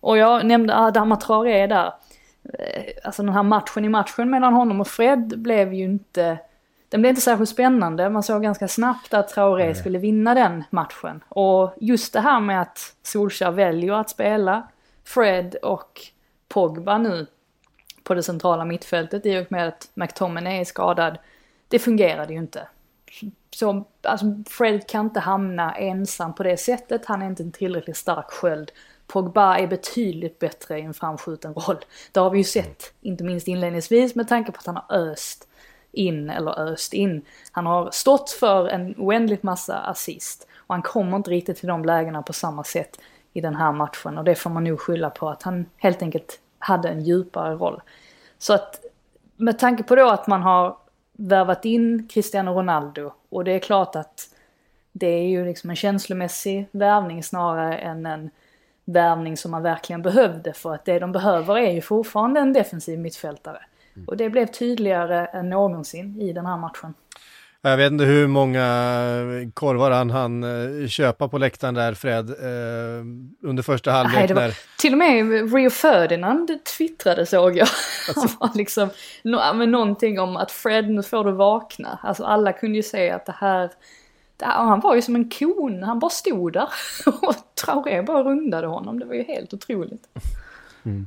Och 0.01 0.19
jag 0.19 0.47
nämnde 0.47 0.77
Adama 0.77 1.17
Traoré 1.17 1.67
där. 1.67 1.93
Eh, 2.53 2.85
alltså 3.05 3.23
den 3.23 3.35
här 3.35 3.43
matchen 3.43 3.85
i 3.85 3.89
matchen 3.89 4.31
mellan 4.31 4.53
honom 4.53 4.81
och 4.81 4.89
Fred 4.89 5.39
blev 5.39 5.75
ju 5.75 5.85
inte 5.85 6.39
den 6.89 7.01
blev 7.01 7.11
inte 7.11 7.23
särskilt 7.23 7.51
spännande. 7.51 8.11
Man 8.11 8.23
såg 8.23 8.43
ganska 8.43 8.69
snabbt 8.69 9.15
att 9.15 9.29
Traoré 9.29 9.65
Nej. 9.65 9.75
skulle 9.75 9.99
vinna 9.99 10.35
den 10.35 10.65
matchen. 10.71 11.25
Och 11.29 11.75
just 11.81 12.13
det 12.13 12.21
här 12.21 12.41
med 12.41 12.63
att 12.63 12.95
Solskjaer 13.03 13.53
väljer 13.53 13.93
att 13.93 14.11
spela 14.11 14.69
Fred 15.05 15.55
och 15.63 16.01
Pogba 16.49 16.99
nu 16.99 17.27
på 18.03 18.15
det 18.15 18.23
centrala 18.23 18.65
mittfältet 18.65 19.27
i 19.27 19.39
och 19.39 19.53
med 19.53 19.69
att 19.69 19.91
McTominay 19.95 20.61
är 20.61 20.65
skadad. 20.65 21.19
Det 21.69 21.79
fungerade 21.79 22.33
ju 22.33 22.39
inte. 22.39 22.69
Så 23.51 23.85
alltså, 24.03 24.27
Fred 24.51 24.89
kan 24.89 25.07
inte 25.07 25.21
hamna 25.21 25.75
ensam 25.75 26.35
på 26.35 26.43
det 26.43 26.57
sättet. 26.57 27.07
Han 27.07 27.23
är 27.23 27.27
inte 27.27 27.43
en 27.43 27.53
tillräckligt 27.53 27.97
stark 27.97 28.31
sköld. 28.31 28.73
Pogba 29.09 29.59
är 29.59 29.67
betydligt 29.67 30.39
bättre 30.39 30.79
i 30.79 30.83
en 30.83 30.95
framskjuten 30.95 31.55
roll. 31.55 31.77
Det 32.13 32.21
har 32.21 32.31
vi 32.31 32.39
ju 32.39 32.45
sett, 32.45 32.93
inte 33.01 33.25
minst 33.25 33.49
inledningsvis 33.49 34.15
med 34.15 34.29
tanke 34.29 34.53
på 34.53 34.59
att 34.59 34.67
han 34.67 34.77
har 34.77 34.97
öst 34.97 35.49
in 35.93 36.31
eller 36.31 36.61
öst 36.61 36.93
in. 36.93 37.25
Han 37.53 37.67
har 37.67 37.91
stått 37.91 38.31
för 38.31 38.69
en 38.69 38.95
oändligt 38.99 39.43
massa 39.43 39.79
assist 39.79 40.47
och 40.57 40.75
han 40.75 40.83
kommer 40.83 41.17
inte 41.17 41.31
riktigt 41.31 41.57
till 41.57 41.69
de 41.69 41.85
lägena 41.85 42.23
på 42.23 42.33
samma 42.33 42.65
sätt 42.65 43.01
i 43.33 43.41
den 43.41 43.57
här 43.57 43.73
matchen 43.73 44.19
och 44.19 44.25
det 44.25 44.35
får 44.35 44.51
man 44.51 44.65
nog 44.65 44.81
skylla 44.81 45.11
på 45.11 45.29
att 45.29 45.43
han 45.43 45.67
helt 45.77 46.03
enkelt 46.03 46.41
hade 46.59 46.89
en 46.89 47.01
djupare 47.01 47.55
roll. 47.55 47.81
Så 48.39 48.55
att 48.55 48.85
med 49.37 49.59
tanke 49.59 49.83
på 49.83 49.97
då 49.97 50.09
att 50.09 50.27
man 50.27 50.43
har 50.43 50.77
värvat 51.13 51.65
in 51.65 52.09
Cristiano 52.09 52.51
Ronaldo 52.51 53.13
och 53.29 53.45
det 53.45 53.53
är 53.53 53.59
klart 53.59 53.97
att 53.97 54.29
det 54.93 55.07
är 55.07 55.29
ju 55.29 55.45
liksom 55.45 55.71
en 55.71 55.77
känslomässig 55.77 56.69
värvning 56.73 57.23
snarare 57.23 57.77
än 57.77 58.07
en 58.07 58.31
värvning 58.93 59.37
som 59.37 59.51
man 59.51 59.63
verkligen 59.63 60.03
behövde 60.03 60.53
för 60.53 60.75
att 60.75 60.85
det 60.85 60.99
de 60.99 61.13
behöver 61.13 61.59
är 61.59 61.73
ju 61.73 61.81
fortfarande 61.81 62.41
en 62.41 62.53
defensiv 62.53 62.99
mittfältare. 62.99 63.59
Och 64.07 64.17
det 64.17 64.31
blev 64.31 64.47
tydligare 64.47 65.27
än 65.27 65.51
någonsin 65.51 66.21
i 66.21 66.33
den 66.33 66.47
här 66.47 66.57
matchen. 66.57 66.95
Jag 67.63 67.77
vet 67.77 67.93
inte 67.93 68.05
hur 68.05 68.27
många 68.27 68.61
korvar 69.55 69.91
han 69.91 70.11
han 70.11 70.45
eh, 70.45 70.89
köpa 70.89 71.29
på 71.29 71.39
läktaren 71.39 71.75
där, 71.75 71.95
Fred, 71.95 72.31
eh, 72.31 73.05
under 73.49 73.63
första 73.63 73.91
halvlek. 73.91 74.31
När... 74.31 74.55
Till 74.79 74.93
och 74.93 74.99
med 74.99 75.55
Rio 75.55 75.71
Ferdinand 75.71 76.51
twittrade 76.79 77.27
såg 77.27 77.57
jag. 77.57 77.69
Alltså. 78.09 78.21
Han 78.41 78.49
var 78.49 78.57
liksom, 78.57 78.91
någonting 79.71 80.21
om 80.21 80.37
att 80.37 80.51
Fred, 80.51 80.91
nu 80.91 81.03
får 81.03 81.25
du 81.25 81.33
vakna. 81.33 81.99
Alltså 82.03 82.25
alla 82.25 82.53
kunde 82.53 82.77
ju 82.77 82.83
se 82.83 83.11
att 83.11 83.27
det 83.27 83.35
här 83.39 83.71
han 84.41 84.81
var 84.81 84.95
ju 84.95 85.03
som 85.03 85.15
en 85.15 85.31
kon, 85.31 85.83
han 85.83 85.99
bara 85.99 86.11
stod 86.11 86.53
där. 86.53 86.69
Och 87.07 87.35
Traoré 87.65 88.03
bara 88.03 88.23
rundade 88.23 88.67
honom, 88.67 88.99
det 88.99 89.07
var 89.07 89.15
ju 89.15 89.23
helt 89.23 89.55
otroligt. 89.55 90.09
Mm. 90.85 91.07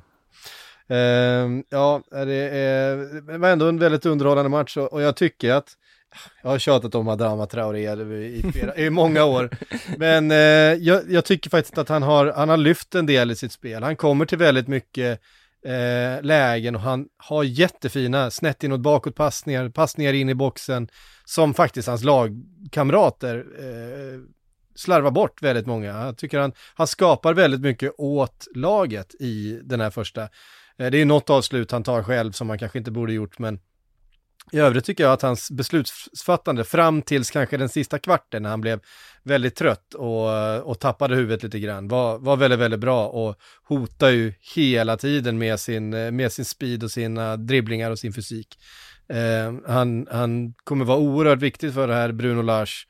Uh, 0.92 1.64
ja, 1.70 2.02
det, 2.10 2.50
är, 2.50 2.98
det 3.32 3.38
var 3.38 3.50
ändå 3.50 3.68
en 3.68 3.80
väldigt 3.80 4.06
underhållande 4.06 4.50
match 4.50 4.78
och, 4.78 4.94
och 4.94 5.02
jag 5.02 5.16
tycker 5.16 5.54
att 5.54 5.78
jag 6.44 6.50
har 6.50 6.60
tjatat 6.60 6.96
om 6.96 7.08
Adama 7.08 7.46
Traoré 7.46 7.92
i, 8.26 8.52
flera, 8.54 8.76
i 8.76 8.90
många 8.90 9.24
år. 9.24 9.50
Men 9.98 10.32
eh, 10.32 10.38
jag, 10.88 11.12
jag, 11.12 11.26
tycker 11.26 11.50
faktiskt 11.50 11.78
att 11.78 11.90
han 11.90 12.04
har, 12.04 12.34
han 12.36 12.50
har 12.50 12.58
lyft 12.58 12.96
en 12.96 13.06
del 13.06 13.32
i 13.32 13.36
sitt 13.36 13.52
spel. 13.52 13.84
Han 13.84 13.96
kommer 13.96 14.26
till 14.26 14.38
väldigt 14.38 14.68
mycket 14.68 15.22
eh, 15.66 16.24
lägen 16.24 16.76
och 16.76 16.82
han 16.82 17.08
har 17.18 17.44
jättefina 17.44 18.32
snett 18.32 18.64
inåt 18.64 18.80
bakåt 18.80 19.16
passningar, 19.16 19.70
passningar 19.70 20.14
in 20.14 20.30
i 20.30 20.36
boxen 20.36 20.88
som 21.26 21.54
faktiskt 21.54 21.88
hans 21.88 22.04
lagkamrater 22.04 23.46
eh, 23.60 24.20
slarvar 24.76 25.12
bort 25.12 25.42
väldigt 25.42 25.66
många. 25.66 25.88
Jag 25.88 26.18
tycker 26.18 26.40
han, 26.40 26.54
han 26.76 26.88
skapar 26.88 27.34
väldigt 27.34 27.62
mycket 27.62 27.94
åt 27.98 28.48
laget 28.56 29.16
i 29.20 29.60
den 29.64 29.82
här 29.82 29.90
första. 29.90 30.22
Eh, 30.78 30.92
det 30.92 30.98
är 30.98 31.06
något 31.06 31.30
avslut 31.30 31.72
han 31.72 31.84
tar 31.84 32.04
själv 32.04 32.32
som 32.32 32.50
han 32.50 32.60
kanske 32.60 32.78
inte 32.78 32.92
borde 32.92 33.14
gjort, 33.14 33.40
men 33.40 33.60
i 34.52 34.60
övrigt 34.60 34.86
tycker 34.86 35.04
jag 35.04 35.14
att 35.14 35.22
hans 35.22 35.52
beslutsfattande 35.52 36.64
fram 36.64 37.02
tills 37.02 37.32
kanske 37.32 37.58
den 37.58 37.70
sista 37.70 38.00
kvarten 38.00 38.44
när 38.44 38.50
han 38.50 38.62
blev 38.62 38.80
väldigt 39.24 39.56
trött 39.56 39.94
och, 39.94 40.60
och 40.70 40.80
tappade 40.80 41.16
huvudet 41.16 41.44
lite 41.44 41.60
grann 41.60 41.88
var, 41.88 42.20
var 42.20 42.38
väldigt, 42.38 42.60
väldigt 42.60 42.80
bra 42.80 43.08
och 43.08 43.36
hotar 43.64 44.10
ju 44.10 44.34
hela 44.56 44.98
tiden 44.98 45.38
med 45.38 45.60
sin, 45.60 45.90
med 46.16 46.32
sin 46.32 46.46
speed 46.46 46.84
och 46.84 46.92
sina 46.92 47.38
dribblingar 47.38 47.92
och 47.92 48.00
sin 48.00 48.14
fysik. 48.14 48.58
Eh, 49.10 49.54
han, 49.68 50.08
han 50.12 50.54
kommer 50.54 50.86
vara 50.86 50.98
oerhört 50.98 51.40
viktig 51.40 51.74
för 51.74 51.88
det 51.88 51.94
här 51.94 52.12
Bruno 52.12 52.42
Lars 52.42 52.88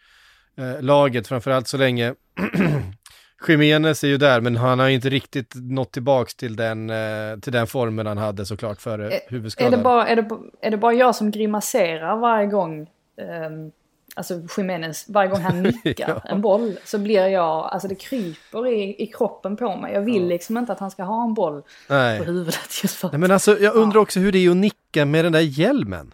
eh, 0.58 0.82
laget, 0.82 1.28
framförallt 1.28 1.68
så 1.68 1.78
länge 1.78 2.14
Jiménez 3.50 4.04
är 4.04 4.08
ju 4.08 4.18
där, 4.18 4.42
men 4.42 4.58
han 4.58 4.80
har 4.80 4.90
inte 4.90 5.10
riktigt 5.10 5.54
nått 5.56 5.92
tillbaks 5.92 6.36
till 6.36 6.56
den, 6.56 6.90
eh, 6.90 7.40
till 7.42 7.54
den 7.54 7.68
formen 7.68 8.08
han 8.08 8.18
hade 8.18 8.46
såklart 8.46 8.82
före 8.82 9.20
huvudskadan. 9.28 9.74
Är 9.74 9.78
det, 9.78 9.84
bara, 9.84 10.08
är, 10.08 10.16
det, 10.16 10.30
är 10.62 10.72
det 10.72 10.78
bara 10.78 10.94
jag 10.94 11.16
som 11.16 11.32
grimaserar 11.32 12.18
varje 12.18 12.48
gång, 12.48 12.82
um, 12.82 13.72
alltså 14.16 14.42
Jiménez, 14.58 15.06
varje 15.10 15.30
gång 15.30 15.42
han 15.42 15.62
nickar 15.86 16.10
ja. 16.10 16.22
en 16.26 16.42
boll 16.42 16.78
så 16.86 16.98
blir 16.98 17.28
jag, 17.28 17.66
alltså 17.66 17.88
det 17.88 17.96
kryper 17.96 18.68
i, 18.68 19.04
i 19.04 19.08
kroppen 19.08 19.58
på 19.58 19.76
mig. 19.76 19.94
Jag 19.94 20.02
vill 20.02 20.22
ja. 20.22 20.28
liksom 20.28 20.58
inte 20.58 20.72
att 20.72 20.80
han 20.80 20.92
ska 20.92 21.04
ha 21.04 21.24
en 21.24 21.34
boll 21.34 21.64
Nej. 21.88 22.20
på 22.20 22.24
huvudet 22.24 22.84
just 22.84 22.96
för 22.96 23.10
Nej, 23.10 23.20
men 23.20 23.32
alltså 23.32 23.60
jag 23.60 23.76
undrar 23.76 23.98
ja. 23.98 24.02
också 24.02 24.20
hur 24.20 24.32
det 24.32 24.46
är 24.46 24.50
att 24.50 24.58
nicka 24.58 25.06
med 25.06 25.26
den 25.26 25.32
där 25.32 25.60
hjälmen. 25.60 26.14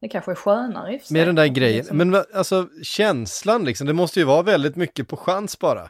Det 0.00 0.08
kanske 0.08 0.30
är 0.30 0.34
skönare 0.34 0.94
i 0.94 1.00
Med 1.10 1.28
den 1.28 1.34
där 1.34 1.46
grejen. 1.46 1.76
Liksom. 1.76 1.96
Men 1.96 2.24
alltså 2.34 2.68
känslan 2.82 3.64
liksom, 3.64 3.86
det 3.86 3.92
måste 3.92 4.18
ju 4.18 4.24
vara 4.24 4.42
väldigt 4.42 4.76
mycket 4.76 5.08
på 5.08 5.16
chans 5.16 5.58
bara. 5.58 5.88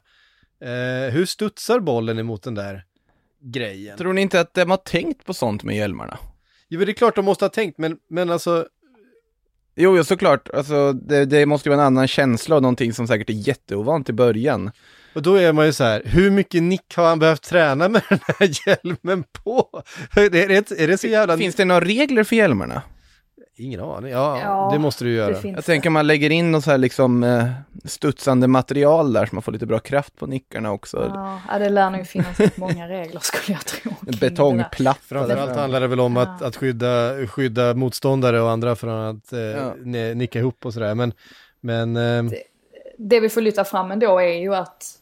Eh, 0.65 1.13
hur 1.13 1.27
studsar 1.27 1.81
bollen 1.81 2.19
emot 2.19 2.43
den 2.43 2.55
där 2.55 2.85
grejen? 3.41 3.99
Tror 3.99 4.13
ni 4.13 4.21
inte 4.21 4.41
att 4.41 4.55
de 4.55 4.71
har 4.71 4.77
tänkt 4.77 5.25
på 5.25 5.35
sånt 5.35 5.63
med 5.63 5.77
hjälmarna? 5.77 6.19
Jo, 6.69 6.85
det 6.85 6.93
är 6.93 6.95
klart 6.95 7.17
de 7.17 7.25
måste 7.25 7.45
ha 7.45 7.51
tänkt, 7.51 7.79
men, 7.79 7.97
men 8.11 8.31
alltså... 8.31 8.67
Jo, 9.77 9.97
jo 9.97 10.05
såklart. 10.05 10.49
Alltså, 10.55 10.93
det, 10.93 11.25
det 11.25 11.47
måste 11.47 11.69
ju 11.69 11.75
vara 11.75 11.81
en 11.83 11.87
annan 11.87 12.09
känsla 12.09 12.57
och 12.57 12.63
någonting 12.63 12.93
som 12.93 13.07
säkert 13.07 13.31
är 13.31 13.49
jätteovant 13.49 14.09
i 14.09 14.13
början. 14.13 14.71
Och 15.15 15.23
då 15.23 15.35
är 15.35 15.53
man 15.53 15.67
ju 15.67 15.73
så 15.73 15.85
här, 15.85 16.03
hur 16.05 16.31
mycket 16.31 16.63
nick 16.63 16.97
har 16.97 17.07
han 17.07 17.19
behövt 17.19 17.43
träna 17.43 17.89
med 17.89 18.03
den 18.09 18.19
här 18.27 18.51
hjälmen 18.67 19.25
på? 19.33 19.83
Är 20.17 20.31
det, 20.31 20.71
är 20.81 20.89
det 20.89 20.99
så 20.99 21.07
jävla... 21.07 21.37
Finns 21.39 21.55
det 21.55 21.65
några 21.65 21.81
regler 21.81 22.25
för 22.25 22.37
hjälmarna? 22.37 22.83
Ingen 23.57 23.81
aning. 23.81 24.13
Ja, 24.13 24.41
ja, 24.41 24.69
det 24.73 24.79
måste 24.79 25.05
du 25.05 25.13
göra. 25.13 25.37
Jag 25.43 25.65
tänker 25.65 25.91
man 25.91 26.07
lägger 26.07 26.31
in 26.31 26.53
något 26.53 26.65
så 26.65 26.71
här 26.71 26.79
liksom 26.79 27.23
eh, 27.23 27.47
studsande 27.85 28.49
material 28.49 29.13
där 29.13 29.27
så 29.27 29.35
man 29.35 29.43
får 29.43 29.53
lite 29.53 29.67
bra 29.67 29.79
kraft 29.79 30.17
på 30.17 30.27
nickarna 30.27 30.73
också. 30.73 31.13
Ja, 31.49 31.59
det 31.59 31.69
lär 31.69 31.91
nog 31.91 32.07
finnas 32.07 32.39
många 32.57 32.89
regler 32.89 33.21
skulle 33.21 33.57
jag 33.57 33.67
tro. 33.67 33.93
Betongplatta. 34.21 35.01
Framförallt 35.03 35.57
handlar 35.57 35.81
det 35.81 35.87
väl 35.87 36.01
om 36.01 36.17
att, 36.17 36.43
att 36.43 36.57
skydda, 36.57 37.27
skydda 37.27 37.75
motståndare 37.75 38.41
och 38.41 38.51
andra 38.51 38.77
från 38.77 39.17
att 39.17 39.33
eh, 39.33 39.41
ja. 39.41 39.75
nicka 40.15 40.39
ihop 40.39 40.67
och 40.67 40.75
sådär. 40.75 40.95
Men, 40.95 41.13
men 41.61 41.97
eh... 41.97 42.25
det, 42.25 42.43
det 42.99 43.21
vi 43.21 43.29
får 43.29 43.41
lyfta 43.41 43.65
fram 43.65 43.91
ändå 43.91 44.19
är 44.21 44.39
ju 44.39 44.55
att 44.55 44.99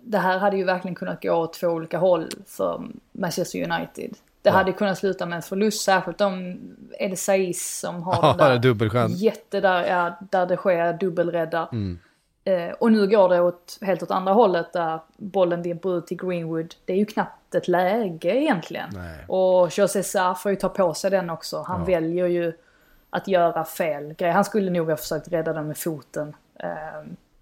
det 0.00 0.18
här 0.18 0.38
hade 0.38 0.56
ju 0.56 0.64
verkligen 0.64 0.94
kunnat 0.94 1.22
gå 1.22 1.32
åt 1.32 1.52
två 1.52 1.66
olika 1.66 1.98
håll 1.98 2.28
för 2.46 2.82
Manchester 3.12 3.72
United. 3.72 4.14
Det 4.42 4.48
ja. 4.48 4.52
hade 4.52 4.72
kunnat 4.72 4.98
sluta 4.98 5.26
med 5.26 5.36
en 5.36 5.42
förlust, 5.42 5.82
särskilt 5.82 6.20
om 6.20 6.60
det 6.98 7.18
Saiz 7.18 7.80
som 7.80 8.02
har 8.02 8.18
ja, 8.22 8.34
den 8.38 8.50
där 8.50 8.58
dubbelchans. 8.68 9.20
jätte 9.20 9.60
där, 9.60 9.84
ja, 9.84 10.18
där 10.30 10.46
det 10.46 10.56
sker 10.56 10.92
dubbelrädda. 10.92 11.68
Mm. 11.72 11.98
Eh, 12.44 12.70
och 12.78 12.92
nu 12.92 13.06
går 13.06 13.28
det 13.28 13.40
åt, 13.40 13.78
helt 13.80 14.02
åt 14.02 14.10
andra 14.10 14.32
hållet 14.32 14.72
där 14.72 15.00
bollen 15.16 15.62
dimper 15.62 15.98
ut 15.98 16.06
till 16.06 16.16
Greenwood. 16.16 16.74
Det 16.84 16.92
är 16.92 16.96
ju 16.96 17.06
knappt 17.06 17.54
ett 17.54 17.68
läge 17.68 18.36
egentligen. 18.36 18.90
Nej. 18.92 19.24
Och 19.28 19.78
José 19.78 20.02
Sarr 20.02 20.34
får 20.34 20.50
ju 20.50 20.56
ta 20.56 20.68
på 20.68 20.94
sig 20.94 21.10
den 21.10 21.30
också. 21.30 21.62
Han 21.62 21.80
ja. 21.80 21.86
väljer 21.86 22.26
ju 22.26 22.52
att 23.10 23.28
göra 23.28 23.64
fel 23.64 24.14
grej. 24.14 24.30
Han 24.30 24.44
skulle 24.44 24.70
nog 24.70 24.88
ha 24.88 24.96
försökt 24.96 25.28
rädda 25.28 25.52
den 25.52 25.66
med 25.66 25.78
foten. 25.78 26.36
Eh, 26.58 26.68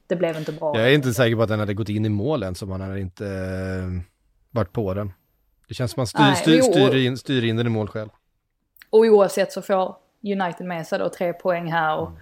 det 0.06 0.16
blev 0.16 0.36
inte 0.36 0.52
bra. 0.52 0.78
Jag 0.78 0.90
är 0.90 0.94
inte 0.94 1.14
säker 1.14 1.36
på 1.36 1.42
att 1.42 1.48
den 1.48 1.60
hade 1.60 1.74
gått 1.74 1.88
in 1.88 2.04
i 2.04 2.08
målen 2.08 2.54
som 2.54 2.70
han 2.70 2.80
hade 2.80 3.00
inte 3.00 3.26
eh, 3.26 4.02
varit 4.50 4.72
på 4.72 4.94
den. 4.94 5.12
Det 5.68 5.74
känns 5.74 5.92
som 5.92 6.02
att 6.02 6.14
man 6.18 6.36
styr, 6.36 6.60
styr, 6.60 6.72
styr, 6.72 6.96
in, 6.96 7.16
styr 7.16 7.44
in 7.44 7.56
den 7.56 7.66
i 7.66 7.70
mål 7.70 7.88
själv. 7.88 8.08
Och 8.90 8.98
oavsett 8.98 9.52
så 9.52 9.62
får 9.62 9.96
United 10.22 10.66
med 10.66 10.86
sig 10.86 10.98
då 10.98 11.08
tre 11.08 11.32
poäng 11.32 11.72
här 11.72 11.96
och 11.96 12.06
mm. 12.06 12.20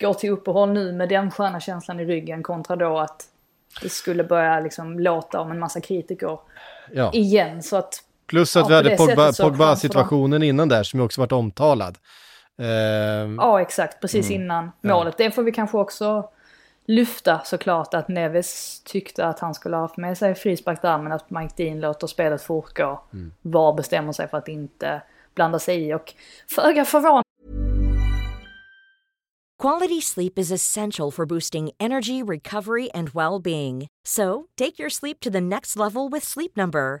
går 0.00 0.14
till 0.14 0.30
uppehåll 0.30 0.72
nu 0.72 0.92
med 0.92 1.08
den 1.08 1.30
sköna 1.30 1.60
känslan 1.60 2.00
i 2.00 2.04
ryggen 2.04 2.42
kontra 2.42 2.76
då 2.76 2.98
att 2.98 3.24
det 3.82 3.88
skulle 3.88 4.24
börja 4.24 4.60
liksom 4.60 4.98
låta 4.98 5.40
om 5.40 5.50
en 5.50 5.58
massa 5.58 5.80
kritiker 5.80 6.38
ja. 6.92 7.12
igen. 7.12 7.62
Så 7.62 7.76
att, 7.76 7.94
Plus 8.26 8.56
att 8.56 8.62
ja, 8.62 8.68
vi 8.68 8.74
hade 8.74 8.96
Pogba, 8.96 9.32
Pogba 9.32 10.42
innan 10.42 10.68
där 10.68 10.82
som 10.82 11.00
ju 11.00 11.04
också 11.04 11.20
varit 11.20 11.32
omtalad. 11.32 11.98
Uh, 12.60 12.66
ja, 13.36 13.60
exakt. 13.60 14.00
Precis 14.00 14.30
mm, 14.30 14.42
innan 14.42 14.72
målet. 14.80 15.18
Det 15.18 15.30
får 15.30 15.42
vi 15.42 15.52
kanske 15.52 15.78
också 15.78 16.30
lyfta 16.90 17.40
såklart 17.44 17.94
att 17.94 18.08
Neves 18.08 18.80
tyckte 18.84 19.26
att 19.26 19.40
han 19.40 19.54
skulle 19.54 19.76
ha 19.76 19.82
haft 19.82 19.96
med 19.96 20.18
sig 20.18 20.34
frispark 20.34 20.82
där 20.82 20.98
men 20.98 21.12
att 21.12 21.30
Mike 21.30 21.54
Dean 21.56 21.80
låter 21.80 22.06
spelet 22.06 22.42
fortgå. 22.42 23.00
Mm. 23.12 23.32
VAR 23.42 23.72
bestämmer 23.72 24.12
sig 24.12 24.28
för 24.28 24.38
att 24.38 24.48
inte 24.48 25.02
blanda 25.34 25.58
sig 25.58 25.88
i 25.88 25.94
och 25.94 26.14
föga 26.48 26.84
förvånande 26.84 27.24
Quality 29.62 30.00
sleep 30.00 30.38
is 30.38 30.50
essential 30.50 31.10
for 31.10 31.26
boosting 31.26 31.70
energy, 31.78 32.22
recovery 32.22 32.88
and 32.94 33.10
well-being. 33.10 33.86
So, 34.08 34.46
take 34.56 34.82
your 34.82 34.88
sleep 34.90 35.20
to 35.20 35.30
the 35.30 35.40
next 35.40 35.76
level 35.76 36.08
with 36.08 36.26
Sleep 36.26 36.56
Number. 36.56 37.00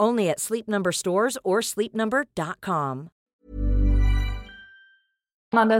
Only 0.00 0.30
at 0.30 0.40
Sleep 0.40 0.68
Number 0.68 0.92
stores 0.92 1.38
or 1.44 1.60
sleepnumber.com. 1.60 3.08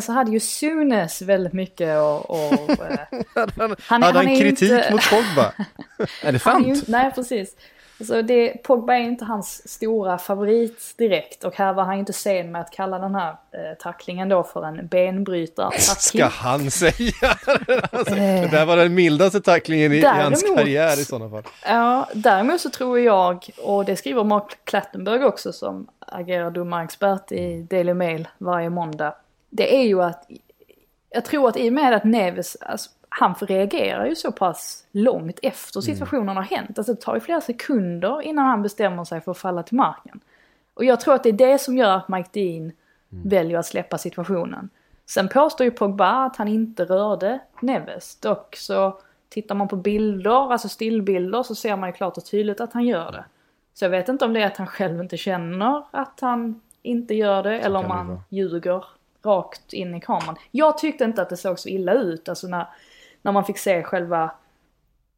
så 0.03 0.13
hade 0.13 0.31
ju 0.31 0.41
Sunes 0.41 1.23
väldigt 1.23 1.53
mycket 1.53 1.99
och... 1.99 2.31
och 2.31 2.71
eh, 2.71 2.99
han, 3.57 3.77
han, 3.87 4.03
hade 4.03 4.19
han, 4.19 4.27
kritik 4.27 4.71
inte, 4.71 4.89
mot 4.93 5.11
Pogba? 5.11 5.53
är 6.23 6.33
det 6.33 6.39
sant? 6.39 6.67
Ju, 6.67 6.77
nej, 6.87 7.11
precis. 7.15 7.57
Alltså 8.01 8.23
det, 8.23 8.63
Pogba 8.63 8.95
är 8.95 9.01
inte 9.01 9.25
hans 9.25 9.69
stora 9.69 10.19
favorit 10.19 10.95
direkt 10.97 11.45
och 11.45 11.57
här 11.57 11.73
var 11.73 11.85
han 11.85 11.99
inte 11.99 12.13
sen 12.13 12.53
med 12.53 12.61
att 12.61 12.71
kalla 12.71 12.99
den 12.99 13.15
här 13.15 13.31
eh, 13.31 13.79
tacklingen 13.79 14.29
då 14.29 14.43
för 14.43 14.65
en 14.65 14.87
benbrytare. 14.87 15.79
Ska 15.79 16.25
han 16.27 16.71
säga? 16.71 17.13
alltså, 17.93 18.15
det 18.15 18.49
där 18.51 18.67
var 18.67 18.77
den 18.77 18.95
mildaste 18.95 19.41
tacklingen 19.41 19.93
i, 19.93 20.01
däremot, 20.01 20.21
i 20.21 20.47
hans 20.47 20.57
karriär 20.57 21.01
i 21.01 21.05
sådana 21.05 21.31
fall. 21.31 21.43
Ja, 21.67 22.09
däremot 22.15 22.61
så 22.61 22.71
tror 22.71 23.01
jag, 23.01 23.51
och 23.63 23.85
det 23.85 23.97
skriver 23.97 24.25
Mark 24.25 24.59
Klattenberg 24.65 25.25
också 25.25 25.53
som 25.53 25.89
agerar 26.01 26.51
domarexpert 26.51 27.33
i 27.33 27.67
Daily 27.71 27.95
Mail 27.95 28.29
varje 28.39 28.71
måndag. 28.71 29.15
Det 29.51 29.77
är 29.77 29.85
ju 29.85 30.03
att 30.03 30.27
jag 31.11 31.25
tror 31.25 31.49
att 31.49 31.57
i 31.57 31.69
och 31.69 31.73
med 31.73 31.95
att 31.95 32.05
Neves, 32.05 32.57
alltså, 32.61 32.91
han 33.19 33.35
reagerar 33.41 34.07
ju 34.07 34.15
så 34.15 34.33
pass 34.33 34.87
långt 34.93 35.39
efter 35.43 35.81
mm. 35.81 35.95
situationen 35.95 36.37
har 36.37 36.43
hänt. 36.43 36.79
Alltså 36.79 36.95
det 36.95 37.01
tar 37.01 37.15
ju 37.15 37.21
flera 37.21 37.41
sekunder 37.41 38.23
innan 38.23 38.47
han 38.47 38.63
bestämmer 38.63 39.05
sig 39.05 39.21
för 39.21 39.31
att 39.31 39.39
falla 39.39 39.63
till 39.63 39.77
marken. 39.77 40.21
Och 40.75 40.85
jag 40.85 41.01
tror 41.01 41.15
att 41.15 41.23
det 41.23 41.29
är 41.29 41.33
det 41.33 41.59
som 41.59 41.77
gör 41.77 41.97
att 41.97 42.09
Mike 42.09 42.29
Dean 42.33 42.63
mm. 42.63 42.73
väljer 43.09 43.59
att 43.59 43.67
släppa 43.67 43.99
situationen. 43.99 44.71
Sen 45.07 45.29
påstår 45.29 45.65
ju 45.65 45.71
Pogba 45.71 46.25
att 46.27 46.37
han 46.37 46.49
inte 46.49 46.85
rörde 46.85 47.39
Neves. 47.61 48.17
Dock 48.17 48.57
så 48.57 49.01
tittar 49.29 49.55
man 49.55 49.69
på 49.69 49.77
bilder, 49.77 50.53
alltså 50.53 50.69
stillbilder, 50.69 51.43
så 51.43 51.55
ser 51.55 51.77
man 51.77 51.89
ju 51.89 51.93
klart 51.93 52.17
och 52.17 52.25
tydligt 52.25 52.61
att 52.61 52.73
han 52.73 52.87
gör 52.87 53.13
det. 53.13 53.25
Så 53.75 53.85
jag 53.85 53.91
vet 53.91 54.09
inte 54.09 54.25
om 54.25 54.33
det 54.33 54.43
är 54.43 54.47
att 54.47 54.57
han 54.57 54.67
själv 54.67 55.01
inte 55.01 55.17
känner 55.17 55.83
att 55.91 56.21
han 56.21 56.61
inte 56.83 57.15
gör 57.15 57.43
det, 57.43 57.61
så 57.61 57.67
eller 57.67 57.79
om 57.79 57.91
han 57.91 58.21
ljuger 58.29 58.85
rakt 59.23 59.73
in 59.73 59.95
i 59.95 60.01
kameran. 60.01 60.37
Jag 60.51 60.79
tyckte 60.79 61.05
inte 61.05 61.23
att 61.23 61.29
det 61.29 61.37
såg 61.37 61.59
så 61.59 61.69
illa 61.69 61.93
ut, 61.93 62.29
alltså 62.29 62.47
när, 62.47 62.67
när 63.23 63.33
man 63.33 63.45
fick 63.45 63.59
se 63.59 63.83
själva, 63.83 64.31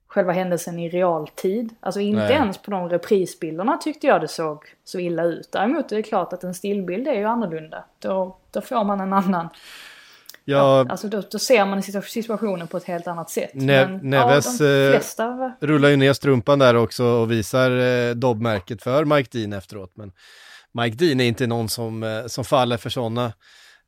själva 0.08 0.32
händelsen 0.32 0.78
i 0.78 0.88
realtid. 0.88 1.74
Alltså 1.80 2.00
inte 2.00 2.22
Nej. 2.22 2.32
ens 2.32 2.58
på 2.58 2.70
de 2.70 2.88
reprisbilderna 2.88 3.76
tyckte 3.76 4.06
jag 4.06 4.20
det 4.20 4.28
såg 4.28 4.64
så 4.84 4.98
illa 4.98 5.24
ut. 5.24 5.48
Däremot 5.52 5.92
är 5.92 5.96
det 5.96 6.02
klart 6.02 6.32
att 6.32 6.44
en 6.44 6.54
stillbild 6.54 7.08
är 7.08 7.14
ju 7.14 7.24
annorlunda. 7.24 7.84
Då, 7.98 8.36
då 8.50 8.60
får 8.60 8.84
man 8.84 9.00
en 9.00 9.12
annan, 9.12 9.48
Ja, 10.44 10.86
alltså 10.88 11.08
då, 11.08 11.22
då 11.32 11.38
ser 11.38 11.66
man 11.66 11.80
situa- 11.80 12.00
situationen 12.02 12.66
på 12.66 12.76
ett 12.76 12.84
helt 12.84 13.06
annat 13.06 13.30
sätt. 13.30 13.50
Ne- 13.54 13.88
Men 13.88 14.10
Neves, 14.10 14.60
ja, 14.60 14.66
eh, 14.66 14.90
flesta 14.90 15.52
rullar 15.60 15.88
ju 15.88 15.96
ner 15.96 16.12
strumpan 16.12 16.58
där 16.58 16.74
också 16.76 17.04
och 17.04 17.30
visar 17.30 17.70
eh, 17.78 18.14
dobbmärket 18.14 18.82
för 18.82 19.04
Mike 19.04 19.38
Dean 19.38 19.52
efteråt. 19.52 19.92
Men 19.94 20.12
Mike 20.72 20.96
Dean 20.96 21.20
är 21.20 21.24
inte 21.24 21.46
någon 21.46 21.68
som, 21.68 22.02
eh, 22.02 22.26
som 22.26 22.44
faller 22.44 22.76
för 22.76 22.90
sådana 22.90 23.32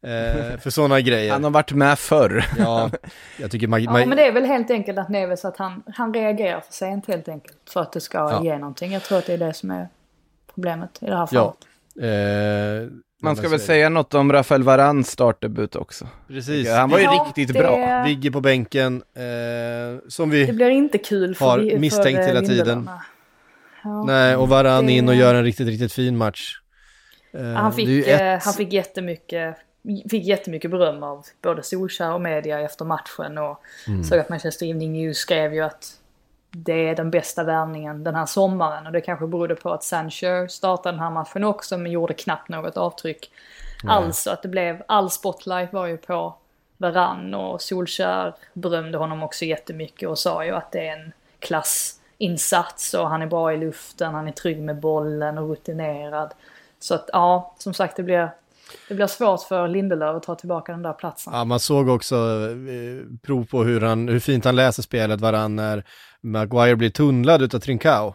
eh, 0.02 0.58
för 0.60 0.70
såna 0.70 1.00
grejer. 1.00 1.32
Han 1.32 1.44
har 1.44 1.50
varit 1.50 1.72
med 1.72 1.98
förr. 1.98 2.44
Ja, 2.58 2.90
jag 3.40 3.50
tycker 3.50 3.66
Ja, 3.68 3.76
Mike, 3.76 4.06
men 4.06 4.16
det 4.16 4.26
är 4.26 4.32
väl 4.32 4.44
helt 4.44 4.70
enkelt 4.70 4.98
att 4.98 5.08
Neves 5.08 5.44
att 5.44 5.56
han, 5.56 5.82
han 5.94 6.14
reagerar 6.14 6.60
för 6.60 6.72
sent 6.72 7.06
helt 7.06 7.28
enkelt. 7.28 7.56
För 7.72 7.80
att 7.80 7.92
det 7.92 8.00
ska 8.00 8.18
Ja. 8.18 8.44
ge 8.44 8.58
någonting. 8.58 8.92
Jag 8.92 9.02
tror 9.02 9.18
att 9.18 9.26
det 9.26 9.32
är 9.34 9.38
det 9.38 9.54
som 9.54 9.70
är 9.70 9.88
problemet 10.54 10.98
i 11.02 11.06
det 11.06 11.16
här 11.16 11.26
fallet. 11.26 11.54
ja. 11.94 12.06
Eh, 12.06 12.88
Man 13.22 13.36
ska 13.36 13.48
väl 13.48 13.60
säga 13.60 13.88
något 13.88 14.14
om 14.14 14.32
Rafael 14.32 14.62
Varans 14.62 15.10
startdebut 15.10 15.76
också. 15.76 16.04
det. 16.28 16.34
Precis. 16.34 16.70
Han 16.70 16.90
var 16.90 16.98
ju 16.98 17.04
Ja, 17.04 17.24
riktigt 17.36 17.54
det- 17.56 17.60
bra. 17.60 18.04
Vigge 18.04 18.30
på 18.30 18.40
bänken, 18.40 19.02
eh, 19.16 19.22
som 20.08 20.30
Det 20.30 20.44
vi... 20.46 20.52
blir 20.52 20.70
inte 20.70 20.98
kul 20.98 21.34
för 21.34 21.44
Har 21.44 21.58
vi- 21.58 21.70
för, 21.70 21.78
misstänkt 21.78 22.18
eh, 22.20 22.26
hela 22.26 22.40
tiden. 22.40 22.90
Ja. 23.84 24.04
Nej, 24.06 24.36
och 24.36 24.48
Varann 24.48 24.86
Det- 24.86 24.92
in 24.92 25.08
och 25.08 25.14
gör 25.14 25.34
en 25.34 25.44
riktigt, 25.44 25.66
riktigt 25.68 25.92
fin 25.92 26.16
match. 26.16 26.58
Eh, 27.34 27.42
Han, 27.44 27.54
det 27.54 27.60
är 27.60 27.70
fick, 27.76 27.88
ju 27.88 28.04
eh, 28.04 28.32
ett- 28.34 28.44
han 28.44 28.54
fick 28.54 28.72
jättemycket, 28.72 29.56
fick 30.10 30.24
jättemycket 30.24 30.70
beröm 30.70 31.02
av 31.02 31.26
både 31.42 31.62
Solskjaer 31.62 32.14
och 32.14 32.20
media 32.20 32.60
efter 32.60 32.84
matchen. 32.84 33.38
Och 33.38 33.62
Mm. 33.88 34.04
såg 34.04 34.18
att 34.18 34.28
Manchester 34.28 34.66
Evening 34.66 34.92
News 34.92 35.18
skrev 35.18 35.54
ju 35.54 35.60
att 35.60 35.98
det 36.50 36.88
är 36.88 36.96
den 36.96 37.10
bästa 37.10 37.44
värvningen 37.44 38.04
den 38.04 38.14
här 38.14 38.26
sommaren. 38.26 38.86
Och 38.86 38.92
det 38.92 39.00
kanske 39.00 39.26
berodde 39.26 39.54
på 39.54 39.72
att 39.72 39.84
Sancho 39.84 40.48
startade 40.48 40.92
den 40.92 41.00
här 41.00 41.10
matchen 41.10 41.44
också 41.44 41.78
men 41.78 41.92
gjorde 41.92 42.14
knappt 42.14 42.48
något 42.48 42.76
avtryck 42.76 43.30
alls. 43.88 44.18
Så 44.18 44.30
att 44.30 44.42
det 44.42 44.48
blev, 44.48 44.82
all 44.88 45.10
spotlight 45.10 45.72
var 45.72 45.86
ju 45.86 45.96
på 45.96 46.34
Varann 46.76 47.34
och 47.34 47.62
Solskjaer 47.62 48.34
berömde 48.52 48.98
honom 48.98 49.22
också 49.22 49.44
jättemycket 49.44 50.08
och 50.08 50.18
sa 50.18 50.44
ju 50.44 50.50
att 50.50 50.72
det 50.72 50.88
är 50.88 50.92
en 50.92 51.12
klassinsats 51.38 52.94
och 52.94 53.08
han 53.08 53.22
är 53.22 53.26
bra 53.26 53.52
i 53.52 53.56
luften, 53.56 54.14
han 54.14 54.28
är 54.28 54.32
trygg 54.32 54.62
med 54.62 54.76
bollen 54.76 55.38
och 55.38 55.48
rutinerad. 55.48 56.34
Så 56.78 56.94
att 56.94 57.10
ja, 57.12 57.54
som 57.58 57.74
sagt 57.74 57.96
det 57.96 58.02
blir, 58.02 58.30
det 58.88 58.94
blir 58.94 59.06
svårt 59.06 59.42
för 59.42 59.68
Lindelöf 59.68 60.16
att 60.16 60.22
ta 60.22 60.34
tillbaka 60.34 60.72
den 60.72 60.82
där 60.82 60.92
platsen. 60.92 61.32
Ja, 61.32 61.44
man 61.44 61.60
såg 61.60 61.88
också 61.88 62.16
eh, 62.16 63.18
prov 63.26 63.44
på 63.44 63.64
hur, 63.64 63.80
han, 63.80 64.08
hur 64.08 64.20
fint 64.20 64.44
han 64.44 64.56
läser 64.56 64.82
spelet 64.82 65.20
varann 65.20 65.56
när 65.56 65.84
Maguire 66.20 66.76
blir 66.76 66.90
tunnlad 66.90 67.42
utav 67.42 67.58
Trincao. 67.58 68.14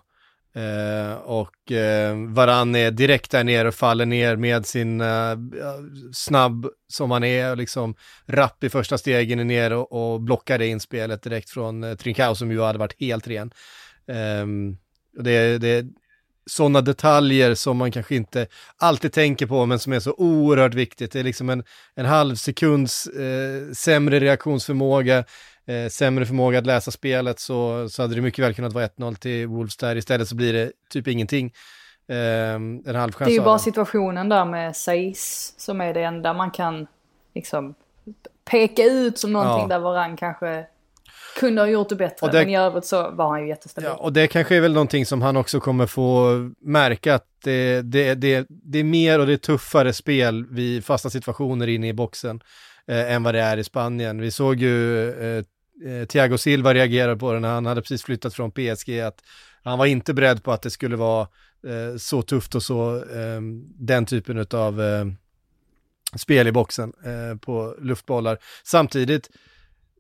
Eh, 0.58 1.14
och 1.14 1.72
eh, 1.72 2.16
Varann 2.28 2.76
är 2.76 2.92
direkt 2.92 3.32
där 3.32 3.44
nere 3.44 3.68
och 3.68 3.76
faller 3.76 4.06
ner 4.06 4.36
med 4.36 4.66
sin 4.66 5.02
eh, 5.02 5.38
snabb 6.14 6.68
som 6.88 7.12
han 7.12 7.24
är, 7.24 7.56
liksom 7.56 7.96
rapp 8.26 8.64
i 8.64 8.70
första 8.70 8.98
stegen 8.98 9.40
är 9.40 9.44
ner 9.44 9.74
och, 9.74 10.14
och 10.14 10.22
blockar 10.22 10.58
det 10.58 10.68
inspelet 10.68 11.24
direkt 11.24 11.50
från 11.50 11.84
eh, 11.84 11.96
Trincao 11.96 12.36
som 12.36 12.52
ju 12.52 12.62
hade 12.62 12.80
varit 12.80 13.00
helt 13.00 13.28
ren. 13.28 13.52
Eh, 14.08 14.46
och 15.18 15.24
det, 15.24 15.58
det 15.58 15.86
sådana 16.48 16.82
detaljer 16.82 17.56
som 17.56 17.78
man 17.78 17.92
kanske 17.92 18.16
inte 18.16 18.48
alltid 18.78 19.14
tänker 19.14 19.46
på 19.46 19.66
men 19.66 19.80
som 19.80 19.94
är 19.94 20.00
så 20.00 20.14
oerhört 20.18 20.74
viktigt. 20.74 21.12
Det 21.12 21.20
är 21.20 21.24
liksom 21.24 21.50
en, 21.50 21.64
en 21.96 22.06
halv 22.06 22.36
sekunds 22.36 23.08
eh, 23.08 23.72
sämre 23.74 24.20
reaktionsförmåga, 24.20 25.18
eh, 25.68 25.90
sämre 25.92 26.26
förmåga 26.26 26.60
att 26.60 26.66
läsa 26.66 26.92
spelet 26.92 27.40
så, 27.40 27.90
så 27.90 28.02
hade 28.02 28.16
det 28.16 28.22
mycket 28.22 28.46
väl 28.46 28.54
kunnat 28.54 28.74
vara 28.74 28.88
1-0 28.88 29.16
till 29.16 29.48
Wolves 29.48 29.78
där. 29.78 29.96
Istället 29.96 30.28
så 30.28 30.36
blir 30.36 30.54
det 30.54 30.72
typ 30.90 31.08
ingenting. 31.08 31.54
Eh, 32.10 32.54
en 32.56 32.96
halv 32.96 33.12
chans 33.12 33.28
Det 33.28 33.34
är 33.34 33.40
ju 33.40 33.42
bara 33.42 33.60
situationen 33.60 34.30
där 34.30 34.46
med 34.46 34.76
Saiz 34.76 35.54
som 35.58 35.82
är 35.82 35.94
det 35.94 36.04
enda 36.04 36.34
man 36.34 36.52
kan 36.52 36.88
liksom 37.36 37.76
peka 38.50 38.84
ut 38.84 39.20
som 39.20 39.34
någonting 39.34 39.62
Ja. 39.62 39.68
där 39.68 39.80
Varann 39.80 40.18
kanske 40.18 40.66
kunde 41.40 41.62
ha 41.62 41.68
gjort 41.68 41.90
det 41.90 41.96
bättre. 41.96 42.26
Och 42.28 42.32
det- 42.32 42.40
Men 42.40 42.50
i 42.50 42.58
övrigt 42.58 42.86
så 42.86 43.10
var 43.12 43.30
han 43.30 43.42
ju 43.42 43.48
jättestabil. 43.48 43.90
Ja, 43.90 43.96
och 43.96 44.14
det 44.14 44.28
kanske 44.28 44.56
är 44.56 44.62
väl 44.62 44.74
någonting 44.74 45.06
som 45.06 45.22
han 45.22 45.38
också 45.38 45.60
kommer 45.60 45.86
få 45.86 46.30
märka 46.62 47.16
att 47.16 47.26
det, 47.44 47.82
det, 47.82 48.14
det, 48.16 48.46
det 48.50 48.80
är 48.80 48.84
mer 48.84 49.20
och 49.20 49.28
det 49.28 49.34
är 49.34 49.38
tuffare 49.38 49.94
spel 49.94 50.46
vid 50.50 50.86
fasta 50.86 51.10
situationer 51.10 51.68
inne 51.68 51.88
i 51.88 51.94
boxen 51.94 52.40
eh, 52.88 53.12
än 53.14 53.24
vad 53.24 53.34
det 53.36 53.42
är 53.42 53.58
i 53.58 53.64
Spanien. 53.64 54.22
Vi 54.22 54.32
såg 54.32 54.56
ju 54.60 55.10
eh, 55.10 55.44
eh, 55.92 56.06
Thiago 56.06 56.38
Silva 56.38 56.74
reagera 56.74 57.16
på 57.16 57.34
det 57.34 57.40
när 57.40 57.50
han 57.54 57.66
hade 57.66 57.82
precis 57.82 58.04
flyttat 58.04 58.34
från 58.34 58.52
PSG, 58.52 59.00
att 59.00 59.20
han 59.64 59.78
var 59.80 59.86
inte 59.86 60.14
beredd 60.14 60.44
på 60.44 60.52
att 60.52 60.62
det 60.62 60.70
skulle 60.70 60.96
vara 60.96 61.22
eh, 61.68 61.98
så 61.98 62.22
tufft 62.22 62.56
och 62.56 62.64
så 62.64 62.96
eh, 62.96 63.42
den 63.80 64.06
typen 64.06 64.46
av 64.54 64.82
eh, 64.82 65.06
spel 66.16 66.48
i 66.48 66.52
boxen 66.52 66.94
eh, 67.06 67.38
på 67.40 67.76
luftbollar. 67.82 68.38
Samtidigt, 68.64 69.30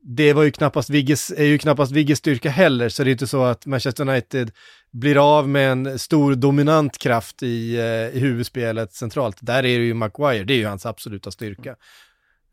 det 0.09 0.33
var 0.33 0.43
ju 0.43 0.51
knappast 0.51 0.89
Vigges, 0.89 1.31
är 1.31 1.43
ju 1.43 1.57
knappast 1.57 1.91
Vigges 1.91 2.19
styrka 2.19 2.49
heller, 2.49 2.89
så 2.89 3.03
det 3.03 3.09
är 3.09 3.11
inte 3.11 3.27
så 3.27 3.43
att 3.43 3.65
Manchester 3.65 4.09
United 4.09 4.51
blir 4.91 5.37
av 5.37 5.49
med 5.49 5.71
en 5.71 5.99
stor 5.99 6.35
dominant 6.35 6.97
kraft 6.97 7.43
i, 7.43 7.77
eh, 7.77 8.17
i 8.17 8.19
huvudspelet 8.19 8.93
centralt. 8.93 9.37
Där 9.41 9.57
är 9.57 9.79
det 9.79 9.85
ju 9.85 9.93
Maguire, 9.93 10.43
det 10.43 10.53
är 10.53 10.57
ju 10.57 10.65
hans 10.65 10.85
absoluta 10.85 11.31
styrka. 11.31 11.75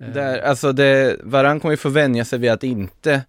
Eh, 0.03 0.09
Där, 0.09 0.39
alltså 0.39 0.73
det, 0.73 1.17
Varann 1.23 1.61
kommer 1.61 1.73
ju 1.73 1.77
få 1.77 1.89
vänja 1.89 2.25
sig 2.25 2.39
vid 2.39 2.51
att 2.51 2.65
inte 2.65 3.23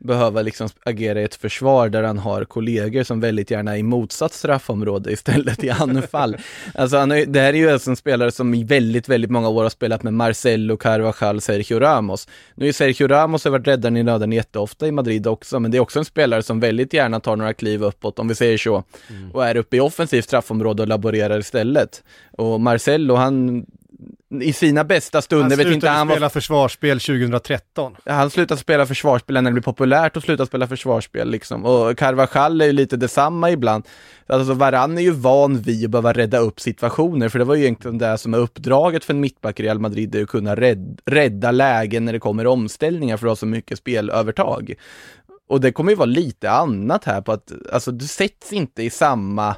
behöva 0.00 0.42
liksom 0.42 0.68
agera 0.84 1.20
i 1.20 1.24
ett 1.24 1.34
försvar 1.34 1.88
där 1.88 2.02
han 2.02 2.18
har 2.18 2.44
kollegor 2.44 3.02
som 3.02 3.20
väldigt 3.20 3.50
gärna 3.50 3.72
är 3.74 3.78
i 3.78 3.82
motsatt 3.82 4.32
straffområde 4.32 5.12
istället 5.12 5.64
i 5.64 5.70
anfall. 5.70 6.36
alltså 6.74 6.96
han 6.96 7.18
ju- 7.18 7.24
det 7.24 7.40
här 7.40 7.48
är 7.48 7.58
ju 7.58 7.70
alltså 7.70 7.90
en 7.90 7.96
spelare 7.96 8.32
som 8.32 8.54
i 8.54 8.64
väldigt, 8.64 9.08
väldigt 9.08 9.30
många 9.30 9.48
år 9.48 9.62
har 9.62 9.70
spelat 9.70 10.02
med 10.02 10.14
Marcelo, 10.14 10.76
Carvajal, 10.76 11.40
Sergio 11.40 11.80
Ramos. 11.80 12.28
Nu 12.54 12.68
är 12.68 12.72
Sergio 12.72 13.08
Ramos 13.08 13.44
har 13.44 13.50
varit 13.50 13.66
räddaren 13.66 13.96
i 13.96 14.02
nöden 14.02 14.32
jätteofta 14.32 14.86
i 14.86 14.92
Madrid 14.92 15.26
också, 15.26 15.60
men 15.60 15.70
det 15.70 15.76
är 15.76 15.80
också 15.80 15.98
en 15.98 16.04
spelare 16.04 16.42
som 16.42 16.60
väldigt 16.60 16.92
gärna 16.92 17.20
tar 17.20 17.36
några 17.36 17.54
kliv 17.54 17.82
uppåt, 17.82 18.18
om 18.18 18.28
vi 18.28 18.34
säger 18.34 18.58
så, 18.58 18.84
och 19.32 19.46
är 19.46 19.56
uppe 19.56 19.76
i 19.76 19.80
offensivt 19.80 20.24
straffområde 20.24 20.82
och 20.82 20.88
laborerar 20.88 21.38
istället. 21.38 22.02
Och 22.32 22.60
Marcelo, 22.60 23.14
han 23.14 23.66
i 24.30 24.52
sina 24.52 24.84
bästa 24.84 25.16
han 25.16 25.22
stunder, 25.22 25.48
vet 25.48 25.56
slutade 25.56 25.74
inte 25.74 25.88
han 25.88 26.08
var 26.08 26.14
spela 26.14 26.30
försvarsspel 26.30 27.00
2013. 27.00 27.96
han 28.04 28.30
slutar 28.30 28.56
spela 28.56 28.86
försvarsspel 28.86 29.34
när 29.34 29.42
det 29.42 29.52
blir 29.52 29.62
populärt 29.62 30.16
och 30.16 30.22
slutar 30.22 30.44
spela 30.44 30.66
försvarsspel 30.66 31.30
liksom. 31.30 31.64
Och 31.64 31.98
Carvajal 31.98 32.60
är 32.60 32.66
ju 32.66 32.72
lite 32.72 32.96
detsamma 32.96 33.50
ibland. 33.50 33.84
Alltså 34.26 34.52
Varann 34.52 34.98
är 34.98 35.02
ju 35.02 35.10
van 35.10 35.58
vid 35.58 35.84
att 35.84 35.90
behöva 35.90 36.12
rädda 36.12 36.38
upp 36.38 36.60
situationer, 36.60 37.28
för 37.28 37.38
det 37.38 37.44
var 37.44 37.54
ju 37.54 37.62
egentligen 37.62 37.98
det 37.98 38.18
som 38.18 38.34
är 38.34 38.38
uppdraget 38.38 39.04
för 39.04 39.14
en 39.14 39.20
mittback 39.20 39.60
i 39.60 39.62
Real 39.62 39.78
Madrid, 39.78 40.10
det 40.10 40.18
är 40.18 40.22
att 40.22 40.28
kunna 40.28 40.56
rädd, 40.56 41.00
rädda 41.04 41.50
lägen 41.50 42.04
när 42.04 42.12
det 42.12 42.18
kommer 42.18 42.46
omställningar 42.46 43.16
för 43.16 43.26
att 43.26 43.30
ha 43.30 43.36
så 43.36 43.46
mycket 43.46 43.78
spelövertag. 43.78 44.74
Och 45.48 45.60
det 45.60 45.72
kommer 45.72 45.92
ju 45.92 45.96
vara 45.96 46.06
lite 46.06 46.50
annat 46.50 47.04
här 47.04 47.20
på 47.20 47.32
att, 47.32 47.52
alltså 47.72 47.92
du 47.92 48.06
sätts 48.06 48.52
inte 48.52 48.82
i 48.82 48.90
samma 48.90 49.56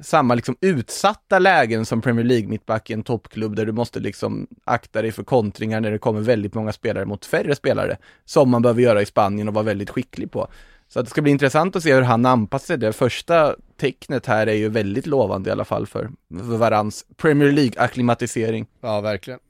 samma 0.00 0.34
liksom 0.34 0.56
utsatta 0.60 1.38
lägen 1.38 1.86
som 1.86 2.00
Premier 2.00 2.24
League 2.24 2.48
mittback 2.48 2.90
i 2.90 2.92
en 2.92 3.02
toppklubb 3.02 3.56
där 3.56 3.66
du 3.66 3.72
måste 3.72 4.00
liksom 4.00 4.46
akta 4.64 5.02
dig 5.02 5.12
för 5.12 5.24
kontringar 5.24 5.80
när 5.80 5.90
det 5.90 5.98
kommer 5.98 6.20
väldigt 6.20 6.54
många 6.54 6.72
spelare 6.72 7.04
mot 7.04 7.24
färre 7.24 7.54
spelare, 7.54 7.96
som 8.24 8.50
man 8.50 8.62
behöver 8.62 8.82
göra 8.82 9.02
i 9.02 9.06
Spanien 9.06 9.48
och 9.48 9.54
vara 9.54 9.64
väldigt 9.64 9.90
skicklig 9.90 10.30
på. 10.30 10.48
Så 10.88 11.00
att 11.00 11.06
det 11.06 11.10
ska 11.10 11.22
bli 11.22 11.32
intressant 11.32 11.76
att 11.76 11.82
se 11.82 11.94
hur 11.94 12.02
han 12.02 12.26
anpassar 12.26 12.66
sig. 12.66 12.78
Det 12.78 12.92
första 12.92 13.56
tecknet 13.76 14.26
här 14.26 14.46
är 14.46 14.54
ju 14.54 14.68
väldigt 14.68 15.06
lovande 15.06 15.50
i 15.50 15.52
alla 15.52 15.64
fall 15.64 15.86
för, 15.86 16.10
för 16.28 16.56
Varans 16.56 17.06
Premier 17.16 17.52
League-akklimatisering. 17.52 18.66
Ja, 18.80 19.00
verkligen. 19.00 19.40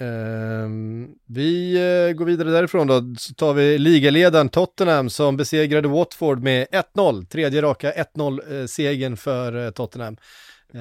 Ehm, 0.00 1.08
vi 1.26 1.74
eh, 1.74 2.12
går 2.12 2.24
vidare 2.24 2.50
därifrån 2.50 2.86
då, 2.86 3.14
så 3.18 3.34
tar 3.34 3.54
vi 3.54 3.78
ligaledaren 3.78 4.48
Tottenham 4.48 5.10
som 5.10 5.36
besegrade 5.36 5.88
Watford 5.88 6.42
med 6.42 6.66
1-0, 6.94 7.26
tredje 7.26 7.62
raka 7.62 7.92
1-0 7.92 8.60
eh, 8.60 8.66
segern 8.66 9.16
för 9.16 9.64
eh, 9.64 9.70
Tottenham. 9.70 10.16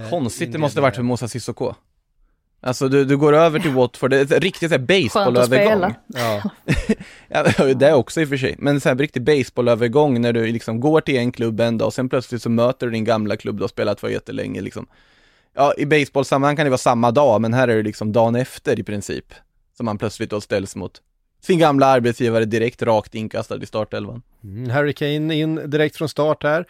Konstigt 0.09 0.51
det 0.51 0.57
måste 0.57 0.73
inledningen. 0.73 0.83
varit 0.83 0.95
för 0.95 1.03
Moussa 1.03 1.27
Sissoko. 1.27 1.73
Alltså 2.63 2.87
du, 2.87 3.05
du 3.05 3.17
går 3.17 3.33
över 3.33 3.59
till 3.59 3.71
Watford, 3.71 4.09
det 4.09 4.17
är 4.17 4.21
ett 4.23 4.43
riktigt 4.43 4.69
så 4.71 4.77
här 4.77 4.87
Skönt 5.09 5.37
att 5.37 5.49
baseballövergång. 5.49 5.71
spela. 5.71 5.95
Ja, 7.27 7.43
Ja, 7.57 7.73
det 7.73 7.87
är 7.87 7.93
också 7.93 8.21
i 8.21 8.25
och 8.25 8.29
för 8.29 8.37
sig. 8.37 8.55
Men 8.57 8.81
så 8.81 8.89
här 8.89 8.95
riktig 8.95 9.21
baseballövergång 9.23 10.21
när 10.21 10.33
du 10.33 10.47
liksom 10.47 10.79
går 10.79 11.01
till 11.01 11.17
en 11.17 11.31
klubb 11.31 11.59
en 11.59 11.77
dag 11.77 11.85
och 11.85 11.93
sen 11.93 12.09
plötsligt 12.09 12.41
så 12.41 12.49
möter 12.49 12.85
du 12.87 12.91
din 12.91 13.03
gamla 13.03 13.37
klubb 13.37 13.57
du 13.57 13.63
har 13.63 13.67
spelat 13.67 13.99
för 13.99 14.09
jättelänge 14.09 14.61
liksom. 14.61 14.87
Ja, 15.55 15.73
i 15.77 15.85
baseballsammanhang 15.85 16.55
kan 16.55 16.65
det 16.65 16.69
vara 16.69 16.77
samma 16.77 17.11
dag, 17.11 17.41
men 17.41 17.53
här 17.53 17.67
är 17.67 17.75
det 17.75 17.83
liksom 17.83 18.11
dagen 18.11 18.35
efter 18.35 18.79
i 18.79 18.83
princip. 18.83 19.25
Som 19.77 19.85
man 19.85 19.97
plötsligt 19.97 20.29
då 20.29 20.41
ställs 20.41 20.75
mot 20.75 21.01
sin 21.41 21.59
gamla 21.59 21.85
arbetsgivare 21.85 22.45
direkt 22.45 22.81
rakt 22.81 23.15
inkastad 23.15 23.63
i 23.63 23.65
startelvan. 23.65 24.21
Mm, 24.43 24.69
Harry 24.69 24.93
Kane 24.93 25.35
in 25.35 25.69
direkt 25.69 25.97
från 25.97 26.09
start 26.09 26.43
här. 26.43 26.65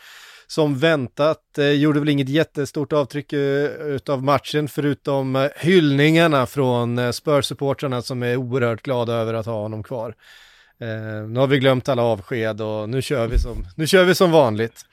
som 0.48 0.78
väntat. 0.80 1.58
Eh, 1.58 1.72
gjorde 1.72 2.00
väl 2.00 2.10
inget 2.10 2.30
jättestort 2.30 2.94
avtryck 2.94 3.34
eh, 3.34 3.66
utav 3.82 4.24
matchen 4.24 4.68
förutom 4.68 5.36
eh, 5.36 5.48
hyllningarna 5.58 6.46
från 6.46 7.00
eh, 7.00 7.10
Spurs-supportrarna 7.10 8.02
som 8.02 8.24
är 8.24 8.36
oerhört 8.36 8.82
glada 8.82 9.14
över 9.14 9.34
att 9.34 9.46
ha 9.46 9.62
honom 9.62 9.84
kvar. 9.84 10.16
Eh, 10.82 11.28
nu 11.28 11.40
har 11.40 11.48
vi 11.48 11.60
glömt 11.60 11.90
alla 11.90 12.04
avsked 12.04 12.62
och 12.62 12.90
nu 12.90 13.02
kör 13.02 13.28
vi 13.28 13.40
som, 13.40 13.66
nu 13.76 13.88
kör 13.88 14.04
vi 14.04 14.16
som 14.16 14.32
vanligt. 14.32 14.86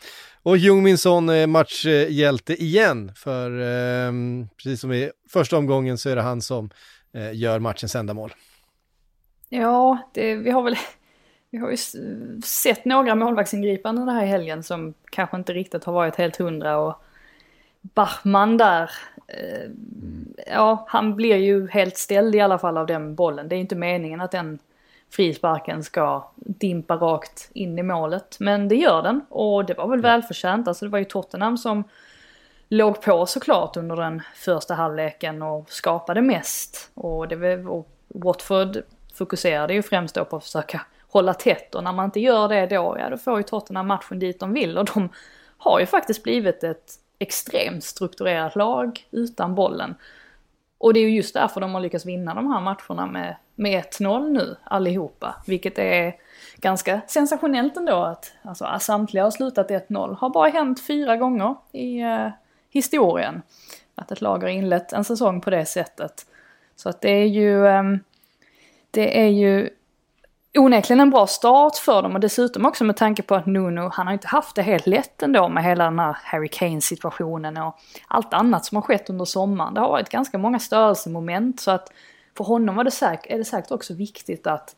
Och 0.42 0.56
Jungmin 0.56 0.98
Son 0.98 1.28
är 1.28 1.46
matchhjälte 1.46 2.62
igen, 2.62 3.12
för 3.14 3.60
eh, 3.60 4.12
precis 4.56 4.80
som 4.80 4.92
i 4.92 5.10
första 5.28 5.58
omgången 5.58 5.98
så 5.98 6.10
är 6.10 6.16
det 6.16 6.22
han 6.22 6.42
som 6.42 6.70
eh, 7.12 7.34
gör 7.34 7.58
matchens 7.58 7.94
enda 7.94 8.14
mål. 8.14 8.32
Ja, 9.48 9.98
det, 10.14 10.34
vi 10.34 10.50
har 10.50 10.62
väl 10.62 10.76
vi 11.50 11.58
har 11.58 11.70
ju 11.70 11.76
sett 12.44 12.84
några 12.84 13.14
målvaktsingripanden 13.14 14.06
den 14.06 14.14
här 14.14 14.26
helgen 14.26 14.62
som 14.62 14.94
kanske 15.10 15.36
inte 15.36 15.52
riktigt 15.52 15.84
har 15.84 15.92
varit 15.92 16.16
helt 16.16 16.36
hundra 16.36 16.78
och 16.78 17.02
Bachmann 17.80 18.56
där, 18.56 18.90
eh, 19.26 19.70
ja 20.46 20.84
han 20.88 21.16
blir 21.16 21.36
ju 21.36 21.68
helt 21.68 21.96
ställd 21.96 22.34
i 22.34 22.40
alla 22.40 22.58
fall 22.58 22.78
av 22.78 22.86
den 22.86 23.14
bollen. 23.14 23.48
Det 23.48 23.56
är 23.56 23.60
inte 23.60 23.76
meningen 23.76 24.20
att 24.20 24.30
den 24.30 24.58
frisparken 25.10 25.84
ska 25.84 26.30
dimpa 26.36 26.96
rakt 26.96 27.50
in 27.52 27.78
i 27.78 27.82
målet. 27.82 28.36
Men 28.40 28.68
det 28.68 28.76
gör 28.76 29.02
den 29.02 29.20
och 29.28 29.64
det 29.64 29.74
var 29.74 29.88
väl 29.88 30.00
välförtjänt. 30.00 30.68
Alltså 30.68 30.84
det 30.84 30.90
var 30.90 30.98
ju 30.98 31.04
Tottenham 31.04 31.58
som 31.58 31.84
låg 32.68 33.02
på 33.02 33.26
såklart 33.26 33.76
under 33.76 33.96
den 33.96 34.22
första 34.34 34.74
halvleken 34.74 35.42
och 35.42 35.70
skapade 35.70 36.22
mest. 36.22 36.90
Och, 36.94 37.28
det 37.28 37.36
var, 37.36 37.68
och 37.68 37.88
Watford 38.08 38.82
fokuserade 39.14 39.74
ju 39.74 39.82
främst 39.82 40.14
då 40.14 40.24
på 40.24 40.36
att 40.36 40.44
försöka 40.44 40.80
hålla 41.08 41.34
tätt 41.34 41.74
och 41.74 41.84
när 41.84 41.92
man 41.92 42.04
inte 42.04 42.20
gör 42.20 42.48
det 42.48 42.66
då, 42.66 42.96
ja 42.98 43.10
då 43.10 43.16
får 43.16 43.38
ju 43.38 43.42
Tottenham 43.42 43.86
matchen 43.86 44.18
dit 44.18 44.40
de 44.40 44.52
vill 44.52 44.78
och 44.78 44.84
de 44.84 45.08
har 45.58 45.80
ju 45.80 45.86
faktiskt 45.86 46.22
blivit 46.22 46.64
ett 46.64 46.94
extremt 47.18 47.84
strukturerat 47.84 48.56
lag 48.56 49.06
utan 49.10 49.54
bollen. 49.54 49.94
Och 50.78 50.94
det 50.94 51.00
är 51.00 51.04
ju 51.04 51.16
just 51.16 51.34
därför 51.34 51.60
de 51.60 51.74
har 51.74 51.80
lyckats 51.80 52.06
vinna 52.06 52.34
de 52.34 52.52
här 52.52 52.60
matcherna 52.60 53.06
med, 53.06 53.36
med 53.54 53.84
1-0 53.84 54.28
nu 54.28 54.56
allihopa. 54.64 55.34
Vilket 55.46 55.78
är 55.78 56.16
ganska 56.56 57.00
sensationellt 57.06 57.76
ändå 57.76 58.02
att 58.02 58.32
alltså, 58.42 58.76
samtliga 58.80 59.24
har 59.24 59.30
slutat 59.30 59.70
1-0. 59.70 60.16
Har 60.16 60.30
bara 60.30 60.48
hänt 60.48 60.86
fyra 60.86 61.16
gånger 61.16 61.54
i 61.72 62.00
eh, 62.00 62.28
historien. 62.70 63.42
Att 63.94 64.12
ett 64.12 64.20
lag 64.20 64.38
har 64.38 64.48
inlett 64.48 64.92
en 64.92 65.04
säsong 65.04 65.40
på 65.40 65.50
det 65.50 65.64
sättet. 65.64 66.26
Så 66.76 66.88
att 66.88 67.00
det 67.00 67.10
är 67.10 67.26
ju, 67.26 67.66
eh, 67.66 67.82
det 68.90 69.20
är 69.20 69.28
ju 69.28 69.70
onekligen 70.58 71.00
en 71.00 71.10
bra 71.10 71.26
start 71.26 71.76
för 71.76 72.02
dem 72.02 72.14
och 72.14 72.20
dessutom 72.20 72.66
också 72.66 72.84
med 72.84 72.96
tanke 72.96 73.22
på 73.22 73.34
att 73.34 73.46
Nuno, 73.46 73.90
han 73.92 74.06
har 74.06 74.14
inte 74.14 74.28
haft 74.28 74.56
det 74.56 74.62
helt 74.62 74.86
lätt 74.86 75.22
ändå 75.22 75.48
med 75.48 75.64
hela 75.64 75.84
den 75.84 75.98
här 75.98 76.16
Harry 76.22 76.48
Kane 76.48 76.80
situationen 76.80 77.56
och 77.56 77.78
allt 78.08 78.34
annat 78.34 78.64
som 78.64 78.76
har 78.76 78.82
skett 78.82 79.10
under 79.10 79.24
sommaren. 79.24 79.74
Det 79.74 79.80
har 79.80 79.88
varit 79.88 80.08
ganska 80.08 80.38
många 80.38 80.58
störelsemoment 80.58 81.60
så 81.60 81.70
att 81.70 81.92
för 82.36 82.44
honom 82.44 82.76
var 82.76 82.84
det 82.84 82.90
säkert, 82.90 83.32
är 83.32 83.38
det 83.38 83.44
säkert 83.44 83.70
också 83.70 83.94
viktigt 83.94 84.46
att 84.46 84.76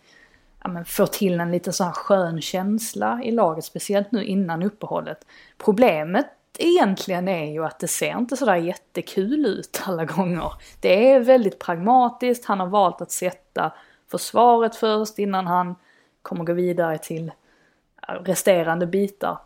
ja, 0.62 0.68
men, 0.68 0.84
få 0.84 1.06
till 1.06 1.40
en 1.40 1.50
lite 1.50 1.72
så 1.72 1.84
här 1.84 1.92
skön 1.92 2.40
känsla 2.40 3.20
i 3.24 3.30
laget, 3.30 3.64
speciellt 3.64 4.12
nu 4.12 4.24
innan 4.24 4.62
uppehållet. 4.62 5.26
Problemet 5.58 6.26
egentligen 6.58 7.28
är 7.28 7.52
ju 7.52 7.64
att 7.64 7.78
det 7.78 7.88
ser 7.88 8.18
inte 8.18 8.36
sådär 8.36 8.56
jättekul 8.56 9.46
ut 9.46 9.82
alla 9.86 10.04
gånger. 10.04 10.52
Det 10.80 11.12
är 11.12 11.20
väldigt 11.20 11.58
pragmatiskt, 11.58 12.44
han 12.44 12.60
har 12.60 12.66
valt 12.66 13.00
att 13.00 13.10
sätta 13.10 13.72
försvaret 14.10 14.76
först 14.76 15.18
innan 15.18 15.46
han 15.46 15.74
kommer 16.22 16.44
gå 16.44 16.52
vidare 16.52 16.98
till 16.98 17.32
resterande 18.06 18.86
bitar. 18.86 19.38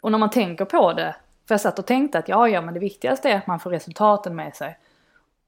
Och 0.00 0.12
när 0.12 0.18
man 0.18 0.30
tänker 0.30 0.64
på 0.64 0.92
det, 0.92 1.16
för 1.48 1.54
jag 1.54 1.60
satt 1.60 1.78
och 1.78 1.86
tänkte 1.86 2.18
att 2.18 2.28
ja, 2.28 2.48
ja, 2.48 2.60
men 2.60 2.74
det 2.74 2.80
viktigaste 2.80 3.30
är 3.30 3.36
att 3.36 3.46
man 3.46 3.60
får 3.60 3.70
resultaten 3.70 4.36
med 4.36 4.56
sig. 4.56 4.78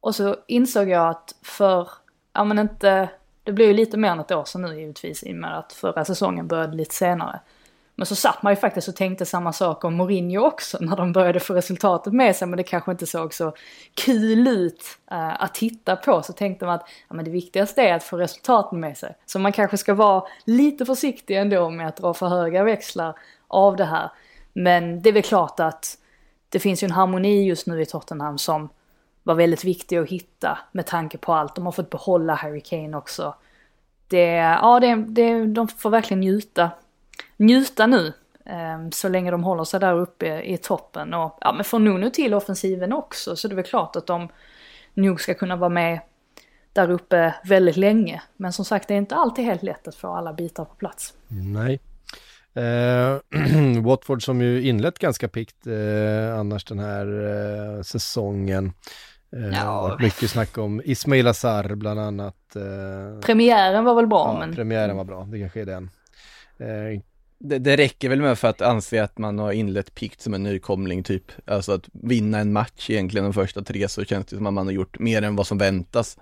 Och 0.01 0.14
så 0.14 0.37
insåg 0.47 0.89
jag 0.89 1.09
att 1.09 1.35
för, 1.43 1.89
ja 2.32 2.45
men 2.45 2.59
inte, 2.59 3.09
det 3.43 3.53
blir 3.53 3.66
ju 3.66 3.72
lite 3.72 3.97
mer 3.97 4.11
än 4.11 4.20
ett 4.20 4.30
år 4.30 4.45
sedan 4.45 4.62
nu 4.62 4.80
givetvis 4.80 5.22
i 5.22 5.32
och 5.32 5.37
med 5.37 5.59
att 5.59 5.72
förra 5.72 6.05
säsongen 6.05 6.49
började 6.49 6.76
lite 6.76 6.95
senare. 6.95 7.41
Men 7.97 8.07
så 8.07 8.16
satt 8.16 8.42
man 8.42 8.53
ju 8.53 8.57
faktiskt 8.57 8.88
och 8.88 8.97
tänkte 8.97 9.26
samma 9.26 9.53
sak 9.53 9.84
om 9.84 9.95
Mourinho 9.95 10.47
också 10.47 10.78
när 10.80 10.97
de 10.97 11.12
började 11.12 11.40
få 11.40 11.55
resultatet 11.55 12.12
med 12.12 12.36
sig 12.36 12.49
men 12.49 12.57
det 12.57 12.62
kanske 12.62 12.90
inte 12.90 13.07
såg 13.07 13.34
så 13.34 13.53
kul 13.95 14.49
ut 14.49 14.82
uh, 15.12 15.42
att 15.42 15.55
titta 15.55 15.97
på. 15.97 16.22
Så 16.22 16.32
tänkte 16.32 16.66
man 16.66 16.74
att 16.74 16.88
ja, 17.09 17.14
men 17.14 17.24
det 17.24 17.30
viktigaste 17.30 17.82
är 17.82 17.95
att 17.95 18.05
få 18.05 18.16
resultaten 18.16 18.80
med 18.80 18.99
sig. 18.99 19.14
Så 19.26 19.38
man 19.38 19.53
kanske 19.53 19.76
ska 19.76 19.95
vara 19.95 20.24
lite 20.45 20.84
försiktig 20.84 21.36
ändå 21.36 21.70
med 21.70 21.88
att 21.88 21.97
dra 21.97 22.14
för 22.14 22.26
höga 22.26 22.64
växlar 22.64 23.18
av 23.49 23.76
det 23.76 23.84
här. 23.84 24.11
Men 24.53 25.03
det 25.03 25.09
är 25.09 25.12
väl 25.12 25.22
klart 25.22 25.61
att 25.61 25.99
det 26.49 26.59
finns 26.59 26.82
ju 26.82 26.84
en 26.84 26.90
harmoni 26.90 27.45
just 27.45 27.66
nu 27.66 27.82
i 27.82 27.86
Tottenham 27.86 28.38
som 28.38 28.68
var 29.22 29.34
väldigt 29.34 29.64
viktig 29.64 29.97
att 29.97 30.09
hitta 30.09 30.59
med 30.72 30.86
tanke 30.86 31.18
på 31.18 31.34
allt. 31.34 31.55
De 31.55 31.64
har 31.64 31.72
fått 31.72 31.90
behålla 31.90 32.34
Harry 32.34 32.61
Kane 32.61 32.97
också. 32.97 33.34
Det, 34.09 34.26
ja, 34.34 34.80
det, 34.80 34.95
det, 34.95 35.47
de 35.47 35.68
får 35.68 35.90
verkligen 35.90 36.20
njuta 36.20 36.70
njuta 37.36 37.86
nu. 37.86 38.12
Ehm, 38.46 38.92
så 38.92 39.08
länge 39.08 39.30
de 39.30 39.44
håller 39.44 39.64
sig 39.64 39.80
där 39.80 39.94
uppe 39.94 40.42
i 40.42 40.56
toppen 40.56 41.14
och 41.14 41.38
ja 41.40 41.52
men 41.52 41.64
får 41.64 41.78
nog 41.78 42.00
nu 42.00 42.10
till 42.10 42.34
offensiven 42.34 42.92
också 42.92 43.36
så 43.36 43.48
det 43.48 43.54
är 43.54 43.56
väl 43.56 43.64
klart 43.64 43.96
att 43.96 44.06
de 44.06 44.28
nog 44.94 45.20
ska 45.20 45.34
kunna 45.34 45.56
vara 45.56 45.70
med 45.70 46.00
där 46.72 46.90
uppe 46.90 47.34
väldigt 47.44 47.76
länge. 47.76 48.22
Men 48.36 48.52
som 48.52 48.64
sagt 48.64 48.88
det 48.88 48.94
är 48.94 48.98
inte 48.98 49.14
alltid 49.14 49.44
helt 49.44 49.62
lätt 49.62 49.88
att 49.88 49.94
få 49.94 50.08
alla 50.08 50.32
bitar 50.32 50.64
på 50.64 50.74
plats. 50.74 51.14
Nej. 51.28 51.80
Eh, 52.54 53.18
Watford 53.82 54.24
som 54.24 54.40
ju 54.42 54.62
inlett 54.62 54.98
ganska 54.98 55.28
pikt 55.28 55.66
eh, 55.66 56.38
annars 56.38 56.64
den 56.64 56.78
här 56.78 57.06
eh, 57.76 57.82
säsongen. 57.82 58.72
Eh, 59.36 59.48
ja. 59.48 59.96
Mycket 60.00 60.30
snack 60.30 60.58
om 60.58 60.82
Ismail 60.84 61.26
Azar 61.26 61.74
bland 61.74 62.00
annat. 62.00 62.56
Eh, 62.56 63.20
premiären 63.20 63.84
var 63.84 63.94
väl 63.94 64.06
bra 64.06 64.32
ja, 64.32 64.38
men... 64.38 64.54
premiären 64.54 64.96
var 64.96 65.04
bra, 65.04 65.24
det 65.24 65.38
kanske 65.38 65.60
är 65.60 65.66
den. 65.66 65.90
Eh, 66.64 67.00
det, 67.38 67.58
det, 67.58 67.76
räcker 67.76 68.08
väl 68.08 68.20
med 68.20 68.38
för 68.38 68.48
att 68.48 68.62
anse 68.62 69.02
att 69.02 69.18
man 69.18 69.38
har 69.38 69.52
inlett 69.52 69.94
pikt 69.94 70.20
som 70.20 70.34
en 70.34 70.42
nykomling 70.42 71.02
typ. 71.02 71.32
Alltså 71.44 71.72
att 71.72 71.88
vinna 71.92 72.38
en 72.38 72.52
match 72.52 72.90
egentligen 72.90 73.24
de 73.24 73.32
första 73.32 73.62
tre 73.62 73.88
så 73.88 74.04
känns 74.04 74.26
det 74.26 74.36
som 74.36 74.46
att 74.46 74.54
man 74.54 74.66
har 74.66 74.72
gjort 74.72 74.98
mer 74.98 75.22
än 75.22 75.36
vad 75.36 75.46
som 75.46 75.58
väntas. 75.58 76.18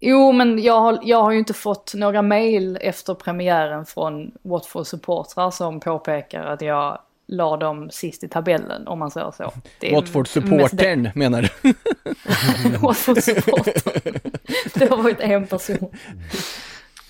Jo, 0.00 0.32
men 0.32 0.62
jag 0.62 0.80
har, 0.80 0.98
jag 1.02 1.22
har 1.22 1.32
ju 1.32 1.38
inte 1.38 1.54
fått 1.54 1.94
några 1.94 2.22
mail 2.22 2.78
efter 2.80 3.14
premiären 3.14 3.86
från 3.86 4.32
Watford 4.42 4.86
supportrar 4.86 5.50
som 5.50 5.80
påpekar 5.80 6.44
att 6.44 6.62
jag 6.62 7.00
la 7.26 7.56
dem 7.56 7.90
sist 7.90 8.24
i 8.24 8.28
tabellen, 8.28 8.88
om 8.88 8.98
man 8.98 9.10
säger 9.10 9.30
så. 9.30 9.52
Watford 9.92 10.28
supportern 10.28 11.10
menar 11.14 11.42
du? 11.42 11.74
Watford 12.80 13.22
supporter. 13.22 13.74
det 14.78 14.90
har 14.90 15.02
varit 15.02 15.20
en 15.20 15.46
person. 15.46 15.90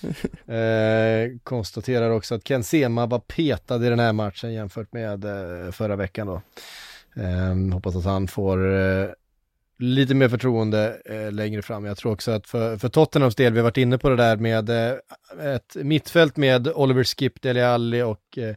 Eh, 0.55 1.30
konstaterar 1.42 2.11
också 2.11 2.34
att 2.34 2.44
Ken 2.44 2.64
Sema 2.64 3.07
var 3.07 3.18
petad 3.18 3.86
i 3.86 3.88
den 3.88 3.98
här 3.98 4.12
matchen 4.12 4.52
jämfört 4.52 4.92
med 4.92 5.24
eh, 5.24 5.72
förra 5.72 5.96
veckan 5.96 6.26
då. 6.26 6.42
Eh, 7.22 7.72
hoppas 7.72 7.96
att 7.96 8.05
han 8.05 8.28
får 8.28 8.74
eh, 8.74 9.09
lite 9.78 10.14
mer 10.14 10.28
förtroende 10.28 11.00
eh, 11.05 11.32
längre 11.32 11.62
fram. 11.62 11.84
Jag 11.84 11.96
tror 11.96 12.12
också 12.12 12.30
att 12.30 12.46
för, 12.46 12.78
för 12.78 12.88
Tottenhams 12.88 13.34
del, 13.34 13.52
vi 13.52 13.59
har 13.59 13.64
varit 13.64 13.76
inne 13.76 13.98
på 13.98 14.09
det 14.09 14.16
där 14.16 14.36
med 14.36 14.70
eh, 14.70 15.55
ett 15.55 15.76
mittfält 15.76 16.36
med 16.36 16.68
Oliver 16.68 17.05
Skip, 17.05 17.42
Dele 17.42 17.68
Alli 17.68 18.02
och 18.02 18.38
eh, 18.38 18.55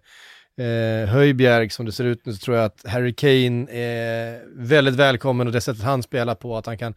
eh 0.65 1.09
Höjbjerg 1.09 1.69
som 1.69 1.85
det 1.85 1.91
ser 1.91 2.03
ut 2.03 2.25
nu 2.25 2.33
så 2.33 2.39
tror 2.39 2.57
jag 2.57 2.65
att 2.65 2.85
Harry 2.87 3.13
Kane 3.13 3.71
är 3.71 4.43
väldigt 4.55 4.95
välkommen 4.95 5.47
och 5.47 5.53
det 5.53 5.61
sättet 5.61 5.83
han 5.83 6.03
spelar 6.03 6.35
på, 6.35 6.57
att 6.57 6.65
han 6.65 6.77
kan 6.77 6.93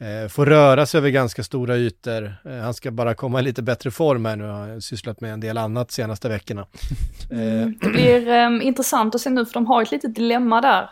eh, 0.00 0.28
får 0.28 0.46
röra 0.46 0.86
sig 0.86 0.98
över 0.98 1.10
ganska 1.10 1.42
stora 1.42 1.76
ytor. 1.76 2.34
Eh, 2.44 2.58
han 2.58 2.74
ska 2.74 2.90
bara 2.90 3.14
komma 3.14 3.40
i 3.40 3.42
lite 3.42 3.62
bättre 3.62 3.90
form 3.90 4.24
här 4.24 4.36
nu, 4.36 4.44
har 4.44 4.80
sysslat 4.80 5.20
med 5.20 5.32
en 5.32 5.40
del 5.40 5.58
annat 5.58 5.90
senaste 5.90 6.28
veckorna. 6.28 6.66
Mm, 7.30 7.78
det 7.80 7.88
blir 7.88 8.46
um, 8.46 8.62
intressant 8.62 9.14
att 9.14 9.20
se 9.20 9.30
nu, 9.30 9.46
för 9.46 9.54
de 9.54 9.66
har 9.66 9.82
ett 9.82 9.90
litet 9.90 10.14
dilemma 10.14 10.60
där. 10.60 10.90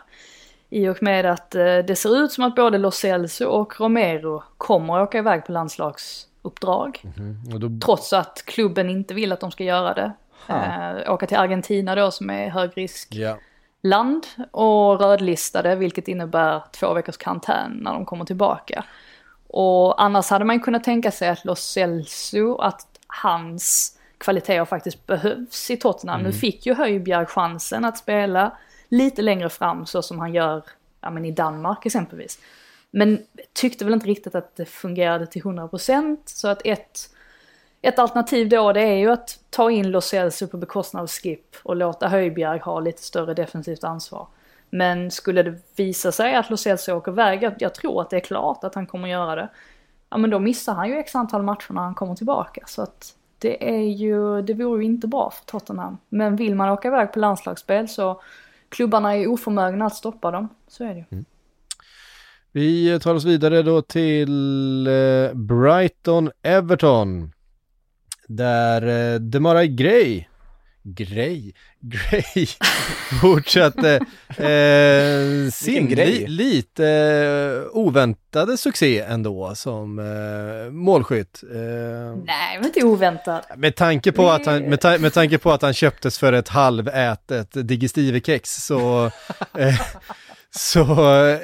I 0.69 0.87
och 0.87 1.03
med 1.03 1.25
att 1.25 1.55
uh, 1.55 1.77
det 1.87 1.95
ser 1.95 2.23
ut 2.23 2.31
som 2.31 2.43
att 2.43 2.55
både 2.55 2.77
Los 2.77 2.95
Celso 2.95 3.45
och 3.45 3.79
Romero 3.79 4.43
kommer 4.57 4.97
att 4.97 5.07
åka 5.07 5.17
iväg 5.17 5.45
på 5.45 5.51
landslagsuppdrag. 5.51 7.01
Mm 7.17 7.59
då... 7.59 7.85
Trots 7.85 8.13
att 8.13 8.43
klubben 8.45 8.89
inte 8.89 9.13
vill 9.13 9.31
att 9.31 9.39
de 9.39 9.51
ska 9.51 9.63
göra 9.63 9.93
det. 9.93 10.13
Uh, 10.49 11.13
åka 11.13 11.27
till 11.27 11.37
Argentina 11.37 11.95
då 11.95 12.11
som 12.11 12.29
är 12.29 12.49
högrisk. 12.49 13.15
Yeah 13.15 13.37
land 13.81 14.27
och 14.51 14.99
rödlistade 14.99 15.75
vilket 15.75 16.07
innebär 16.07 16.63
två 16.71 16.93
veckors 16.93 17.17
karantän 17.17 17.71
när 17.71 17.93
de 17.93 18.05
kommer 18.05 18.25
tillbaka. 18.25 18.85
Och 19.47 20.03
annars 20.03 20.29
hade 20.29 20.45
man 20.45 20.59
kunnat 20.59 20.83
tänka 20.83 21.11
sig 21.11 21.29
att 21.29 21.45
Los 21.45 21.59
Celso, 21.59 22.57
att 22.57 22.87
hans 23.07 23.95
kvaliteter 24.17 24.65
faktiskt 24.65 25.07
behövs 25.07 25.71
i 25.71 25.77
Tottenham. 25.77 26.19
Mm. 26.19 26.31
Nu 26.31 26.37
fick 26.37 26.65
ju 26.65 26.73
Höjbjerg 26.73 27.25
chansen 27.25 27.85
att 27.85 27.97
spela 27.97 28.57
lite 28.89 29.21
längre 29.21 29.49
fram 29.49 29.85
så 29.85 30.01
som 30.01 30.19
han 30.19 30.33
gör 30.33 30.63
ja, 31.01 31.09
men 31.09 31.25
i 31.25 31.31
Danmark 31.31 31.85
exempelvis. 31.85 32.39
Men 32.91 33.19
tyckte 33.53 33.85
väl 33.85 33.93
inte 33.93 34.07
riktigt 34.07 34.35
att 34.35 34.55
det 34.55 34.65
fungerade 34.65 35.25
till 35.27 35.41
100% 35.41 36.17
så 36.25 36.47
att 36.47 36.61
ett 36.65 37.09
ett 37.81 37.99
alternativ 37.99 38.49
då 38.49 38.73
det 38.73 38.81
är 38.81 38.95
ju 38.95 39.11
att 39.11 39.39
ta 39.49 39.71
in 39.71 39.91
Los 39.91 40.05
Celso 40.05 40.47
på 40.47 40.57
bekostnad 40.57 41.03
av 41.03 41.07
Skip 41.07 41.55
och 41.63 41.75
låta 41.75 42.07
Höjbjerg 42.07 42.59
ha 42.59 42.79
lite 42.79 43.01
större 43.01 43.33
defensivt 43.33 43.83
ansvar. 43.83 44.27
Men 44.69 45.11
skulle 45.11 45.43
det 45.43 45.55
visa 45.75 46.11
sig 46.11 46.35
att 46.35 46.49
Los 46.49 46.61
Celso 46.61 46.93
åker 46.93 47.11
iväg, 47.11 47.43
jag, 47.43 47.53
jag 47.59 47.73
tror 47.73 48.01
att 48.01 48.09
det 48.09 48.15
är 48.15 48.19
klart 48.19 48.63
att 48.63 48.75
han 48.75 48.87
kommer 48.87 49.07
göra 49.07 49.35
det. 49.35 49.49
Ja 50.09 50.17
men 50.17 50.29
då 50.29 50.39
missar 50.39 50.73
han 50.73 50.89
ju 50.89 50.97
x 50.97 51.15
antal 51.15 51.43
matcher 51.43 51.73
när 51.73 51.81
han 51.81 51.95
kommer 51.95 52.15
tillbaka. 52.15 52.63
Så 52.67 52.81
att 52.81 53.15
det 53.37 53.69
är 53.69 53.87
ju, 53.87 54.41
det 54.41 54.53
vore 54.53 54.83
ju 54.83 54.85
inte 54.85 55.07
bra 55.07 55.31
för 55.31 55.45
Tottenham. 55.45 55.97
Men 56.09 56.35
vill 56.35 56.55
man 56.55 56.69
åka 56.69 56.87
iväg 56.87 57.13
på 57.13 57.19
landslagsspel 57.19 57.87
så 57.87 58.21
klubbarna 58.69 59.15
är 59.15 59.27
oförmögna 59.27 59.85
att 59.85 59.95
stoppa 59.95 60.31
dem. 60.31 60.49
Så 60.67 60.83
är 60.83 60.89
det 60.89 60.95
ju. 60.95 61.05
Mm. 61.11 61.25
Vi 62.51 62.99
tar 62.99 63.15
oss 63.15 63.25
vidare 63.25 63.61
då 63.61 63.81
till 63.81 64.87
eh, 64.87 65.33
Brighton-Everton. 65.33 67.31
Där 68.29 69.13
eh, 69.13 69.19
Demara 69.19 69.65
Gray, 69.65 70.25
Gray, 70.83 71.51
Gray 71.79 72.47
fortsatte 73.21 73.95
eh, 74.29 75.51
sin 75.51 75.85
li, 75.87 76.27
lite 76.27 76.87
eh, 76.87 77.77
oväntade 77.77 78.57
succé 78.57 78.99
ändå 78.99 79.55
som 79.55 79.99
eh, 79.99 80.71
målskytt. 80.71 81.43
Eh, 81.51 81.59
Nej, 82.25 82.57
men 82.57 82.65
inte 82.65 82.83
oväntad. 82.83 83.41
Med 83.57 83.75
tanke, 83.75 84.11
på 84.11 84.29
att 84.29 84.45
han, 84.45 84.63
med, 84.63 84.81
ta, 84.81 84.97
med 84.97 85.13
tanke 85.13 85.37
på 85.37 85.51
att 85.51 85.61
han 85.61 85.73
köptes 85.73 86.19
för 86.19 86.33
ett 86.33 86.49
halvätet 86.49 87.51
digestive-kex 87.53 88.65
så 88.65 89.05
eh, 89.57 89.81
så 90.55 90.83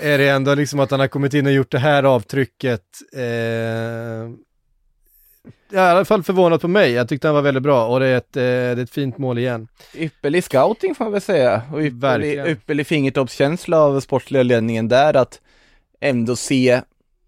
är 0.01 0.17
det 0.17 0.29
ändå 0.29 0.55
liksom 0.55 0.79
att 0.79 0.91
han 0.91 0.99
har 0.99 1.07
kommit 1.07 1.33
in 1.33 1.45
och 1.45 1.51
gjort 1.51 1.71
det 1.71 1.79
här 1.79 2.03
avtrycket 2.03 2.83
eh, 3.13 4.29
i 5.75 5.79
alla 5.79 6.05
fall 6.05 6.23
förvånat 6.23 6.61
på 6.61 6.67
mig. 6.67 6.91
Jag 6.91 7.09
tyckte 7.09 7.27
han 7.27 7.35
var 7.35 7.41
väldigt 7.41 7.63
bra 7.63 7.87
och 7.87 7.99
det 7.99 8.07
är 8.07 8.17
ett, 8.17 8.37
eh, 8.37 8.41
det 8.41 8.49
är 8.49 8.83
ett 8.83 8.89
fint 8.89 9.17
mål 9.17 9.37
igen. 9.37 9.67
Ypperlig 9.95 10.43
scouting 10.43 10.95
får 10.95 11.05
man 11.05 11.11
väl 11.11 11.21
säga 11.21 11.61
och 11.73 11.81
ypperlig, 11.81 12.47
ypperlig 12.47 12.87
fingertoppskänsla 12.87 13.79
av 13.79 13.99
sportsliga 13.99 14.43
ledningen 14.43 14.87
där 14.87 15.13
att 15.13 15.41
ändå 15.99 16.35
se, 16.35 16.81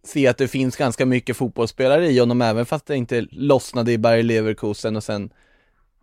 se 0.04 0.28
att 0.28 0.38
det 0.38 0.48
finns 0.48 0.76
ganska 0.76 1.06
mycket 1.06 1.38
fotbollsspelare 1.38 2.08
i 2.08 2.20
honom 2.20 2.41
även 2.41 2.66
fast 2.66 2.86
det 2.86 2.95
inte 2.95 3.28
lossnade 3.32 3.91
i 3.91 3.98
Bayer 3.98 4.24
Leverkusen 4.24 4.95
och 4.95 5.04
sen 5.04 5.30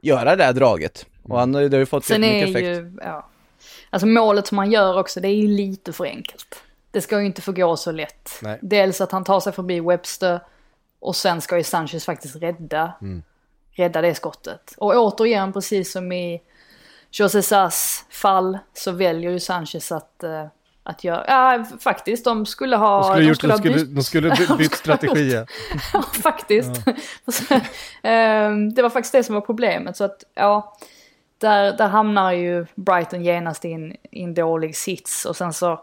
göra 0.03 0.37
det 0.37 0.45
här 0.45 0.53
draget. 0.53 1.07
Och 1.23 1.39
han 1.39 1.55
har 1.55 1.63
ju 1.63 1.87
fått 1.87 2.05
sen 2.05 2.21
mycket 2.21 2.49
effekt. 2.49 2.67
Ju, 2.67 2.97
ja. 3.03 3.31
Alltså 3.91 4.07
målet 4.07 4.47
som 4.47 4.59
han 4.59 4.73
gör 4.73 4.99
också, 4.99 5.21
det 5.21 5.29
är 5.29 5.35
ju 5.35 5.49
lite 5.49 5.93
för 5.93 6.05
enkelt. 6.05 6.63
Det 6.91 7.01
ska 7.01 7.21
ju 7.21 7.27
inte 7.27 7.43
få 7.43 7.53
gå 7.53 7.77
så 7.77 7.93
lätt. 7.93 8.31
Nej. 8.43 8.59
Dels 8.63 9.01
att 9.01 9.13
han 9.13 9.25
tar 9.25 9.41
sig 9.41 9.53
förbi 9.53 9.81
Webster 9.81 10.41
och 11.05 11.17
sen 11.17 11.41
ska 11.41 11.57
ju 11.57 11.65
Sanchez 11.65 12.05
faktiskt 12.05 12.37
rädda, 12.37 12.93
mm. 13.01 13.23
rädda 13.73 14.01
det 14.01 14.15
skottet. 14.15 14.75
Och 14.79 14.95
återigen, 14.95 15.53
precis 15.53 15.93
som 15.93 16.13
i 16.13 16.43
José 17.11 17.43
Sass 17.43 18.05
fall, 18.11 18.59
så 18.73 18.93
väljer 18.93 19.31
ju 19.31 19.41
Sanchez 19.41 19.93
att, 19.93 20.21
uh, 20.25 20.47
att 20.83 21.05
göra, 21.05 21.25
ja 21.29 21.65
faktiskt, 21.81 22.25
de 22.25 22.47
skulle 22.47 22.77
ha... 22.77 23.17
De 23.19 23.35
skulle, 23.35 23.53
de 23.53 23.59
skulle, 23.59 23.85
de 23.85 24.03
skulle, 24.03 24.29
de 24.29 24.37
skulle 24.37 24.59
bytt 24.59 24.75
strategi. 24.85 25.31
ja, 25.93 26.03
faktiskt. 26.03 26.71
Ja. 26.87 27.61
Ehm, 28.03 28.75
det 28.75 28.83
var 28.83 28.91
faktiskt 28.91 29.13
det 29.13 29.25
som 29.25 29.35
var 29.35 29.43
problemet, 29.43 29.97
så 29.97 30.05
att 30.05 30.25
ja, 30.35 30.77
där, 31.39 31.77
där 31.77 31.89
hamnar 31.89 32.33
ju 32.33 32.67
Brighton 32.75 33.25
genast 33.25 33.65
i 33.65 33.73
en, 33.73 33.93
i 34.11 34.23
en 34.23 34.35
dålig 34.35 34.77
sits 34.77 35.25
och 35.25 35.37
sen 35.37 35.53
så 35.53 35.81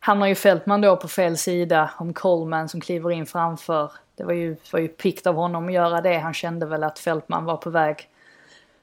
hamnar 0.00 0.26
ju 0.26 0.34
Fältman 0.34 0.80
då 0.80 0.96
på 0.96 1.08
fel 1.08 1.38
sida 1.38 1.90
om 1.96 2.14
Coleman 2.14 2.68
som 2.68 2.80
kliver 2.80 3.10
in 3.10 3.26
framför 3.26 3.92
det 4.18 4.24
var 4.24 4.32
ju, 4.32 4.56
var 4.72 4.80
ju 4.80 4.88
pikt 4.88 5.26
av 5.26 5.34
honom 5.34 5.66
att 5.66 5.72
göra 5.72 6.00
det. 6.00 6.18
Han 6.18 6.34
kände 6.34 6.66
väl 6.66 6.84
att 6.84 6.98
Fältman 6.98 7.44
var 7.44 7.56
på 7.56 7.70
väg 7.70 8.08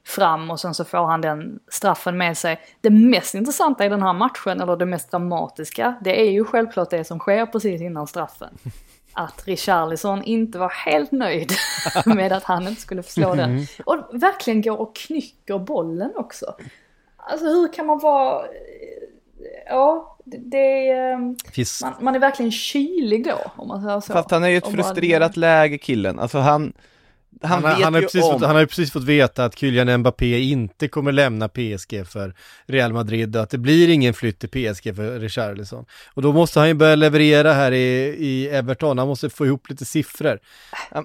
fram 0.06 0.50
och 0.50 0.60
sen 0.60 0.74
så 0.74 0.84
får 0.84 1.06
han 1.06 1.20
den 1.20 1.60
straffen 1.68 2.16
med 2.16 2.38
sig. 2.38 2.60
Det 2.80 2.90
mest 2.90 3.34
intressanta 3.34 3.86
i 3.86 3.88
den 3.88 4.02
här 4.02 4.12
matchen, 4.12 4.60
eller 4.60 4.76
det 4.76 4.86
mest 4.86 5.10
dramatiska, 5.10 5.94
det 6.00 6.20
är 6.20 6.30
ju 6.30 6.44
självklart 6.44 6.90
det 6.90 7.04
som 7.04 7.18
sker 7.18 7.46
precis 7.46 7.80
innan 7.80 8.06
straffen. 8.06 8.58
Att 9.12 9.46
Richarlison 9.46 10.22
inte 10.22 10.58
var 10.58 10.68
helt 10.68 11.12
nöjd 11.12 11.52
med 12.06 12.32
att 12.32 12.44
han 12.44 12.68
inte 12.68 12.80
skulle 12.80 13.02
slå 13.02 13.34
den. 13.34 13.50
Mm. 13.50 13.64
Och 13.84 13.96
verkligen 14.12 14.62
går 14.62 14.80
och 14.80 14.96
knycker 14.96 15.58
bollen 15.58 16.12
också. 16.16 16.54
Alltså 17.16 17.46
hur 17.46 17.72
kan 17.72 17.86
man 17.86 17.98
vara 17.98 18.44
ja, 19.66 20.15
det. 20.26 20.90
Ehm, 20.90 21.36
man, 21.82 21.94
man, 22.00 22.14
är 22.14 22.18
verkligen 22.18 22.52
kylig 22.52 23.24
då, 23.24 23.52
om 23.56 23.68
man 23.68 23.82
säger 23.82 24.00
så. 24.00 24.12
Fast 24.12 24.30
han 24.30 24.44
är 24.44 24.48
ju 24.48 24.56
ett 24.56 24.70
frustrerat 24.70 25.36
man... 25.36 25.40
läge, 25.40 25.78
killen. 25.78 26.18
Alltså 26.18 26.38
han... 26.38 26.72
Han, 27.42 27.64
han, 27.64 27.82
han, 27.82 27.94
har 27.94 28.00
precis 28.00 28.24
om... 28.24 28.32
fått, 28.32 28.42
han 28.42 28.54
har 28.54 28.60
ju 28.60 28.66
precis 28.66 28.92
fått 28.92 29.04
veta 29.04 29.44
att 29.44 29.58
Kylian 29.58 30.00
Mbappé 30.00 30.40
inte 30.40 30.88
kommer 30.88 31.12
lämna 31.12 31.48
PSG 31.48 32.06
för 32.06 32.34
Real 32.66 32.92
Madrid 32.92 33.36
och 33.36 33.42
att 33.42 33.50
det 33.50 33.58
blir 33.58 33.88
ingen 33.88 34.14
flytt 34.14 34.38
till 34.38 34.48
PSG 34.48 34.96
för 34.96 35.18
Richarlison. 35.18 35.84
Och 36.14 36.22
då 36.22 36.32
måste 36.32 36.58
han 36.58 36.68
ju 36.68 36.74
börja 36.74 36.94
leverera 36.94 37.52
här 37.52 37.72
i, 37.72 38.16
i 38.18 38.48
Everton, 38.48 38.98
han 38.98 39.08
måste 39.08 39.30
få 39.30 39.46
ihop 39.46 39.70
lite 39.70 39.84
siffror. 39.84 40.38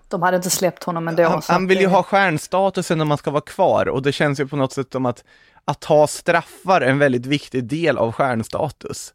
De 0.08 0.22
hade 0.22 0.38
inte 0.38 0.50
släppt 0.50 0.84
honom 0.84 1.08
ändå. 1.08 1.24
Han, 1.24 1.42
han 1.48 1.68
vill 1.68 1.80
ju 1.80 1.88
ha 1.88 2.04
stjärnstatusen 2.04 2.98
när 2.98 3.06
man 3.06 3.18
ska 3.18 3.32
vara 3.32 3.42
kvar 3.42 3.90
och 3.90 4.02
det 4.02 4.12
känns 4.12 4.40
ju 4.40 4.48
på 4.48 4.56
något 4.56 4.74
sätt 4.74 4.88
som 4.92 5.06
att 5.06 5.24
att 5.66 5.80
ta 5.80 6.08
straffar 6.08 6.82
är 6.82 6.90
en 6.90 7.00
väldigt 7.00 7.26
viktig 7.26 7.64
del 7.64 7.98
av 7.98 8.12
stjärnstatus. 8.12 9.14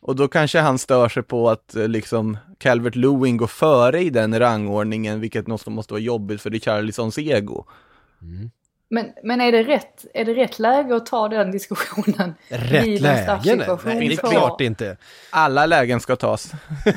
Och 0.00 0.16
då 0.16 0.28
kanske 0.28 0.58
han 0.58 0.78
stör 0.78 1.08
sig 1.08 1.22
på 1.22 1.50
att 1.50 1.76
eh, 1.76 1.88
liksom 1.88 2.38
Calvert 2.58 2.94
Lewin 2.94 3.36
går 3.36 3.46
före 3.46 4.00
i 4.00 4.10
den 4.10 4.38
rangordningen, 4.38 5.20
vilket 5.20 5.46
måste, 5.46 5.70
måste 5.70 5.92
vara 5.92 6.00
jobbigt 6.00 6.42
för 6.42 6.50
Richarlisons 6.50 7.18
ego. 7.18 7.64
Mm. 8.22 8.50
Men, 8.88 9.12
men 9.22 9.40
är, 9.40 9.52
det 9.52 9.62
rätt, 9.62 10.04
är 10.14 10.24
det 10.24 10.34
rätt 10.34 10.58
läge 10.58 10.96
att 10.96 11.06
ta 11.06 11.28
den 11.28 11.50
diskussionen? 11.50 12.34
Rätt 12.48 13.00
läge? 13.00 13.56
Nej, 13.84 14.08
det 14.08 14.14
är 14.14 14.30
klart 14.30 14.60
inte. 14.60 14.96
Alla 15.30 15.66
lägen 15.66 16.00
ska 16.00 16.16
tas. 16.16 16.52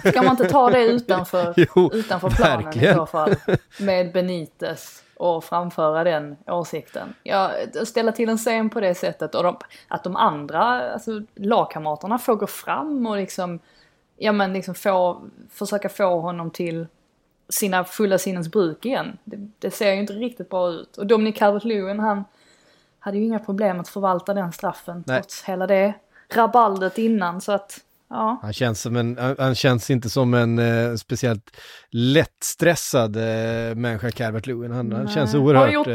Ska 0.06 0.22
man 0.22 0.32
inte 0.32 0.50
ta 0.50 0.70
det 0.70 0.86
utanför, 0.86 1.54
jo, 1.76 1.92
utanför 1.94 2.30
planen 2.30 2.64
verkligen. 2.64 2.94
i 2.94 2.96
så 2.96 3.06
fall? 3.06 3.36
Med 3.80 4.12
Benitez 4.12 5.04
och 5.20 5.44
framföra 5.44 6.04
den 6.04 6.38
åsikten. 6.48 7.14
Ja, 7.24 7.52
ställa 7.86 8.12
till 8.12 8.30
en 8.30 8.38
scen 8.38 8.70
på 8.70 8.80
det 8.80 8.96
sättet 8.96 9.36
och 9.36 9.44
de, 9.44 9.58
att 9.88 10.04
de 10.04 10.16
andra, 10.16 10.92
alltså 10.94 11.22
lagkamraterna 11.36 12.18
får 12.18 12.36
gå 12.36 12.48
fram 12.48 13.08
och 13.08 13.18
liksom, 13.18 13.60
ja 14.18 14.32
men 14.32 14.54
liksom 14.54 14.76
få, 14.76 15.22
försöka 15.50 15.90
få 15.90 16.20
honom 16.20 16.52
till 16.52 16.88
sina 17.50 17.84
fulla 17.84 18.18
sinnens 18.18 18.52
bruk 18.52 18.86
igen. 18.86 19.18
Det, 19.24 19.50
det 19.60 19.72
ser 19.72 19.94
ju 19.94 20.00
inte 20.00 20.14
riktigt 20.14 20.50
bra 20.50 20.70
ut. 20.70 20.98
Och 20.98 21.08
Dominic 21.08 21.36
Calvert-Lewin 21.36 22.00
han 22.00 22.24
hade 23.00 23.18
ju 23.18 23.26
inga 23.26 23.40
problem 23.40 23.80
att 23.80 23.90
förvalta 23.90 24.34
den 24.34 24.52
straffen 24.52 25.04
Nej. 25.08 25.22
trots 25.22 25.44
hela 25.44 25.68
det 25.68 25.94
rabaldet 26.30 26.98
innan 26.98 27.42
så 27.42 27.52
att 27.52 27.80
Ja. 28.10 28.40
Han, 28.42 28.54
känns 28.54 28.82
som 28.82 28.96
en, 28.96 29.36
han 29.40 29.56
känns 29.56 29.90
inte 29.90 30.10
som 30.10 30.34
en 30.34 30.60
eh, 30.60 30.96
speciellt 30.96 31.58
lättstressad 31.90 33.16
eh, 33.16 33.76
människa, 33.76 34.12
Calvert 34.12 34.48
Lewin. 34.48 34.72
Han, 34.72 34.92
han 34.92 35.08
känns 35.08 35.36
oerhört 35.36 35.74
gjort, 35.74 35.88
eh, 35.88 35.94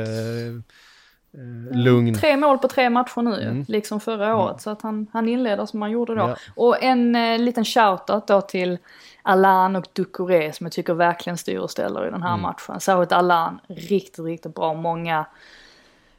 eh, 1.34 1.76
lugn. 1.76 2.14
Tre 2.14 2.36
mål 2.36 2.58
på 2.58 2.68
tre 2.68 2.90
matcher 2.90 3.22
nu 3.22 3.42
mm. 3.42 3.64
liksom 3.68 4.00
förra 4.00 4.26
mm. 4.26 4.38
året. 4.38 4.50
Mm. 4.50 4.58
Så 4.58 4.70
att 4.70 4.82
han, 4.82 5.06
han 5.12 5.28
inleder 5.28 5.66
som 5.66 5.82
han 5.82 5.90
gjorde 5.90 6.14
då. 6.14 6.20
Ja. 6.20 6.36
Och 6.54 6.82
en 6.82 7.16
eh, 7.16 7.38
liten 7.38 7.64
shoutout 7.64 8.26
då 8.26 8.40
till 8.40 8.78
Alan 9.22 9.76
och 9.76 9.86
Ducouré 9.92 10.52
som 10.52 10.66
jag 10.66 10.72
tycker 10.72 10.94
verkligen 10.94 11.38
styr 11.38 11.58
och 11.58 11.70
ställer 11.70 12.06
i 12.06 12.10
den 12.10 12.22
här 12.22 12.34
mm. 12.34 12.42
matchen. 12.42 12.80
Särskilt 12.80 13.12
Alan, 13.12 13.60
riktigt, 13.68 14.24
riktigt 14.24 14.54
bra. 14.54 14.74
Många 14.74 15.26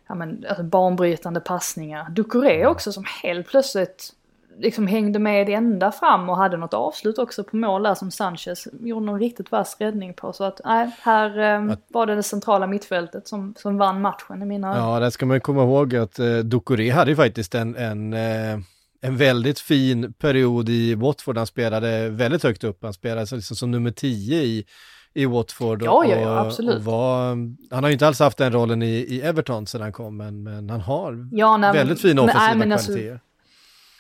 ja, 0.08 0.16
men, 0.16 0.46
alltså 0.50 0.64
banbrytande 0.64 1.40
passningar. 1.40 2.10
Ducouré 2.10 2.66
också 2.66 2.92
som 2.92 3.04
helt 3.24 3.48
plötsligt 3.48 4.14
liksom 4.58 4.88
hängde 4.88 5.20
med 5.20 5.50
ända 5.50 5.92
fram 5.92 6.30
och 6.30 6.38
hade 6.38 6.58
något 6.58 6.74
avslut 6.74 7.18
också 7.18 7.44
på 7.44 7.56
mål 7.56 7.84
där 7.84 7.96
som 7.96 8.12
Sanchez 8.12 8.68
gjorde 8.80 9.06
någon 9.06 9.20
riktigt 9.20 9.52
vass 9.52 9.76
räddning 9.80 10.14
på. 10.14 10.34
Så 10.34 10.44
att 10.44 10.62
nej, 10.66 10.92
här 11.02 11.40
eh, 11.40 11.76
var 11.88 12.06
det 12.06 12.16
det 12.16 12.24
centrala 12.24 12.68
mittfältet 12.68 13.28
som, 13.28 13.54
som 13.58 13.78
vann 13.78 14.02
matchen 14.02 14.42
i 14.42 14.46
mina 14.46 14.78
Ja, 14.78 15.00
det 15.00 15.12
ska 15.12 15.26
man 15.26 15.42
komma 15.42 15.64
ihåg 15.64 15.96
att 15.96 16.20
eh, 16.20 16.38
Ducoré 16.38 16.90
hade 16.90 17.16
faktiskt 17.16 17.56
en, 17.56 17.76
en 17.76 18.14
eh 18.14 18.60
en 19.04 19.18
väldigt 19.18 19.60
fin 19.60 20.14
period 20.14 20.70
i 20.70 20.96
Watford. 20.96 21.38
Han 21.38 21.48
spelade 21.48 22.10
väldigt 22.10 22.44
högt 22.44 22.64
upp. 22.64 22.84
Han 22.84 22.94
spelade 22.94 23.36
liksom 23.36 23.56
som 23.56 23.72
nummer 23.72 23.92
10 23.92 24.42
i, 24.42 24.66
i 25.14 25.26
Watford. 25.26 25.82
Och, 25.82 25.88
ja, 25.88 26.06
ja, 26.06 26.20
ja, 26.20 26.40
absolut. 26.40 26.84
Var, 26.84 27.30
han 27.72 27.84
har 27.84 27.88
ju 27.88 27.94
inte 27.94 28.08
alls 28.08 28.20
haft 28.20 28.38
den 28.38 28.54
rollen 28.54 28.82
i, 28.82 28.88
i 28.88 29.22
Everton 29.22 29.68
sedan 29.68 29.82
han 29.82 29.92
kom, 29.92 30.18
men, 30.18 30.44
men 30.44 30.70
han 30.70 30.82
har 30.82 31.30
ja, 31.32 31.58
nej, 31.58 31.74
väldigt 31.74 32.02
fina 32.02 32.22
offensiva 32.22 32.54
nej, 32.54 32.74
alltså, 32.74 32.88
kvaliteter. 32.88 33.14
Alltså, 33.14 33.33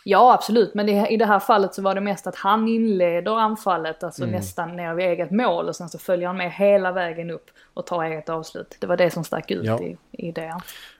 Ja 0.04 0.34
absolut, 0.34 0.74
men 0.74 0.86
det, 0.86 1.08
i 1.10 1.18
det 1.18 1.26
här 1.26 1.39
fallet 1.39 1.74
så 1.74 1.82
var 1.82 1.95
det 1.95 2.01
mest 2.01 2.28
att 2.28 2.36
han 2.36 2.68
inleder 2.68 3.39
anfallet, 3.39 4.04
alltså 4.04 4.24
mm. 4.24 4.36
nästan 4.36 4.76
ner 4.76 4.93
vid 4.93 5.06
eget 5.06 5.32
mål 5.32 5.68
och 5.68 5.76
sen 5.76 5.89
så 5.89 5.99
följer 5.99 6.28
han 6.28 6.38
med 6.38 6.51
hela 6.51 6.91
vägen 6.91 7.30
upp 7.30 7.45
och 7.74 7.86
tar 7.86 8.04
eget 8.04 8.30
avslut. 8.30 8.78
Det 8.80 8.88
var 8.88 8.97
det 8.97 9.12
som 9.12 9.24
stack 9.24 9.51
ut 9.51 9.66
ja. 9.66 9.80
i, 9.82 9.97
i 10.12 10.32
det. 10.32 10.54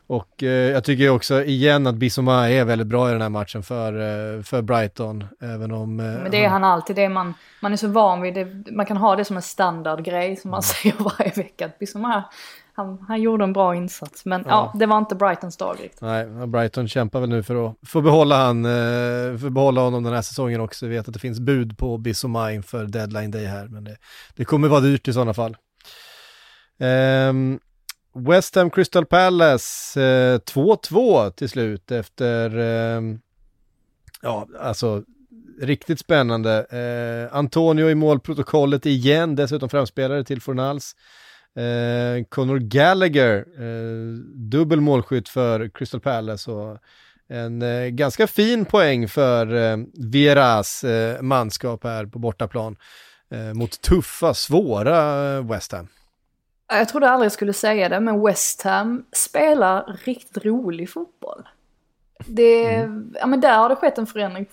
Och 0.08 0.43
eh, 0.43 0.49
jag 0.49 0.84
tycker 0.84 1.10
också 1.10 1.43
igen 1.43 1.88
att 1.88 1.95
Bissoma 1.95 2.49
är 2.49 2.66
väldigt 2.66 2.88
bra 2.88 3.10
i 3.10 3.12
den 3.12 3.22
här 3.22 3.30
matchen 3.30 3.64
för, 3.64 3.93
eh, 3.93 4.41
för 4.43 4.62
Brighton. 4.62 5.28
Även 5.41 5.72
om... 5.72 5.99
Eh, 5.99 6.06
Men 6.06 6.32
det 6.32 6.45
är 6.45 6.49
han 6.49 6.64
alltid, 6.64 6.95
det 6.95 7.04
är 7.04 7.10
man, 7.10 7.34
man 7.60 7.74
är 7.74 7.78
så 7.78 7.88
van 7.88 8.22
vid 8.22 8.34
det. 8.34 8.72
Man 8.72 8.86
kan 8.86 8.97
ha 8.97 9.16
det 9.16 9.26
som 9.26 9.36
en 9.36 9.41
standardgrej 9.41 10.36
som 10.36 10.51
man 10.51 10.58
mm. 10.58 10.62
säger 10.64 10.95
varje 10.97 11.32
vecka. 11.32 11.66
Att 11.66 11.80
Bissoma, 11.80 12.24
han, 12.76 13.06
han 13.08 13.22
gjorde 13.22 13.44
en 13.44 13.54
bra 13.54 13.76
insats. 13.76 14.26
Men 14.26 14.44
ja. 14.46 14.72
Ja. 14.74 14.80
det 14.80 14.86
var 14.86 14.98
inte 14.98 15.16
Brightons 15.16 15.58
dag 15.58 15.76
riktigt. 15.80 16.02
Nej, 16.02 16.48
Brighton 16.48 16.88
kämpar 16.88 17.20
väl 17.20 17.30
nu 17.30 17.44
för 17.44 17.68
att 17.68 17.76
få 17.86 18.02
behålla, 18.02 18.46
han, 18.46 18.66
eh, 18.66 19.38
för 19.38 19.50
behålla 19.50 19.82
honom 19.82 20.04
den 20.04 20.14
här 20.14 20.22
säsongen 20.22 20.62
också. 20.62 20.88
Vi 20.88 20.96
vet 20.96 21.08
att 21.08 21.14
det 21.14 21.20
finns 21.20 21.40
bud 21.40 21.78
på 21.78 21.98
Bissoma 21.98 22.52
inför 22.52 22.86
deadline 22.86 23.32
day 23.32 23.46
här, 23.46 23.68
men 23.68 23.84
det, 23.84 23.98
det 24.36 24.46
kommer 24.46 24.68
vara 24.68 24.82
dyrt 24.82 25.08
i 25.08 25.14
sådana 25.14 25.34
fall. 25.34 25.58
Ehm, 26.80 27.60
West 28.16 28.56
Ham 28.56 28.70
Crystal 28.70 29.06
Palace 29.06 30.02
eh, 30.02 30.40
2-2 30.40 31.32
till 31.32 31.50
slut 31.50 31.92
efter, 31.92 32.58
ehm, 32.58 33.20
ja 34.22 34.48
alltså 34.60 35.04
riktigt 35.62 36.00
spännande. 36.00 36.66
Eh, 36.70 37.38
Antonio 37.38 37.90
i 37.90 37.96
målprotokollet 37.96 38.86
igen, 38.86 39.36
dessutom 39.36 39.70
framspelare 39.70 40.24
till 40.24 40.42
Fornals. 40.42 40.96
Eh, 41.56 42.24
Conor 42.30 42.60
Gallagher, 42.60 43.38
eh, 43.38 44.14
dubbel 44.36 44.82
målskytt 44.82 45.30
för 45.30 45.70
Crystal 45.70 45.99
Palace 45.99 46.51
och 46.51 46.78
en 47.28 47.62
eh, 47.62 47.88
ganska 47.88 48.28
fin 48.28 48.66
poäng 48.66 49.08
för 49.08 49.56
eh, 49.56 49.78
Vieras 49.93 50.84
eh, 50.84 51.22
manskap 51.22 51.84
här 51.84 52.06
på 52.06 52.20
bortaplan 52.20 52.76
eh, 53.30 53.54
mot 53.54 53.82
tuffa, 53.82 54.34
svåra 54.34 55.36
eh, 55.36 55.51
West 55.51 55.72
Ham. 55.72 55.88
Jag 56.68 56.89
trodde 56.89 57.10
aldrig 57.10 57.26
jag 57.26 57.32
skulle 57.32 57.54
säga 57.54 57.89
det, 57.89 57.99
men 57.99 58.26
West 58.26 58.62
Ham 58.62 59.06
spelar 59.12 59.99
riktigt 60.06 60.45
rolig 60.45 60.89
fotboll. 60.89 61.47
Det, 62.26 62.89
ja 63.20 63.28
men 63.28 63.41
där 63.41 63.58
har 63.58 63.70
det 63.70 63.76
skett 63.76 63.97
en 63.97 64.08
förändring, 64.08 64.45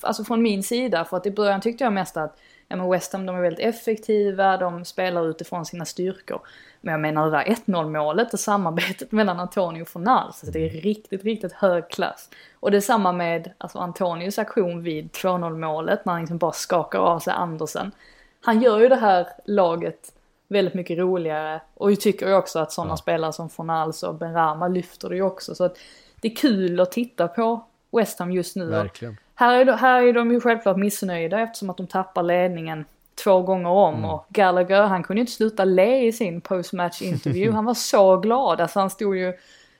alltså 0.00 0.24
från 0.24 0.42
min 0.42 0.62
sida, 0.62 1.04
för 1.04 1.16
att 1.16 1.26
i 1.26 1.30
början 1.30 1.60
tyckte 1.60 1.84
jag 1.84 1.92
mest 1.92 2.16
att 2.16 2.38
ja 2.68 2.76
men 2.76 2.90
West 2.90 3.12
Ham 3.12 3.26
de 3.26 3.36
är 3.36 3.40
väldigt 3.40 3.66
effektiva, 3.66 4.56
de 4.56 4.84
spelar 4.84 5.28
utifrån 5.28 5.66
sina 5.66 5.84
styrkor. 5.84 6.40
Men 6.80 6.92
jag 6.92 7.00
menar 7.00 7.30
det 7.30 7.36
där 7.36 7.44
1-0 7.44 7.90
målet 7.90 8.32
och 8.32 8.40
samarbetet 8.40 9.12
mellan 9.12 9.40
Antonio 9.40 9.82
och 9.82 9.88
Fornals, 9.88 10.26
alltså 10.26 10.50
det 10.50 10.66
är 10.66 10.70
riktigt, 10.70 11.24
riktigt 11.24 11.52
hög 11.52 11.90
klass. 11.90 12.30
Och 12.54 12.70
det 12.70 12.76
är 12.76 12.80
samma 12.80 13.12
med 13.12 13.52
alltså 13.58 13.78
Antonios 13.78 14.38
aktion 14.38 14.82
vid 14.82 15.10
2-0 15.10 15.56
målet 15.58 16.04
när 16.04 16.12
han 16.12 16.22
liksom 16.22 16.38
bara 16.38 16.52
skakar 16.52 16.98
av 16.98 17.18
sig 17.18 17.32
Andersen. 17.32 17.92
Han 18.40 18.62
gör 18.62 18.78
ju 18.78 18.88
det 18.88 18.96
här 18.96 19.26
laget 19.44 20.12
väldigt 20.48 20.74
mycket 20.74 20.98
roligare. 20.98 21.60
Och 21.74 21.92
jag 21.92 22.00
tycker 22.00 22.28
ju 22.28 22.34
också 22.34 22.58
att 22.58 22.72
sådana 22.72 22.96
spelare 22.96 23.32
som 23.32 23.48
Fornals 23.48 24.02
och 24.02 24.14
Benrahma 24.14 24.68
lyfter 24.68 25.08
det 25.08 25.16
ju 25.16 25.22
också. 25.22 25.54
Så 25.54 25.64
att 25.64 25.78
det 26.20 26.28
är 26.28 26.36
kul 26.36 26.80
att 26.80 26.92
titta 26.92 27.28
på 27.28 27.66
West 27.92 28.18
Ham 28.18 28.32
just 28.32 28.56
nu. 28.56 28.66
Verkligen. 28.66 29.16
Här 29.38 29.60
är, 29.60 29.64
de, 29.64 29.72
här 29.72 30.02
är 30.02 30.12
de 30.12 30.30
ju 30.30 30.40
självklart 30.40 30.76
missnöjda 30.76 31.40
eftersom 31.40 31.70
att 31.70 31.76
de 31.76 31.86
tappar 31.86 32.22
ledningen 32.22 32.84
två 33.24 33.42
gånger 33.42 33.70
om. 33.70 34.04
Och 34.04 34.26
Gallagher, 34.28 34.82
han 34.82 35.02
kunde 35.02 35.18
ju 35.18 35.22
inte 35.22 35.32
sluta 35.32 35.64
le 35.64 36.06
i 36.06 36.12
sin 36.12 36.40
postmatch 36.40 37.02
interview. 37.02 37.52
han 37.56 37.64
var 37.64 37.74
så 37.74 38.16
glad. 38.16 38.60
Alltså 38.60 38.80
han 38.80 38.90
stod 38.90 39.16
ju... 39.16 39.32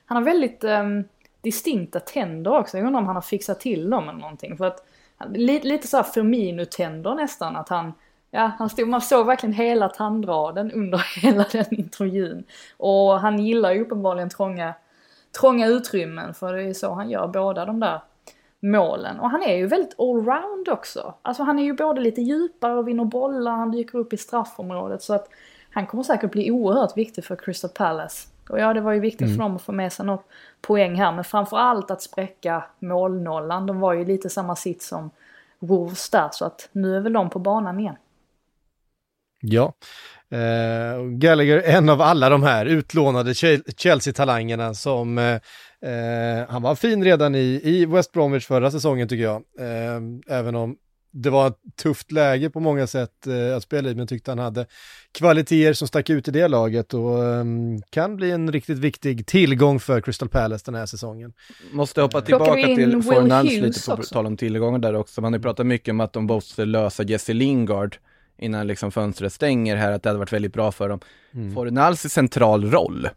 Han 0.05 0.17
har 0.17 0.23
väldigt 0.23 0.63
um, 0.63 1.03
distinkta 1.41 1.99
tänder 1.99 2.57
också. 2.57 2.77
Jag 2.77 2.87
undrar 2.87 2.99
om 2.99 3.07
han 3.07 3.15
har 3.15 3.21
fixat 3.21 3.59
till 3.59 3.89
dem 3.89 4.09
eller 4.09 4.19
någonting. 4.19 4.57
För 4.57 4.65
att, 4.65 4.85
lite, 5.29 5.67
lite 5.67 5.87
såhär 5.87 6.03
Firmino-tänder 6.03 7.15
nästan. 7.15 7.55
Att 7.55 7.69
han, 7.69 7.93
ja, 8.31 8.51
han 8.59 8.69
stod, 8.69 8.87
man 8.87 9.01
såg 9.01 9.25
verkligen 9.25 9.53
hela 9.53 9.89
tandraden 9.89 10.71
under 10.71 10.97
hela 11.21 11.45
den 11.51 11.65
intervjun. 11.69 12.43
Och 12.77 13.19
han 13.19 13.39
gillar 13.39 13.71
ju 13.71 13.81
uppenbarligen 13.81 14.29
trånga, 14.29 14.73
trånga 15.39 15.67
utrymmen. 15.67 16.33
För 16.33 16.53
det 16.53 16.63
är 16.63 16.73
så 16.73 16.93
han 16.93 17.09
gör 17.09 17.27
båda 17.27 17.65
de 17.65 17.79
där 17.79 17.99
målen. 18.61 19.19
Och 19.19 19.29
han 19.29 19.43
är 19.43 19.55
ju 19.55 19.67
väldigt 19.67 19.99
allround 19.99 20.69
också. 20.69 21.13
Alltså 21.21 21.43
han 21.43 21.59
är 21.59 21.63
ju 21.63 21.73
både 21.73 22.01
lite 22.01 22.21
djupare 22.21 22.73
och 22.77 22.87
vinner 22.87 23.05
bollar, 23.05 23.51
han 23.51 23.71
dyker 23.71 23.97
upp 23.97 24.13
i 24.13 24.17
straffområdet. 24.17 25.03
Så 25.03 25.13
att 25.13 25.29
han 25.69 25.87
kommer 25.87 26.03
säkert 26.03 26.31
bli 26.31 26.51
oerhört 26.51 26.97
viktig 26.97 27.25
för 27.25 27.35
Crystal 27.35 27.69
Palace. 27.69 28.27
Och 28.49 28.59
ja, 28.59 28.73
det 28.73 28.81
var 28.81 28.91
ju 28.91 28.99
viktigt 28.99 29.31
för 29.31 29.43
dem 29.43 29.55
att 29.55 29.61
få 29.61 29.71
med 29.71 29.93
sig 29.93 30.05
något 30.05 30.25
poäng 30.61 30.95
här. 30.95 31.11
Men 31.11 31.23
framförallt 31.23 31.91
att 31.91 32.01
spräcka 32.01 32.63
målnollan. 32.79 33.65
De 33.65 33.79
var 33.79 33.93
ju 33.93 34.05
lite 34.05 34.29
samma 34.29 34.55
sits 34.55 34.87
som 34.87 35.09
Wolves 35.59 36.09
där. 36.09 36.29
Så 36.31 36.45
att 36.45 36.69
nu 36.71 36.95
är 36.95 36.99
väl 36.99 37.13
de 37.13 37.29
på 37.29 37.39
banan 37.39 37.79
igen. 37.79 37.95
Ja. 39.41 39.73
Eh, 40.29 41.03
Gallagher, 41.03 41.61
en 41.65 41.89
av 41.89 42.01
alla 42.01 42.29
de 42.29 42.43
här 42.43 42.65
utlånade 42.65 43.33
Chel- 43.33 43.63
Chelsea-talangerna 43.77 44.73
som 44.73 45.17
eh, 45.17 45.39
eh, 45.85 46.49
han 46.49 46.61
var 46.61 46.75
fin 46.75 47.03
redan 47.03 47.35
i, 47.35 47.61
i 47.63 47.85
West 47.85 48.11
Bromwich 48.11 48.45
förra 48.45 48.71
säsongen 48.71 49.07
tycker 49.07 49.23
jag. 49.23 49.43
Eh, 49.59 50.01
även 50.37 50.55
om 50.55 50.77
det 51.11 51.29
var 51.29 51.47
ett 51.47 51.59
tufft 51.81 52.11
läge 52.11 52.49
på 52.49 52.59
många 52.59 52.87
sätt 52.87 53.27
eh, 53.27 53.55
att 53.55 53.63
spela 53.63 53.89
i, 53.89 53.95
men 53.95 54.07
tyckte 54.07 54.31
han 54.31 54.39
hade 54.39 54.65
kvaliteter 55.11 55.73
som 55.73 55.87
stack 55.87 56.09
ut 56.09 56.27
i 56.27 56.31
det 56.31 56.47
laget 56.47 56.93
och 56.93 57.25
eh, 57.25 57.45
kan 57.89 58.15
bli 58.15 58.31
en 58.31 58.51
riktigt 58.51 58.77
viktig 58.77 59.25
tillgång 59.25 59.79
för 59.79 60.01
Crystal 60.01 60.29
Palace 60.29 60.65
den 60.65 60.75
här 60.75 60.85
säsongen. 60.85 61.33
Måste 61.71 62.01
hoppa 62.01 62.19
vi 62.19 62.25
tillbaka 62.25 62.53
till 62.53 63.01
Fornals 63.01 63.51
lite 63.51 63.95
på 63.95 64.03
tal 64.03 64.25
om 64.25 64.37
tillgångar 64.37 64.79
där 64.79 64.95
också. 64.95 65.21
Man 65.21 65.33
har 65.33 65.39
ju 65.39 65.43
pratat 65.43 65.65
mycket 65.65 65.91
om 65.91 65.99
att 65.99 66.13
de 66.13 66.25
måste 66.25 66.65
lösa 66.65 67.03
Jesse 67.03 67.33
Lingard 67.33 67.97
innan 68.37 68.67
liksom 68.67 68.91
fönstret 68.91 69.33
stänger 69.33 69.75
här, 69.75 69.91
att 69.91 70.03
det 70.03 70.09
hade 70.09 70.19
varit 70.19 70.33
väldigt 70.33 70.53
bra 70.53 70.71
för 70.71 70.89
dem. 70.89 70.99
Fornals 71.53 72.05
i 72.05 72.09
central 72.09 72.71
roll, 72.71 73.09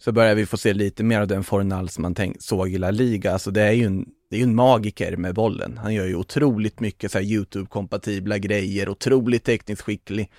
så 0.00 0.12
börjar 0.12 0.34
vi 0.34 0.46
få 0.46 0.56
se 0.56 0.72
lite 0.72 1.02
mer 1.02 1.20
av 1.20 1.26
den 1.26 1.44
Fornal 1.44 1.88
som 1.88 2.02
man 2.02 2.14
tänk, 2.14 2.36
såg 2.42 2.68
i 2.70 2.78
La 2.78 2.90
Liga. 2.90 3.32
Alltså 3.32 3.50
det 3.50 3.62
är 3.62 3.72
ju 3.72 3.84
en, 3.84 4.06
det 4.30 4.36
är 4.36 4.38
ju 4.38 4.44
en 4.44 4.54
magiker 4.54 5.16
med 5.16 5.34
bollen. 5.34 5.78
Han 5.82 5.94
gör 5.94 6.06
ju 6.06 6.14
otroligt 6.14 6.80
mycket 6.80 7.12
så 7.12 7.18
YouTube-kompatibla 7.18 8.38
grejer, 8.38 8.88
otroligt 8.88 9.44
tekniskt 9.44 9.82
skicklig. 9.82 10.30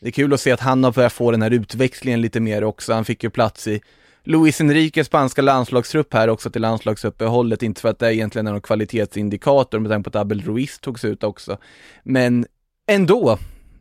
Det 0.00 0.06
är 0.06 0.12
kul 0.12 0.32
att 0.32 0.40
se 0.40 0.52
att 0.52 0.60
han 0.60 0.84
har 0.84 0.92
börjat 0.92 1.12
få 1.12 1.30
den 1.30 1.42
här 1.42 1.50
utväxlingen 1.50 2.20
lite 2.20 2.40
mer 2.40 2.64
också. 2.64 2.92
Han 2.92 3.04
fick 3.04 3.22
ju 3.22 3.30
plats 3.30 3.66
i 3.66 3.80
Luis 4.24 4.60
Enriques 4.60 5.06
spanska 5.06 5.42
landslagstrupp 5.42 6.14
här 6.14 6.28
också 6.28 6.50
till 6.50 6.62
landslagsuppehållet, 6.62 7.62
inte 7.62 7.80
för 7.80 7.88
att 7.88 7.98
det 7.98 8.14
egentligen 8.14 8.46
är 8.46 8.52
någon 8.52 8.60
kvalitetsindikator 8.60 9.78
med 9.78 9.90
tanke 9.90 10.10
på 10.10 10.18
att 10.18 10.22
Abel 10.22 10.42
Ruiz 10.42 10.78
togs 10.78 11.04
ut 11.04 11.24
också. 11.24 11.58
Men 12.02 12.46
ändå, 12.86 13.38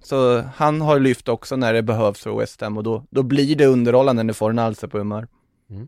så 0.08 0.44
han 0.56 0.82
har 0.82 1.00
lyft 1.00 1.30
också 1.30 1.56
när 1.56 1.74
det 1.74 1.84
behövs 1.84 2.20
för 2.20 2.40
West 2.40 2.62
Ham 2.62 2.78
och 2.78 2.84
då, 2.84 3.04
då 3.10 3.24
blir 3.24 3.56
det 3.56 3.66
underhållande 3.66 4.24
när 4.24 4.34
Fornalse 4.34 4.86
är 4.86 4.88
på 4.88 4.98
humör. 4.98 5.28
Mm. 5.70 5.88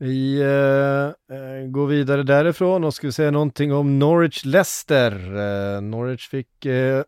Vi 0.00 0.40
eh, 0.40 1.36
eh, 1.36 1.66
går 1.66 1.86
vidare 1.86 2.22
därifrån 2.22 2.84
och 2.84 2.94
ska 2.94 3.06
vi 3.06 3.12
säga 3.12 3.30
någonting 3.30 3.72
om 3.72 3.98
Norwich-Leicester. 4.02 5.12
Eh, 5.12 5.80
Norwich 5.80 6.28
fick 6.28 6.66
eh, 6.66 7.02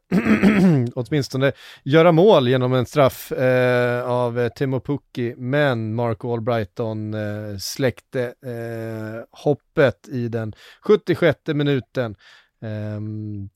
åtminstone 0.95 1.53
göra 1.85 2.12
mål 2.12 2.49
genom 2.49 2.73
en 2.73 2.87
straff 2.87 3.33
eh, 3.33 4.05
av 4.11 4.49
Timo 4.49 4.81
Pukki, 4.81 5.35
men 5.37 5.95
Mark 5.95 6.25
Albrighton 6.25 7.14
eh, 7.14 7.57
släckte 7.59 8.23
eh, 8.23 9.41
hoppet 9.45 10.09
i 10.09 10.29
den 10.29 10.53
76 10.83 11.39
minuten. 11.47 12.16
Eh, 12.62 13.00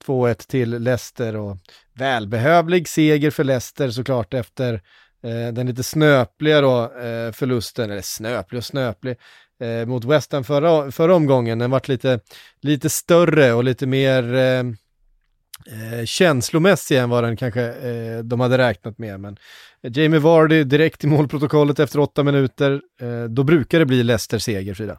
2-1 0.06 0.48
till 0.48 0.70
Leicester 0.70 1.36
och 1.36 1.56
välbehövlig 1.94 2.88
seger 2.88 3.30
för 3.30 3.44
Leicester 3.44 3.90
såklart 3.90 4.34
efter 4.34 4.80
Eh, 5.24 5.52
den 5.52 5.66
lite 5.66 5.82
snöpliga 5.82 6.60
då, 6.60 6.82
eh, 6.82 7.32
förlusten, 7.32 7.90
eller 7.90 8.02
snöplig 8.02 8.58
och 8.58 8.64
snöplig, 8.64 9.16
eh, 9.60 9.86
mot 9.86 10.04
West 10.04 10.32
Ham 10.32 10.44
förra, 10.44 10.90
förra 10.90 11.14
omgången. 11.14 11.58
Den 11.58 11.70
vart 11.70 11.88
lite, 11.88 12.20
lite 12.60 12.90
större 12.90 13.52
och 13.52 13.64
lite 13.64 13.86
mer 13.86 14.34
eh, 14.34 14.60
eh, 14.60 16.04
känslomässig 16.04 16.98
än 16.98 17.10
vad 17.10 17.24
den 17.24 17.36
kanske 17.36 17.62
eh, 17.62 18.18
de 18.18 18.40
hade 18.40 18.58
räknat 18.58 18.98
med. 18.98 19.20
Men 19.20 19.36
Jamie 19.82 20.20
Vardy 20.20 20.64
direkt 20.64 21.04
i 21.04 21.06
målprotokollet 21.06 21.78
efter 21.78 21.98
åtta 21.98 22.22
minuter, 22.22 22.82
eh, 23.00 23.24
då 23.24 23.42
brukar 23.42 23.78
det 23.78 23.86
bli 23.86 24.02
Leicester 24.02 24.38
seger, 24.38 24.74
Frida. 24.74 24.98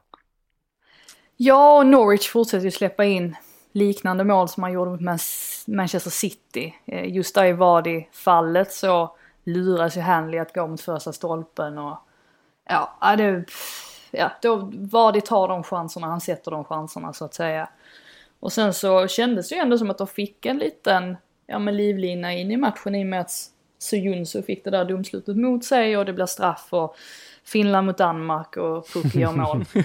Ja, 1.38 1.78
och 1.78 1.86
Norwich 1.86 2.30
fortsätter 2.30 2.66
ju 2.66 2.72
släppa 2.72 3.06
in 3.06 3.36
liknande 3.76 4.24
mål 4.24 4.50
som 4.50 4.64
han 4.64 4.72
gjorde 4.72 4.92
mot 4.92 5.22
Manchester 5.68 6.10
City. 6.10 6.76
Eh, 6.86 7.14
just 7.16 7.36
där 7.36 7.46
i 7.46 7.52
Vardy-fallet 7.52 8.74
så 8.74 9.16
luras 9.44 9.98
ju 9.98 10.02
Hanley 10.02 10.40
att 10.40 10.54
gå 10.54 10.68
mot 10.68 10.82
första 10.82 11.14
stolpen 11.14 11.78
och 11.78 11.98
ja, 12.70 13.16
det, 13.18 13.46
ja 14.12 14.32
då 14.42 14.72
Vardy 14.74 15.22
tar 15.22 15.48
de 15.48 15.64
chanserna, 15.64 16.08
han 16.08 16.22
sätter 16.22 16.52
de 16.52 16.64
chanserna 16.64 17.14
så 17.14 17.26
att 17.26 17.34
säga. 17.34 17.70
Och 18.40 18.54
sen 18.54 18.74
så 18.74 19.08
kändes 19.08 19.50
det 19.50 19.56
ju 19.56 19.62
ändå 19.62 19.78
som 19.78 19.90
att 19.90 19.98
de 19.98 20.08
fick 20.08 20.46
en 20.46 20.58
liten, 20.58 21.18
ja 21.48 21.60
men 21.60 21.78
livlina 21.78 22.34
in 22.34 22.52
i 22.52 22.58
matchen 22.58 22.96
i 22.96 23.04
och 23.04 23.08
med 23.08 23.22
att 23.22 23.32
Sujunsu 23.80 24.42
fick 24.42 24.64
det 24.64 24.70
där 24.70 24.86
domslutet 24.86 25.38
mot 25.38 25.66
sig 25.66 25.98
och 25.98 26.06
det 26.06 26.14
blir 26.14 26.26
straff 26.26 26.68
och 26.70 26.96
Finland 27.44 27.88
mot 27.88 27.98
Danmark 27.98 28.58
och 28.58 28.88
Pukki 28.88 29.20
gör 29.20 29.32
mål. 29.32 29.66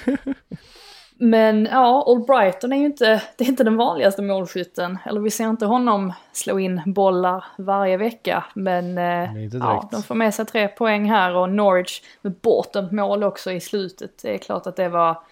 Men 1.23 1.69
ja, 1.71 2.05
Albrighton 2.07 2.73
är 2.73 2.77
ju 2.77 2.87
inte, 2.87 3.23
det 3.37 3.45
är 3.45 3.49
inte 3.49 3.65
den 3.65 3.77
vanligaste 3.77 4.23
målskytten. 4.23 4.99
Eller 5.07 5.21
vi 5.21 5.31
ser 5.31 5.49
inte 5.49 5.67
honom 5.67 6.13
slå 6.33 6.59
in 6.59 6.83
bollar 6.87 7.45
varje 7.59 7.97
vecka. 7.97 8.45
Men 8.55 8.99
eh, 8.99 9.45
ja, 9.53 9.89
de 9.93 10.03
får 10.03 10.15
med 10.15 10.35
sig 10.35 10.47
tre 10.47 10.69
poäng 10.69 11.11
här 11.11 11.35
och 11.37 11.51
Norwich 11.51 12.03
med 12.23 12.33
bortdömt 12.33 12.93
mål 12.93 13.25
också 13.25 13.53
i 13.53 13.61
slutet. 13.61 14.23
Det 14.23 14.35
är 14.35 14.39
klart 14.39 14.67
att 14.67 14.77
det 14.77 14.89
var, 14.89 15.23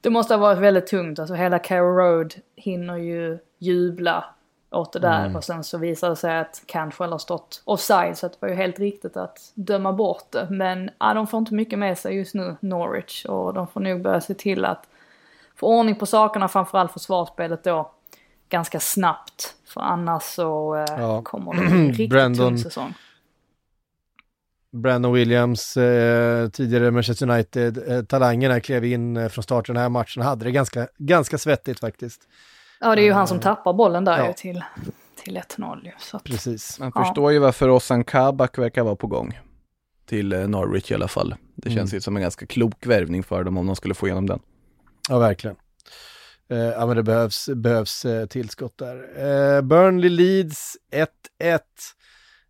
det 0.00 0.10
måste 0.10 0.34
ha 0.34 0.40
varit 0.40 0.58
väldigt 0.58 0.86
tungt. 0.86 1.18
Alltså 1.18 1.34
hela 1.34 1.58
Carrow 1.58 1.96
Road 1.96 2.34
hinner 2.56 2.96
ju 2.96 3.38
jubla 3.58 4.24
åt 4.70 4.92
det 4.92 4.98
där 4.98 5.24
Mm. 5.24 5.36
och 5.36 5.44
sen 5.44 5.64
så 5.64 5.78
visade 5.78 6.12
det 6.12 6.16
sig 6.16 6.38
att 6.38 6.62
Cantrell 6.66 7.12
har 7.12 7.18
stått 7.18 7.62
offside 7.64 8.18
så 8.18 8.28
det 8.28 8.36
var 8.40 8.48
ju 8.48 8.54
helt 8.54 8.78
riktigt 8.78 9.16
att 9.16 9.52
döma 9.54 9.92
bort 9.92 10.32
det. 10.32 10.46
Men 10.50 10.90
ja, 10.98 11.14
de 11.14 11.26
får 11.26 11.38
inte 11.38 11.54
mycket 11.54 11.78
med 11.78 11.98
sig 11.98 12.16
just 12.16 12.34
nu, 12.34 12.56
Norwich, 12.60 13.24
och 13.24 13.54
de 13.54 13.66
får 13.66 13.80
nog 13.80 14.02
börja 14.02 14.20
se 14.20 14.34
till 14.34 14.64
att 14.64 14.88
få 15.56 15.66
ordning 15.78 15.94
på 15.94 16.06
sakerna, 16.06 16.48
framförallt 16.48 16.92
försvarsspelet 16.92 17.64
då, 17.64 17.92
ganska 18.48 18.80
snabbt. 18.80 19.54
För 19.66 19.80
annars 19.80 20.22
så 20.22 20.74
eh, 20.76 20.84
Ja. 20.98 21.22
kommer 21.22 21.54
det 21.54 21.60
en 21.66 21.88
riktigt 21.88 22.10
Brandon- 22.10 22.36
tung 22.48 22.58
säsong. 22.58 22.94
Brandon 24.72 25.12
Williams, 25.12 25.76
eh, 25.76 26.48
tidigare 26.48 26.90
Manchester 26.90 27.30
United-talangerna 27.30 28.60
klev 28.60 28.84
in 28.84 29.16
eh, 29.16 29.28
från 29.28 29.42
starten 29.42 29.74
den 29.74 29.82
här 29.82 29.88
matchen, 29.88 30.22
hade 30.22 30.44
det 30.44 30.50
ganska, 30.50 30.88
ganska 30.98 31.38
svettigt 31.38 31.80
faktiskt. 31.80 32.28
Ja, 32.80 32.94
det 32.96 33.02
är 33.02 33.04
ju 33.04 33.12
han 33.12 33.26
som 33.26 33.40
tappar 33.40 33.72
bollen 33.72 34.04
där 34.04 34.18
Ja. 34.18 34.26
ju 34.26 34.32
till, 34.32 34.64
till 35.24 35.36
1-0 35.36 35.84
ju. 35.84 35.90
Så 35.98 36.16
att, 36.16 36.24
Precis. 36.24 36.78
Man 36.78 36.92
Ja. 36.94 37.04
förstår 37.04 37.32
ju 37.32 37.38
varför 37.38 37.70
Ozan 37.70 38.04
Kabak 38.04 38.58
verkar 38.58 38.82
vara 38.82 38.96
på 38.96 39.06
gång. 39.06 39.38
Till 40.06 40.32
eh, 40.32 40.48
Norwich 40.48 40.90
i 40.90 40.94
alla 40.94 41.08
fall. 41.08 41.34
Det 41.54 41.70
känns 41.70 41.92
Mm. 41.92 41.96
ju 41.96 42.00
som 42.00 42.16
en 42.16 42.22
ganska 42.22 42.46
klok 42.46 42.86
värvning 42.86 43.22
för 43.22 43.44
dem 43.44 43.58
om 43.58 43.66
de 43.66 43.76
skulle 43.76 43.94
få 43.94 44.06
igenom 44.06 44.26
den. 44.26 44.40
Ja, 45.08 45.18
verkligen. 45.18 45.56
Eh, 46.50 46.58
ja, 46.58 46.86
men 46.86 46.96
det 46.96 47.02
behövs, 47.02 47.48
behövs 47.54 48.04
eh, 48.04 48.26
tillskott 48.26 48.78
där. 48.78 48.96
Eh, 49.56 49.62
Burnley 49.62 50.10
Leeds 50.10 50.76
1-1. 51.40 51.58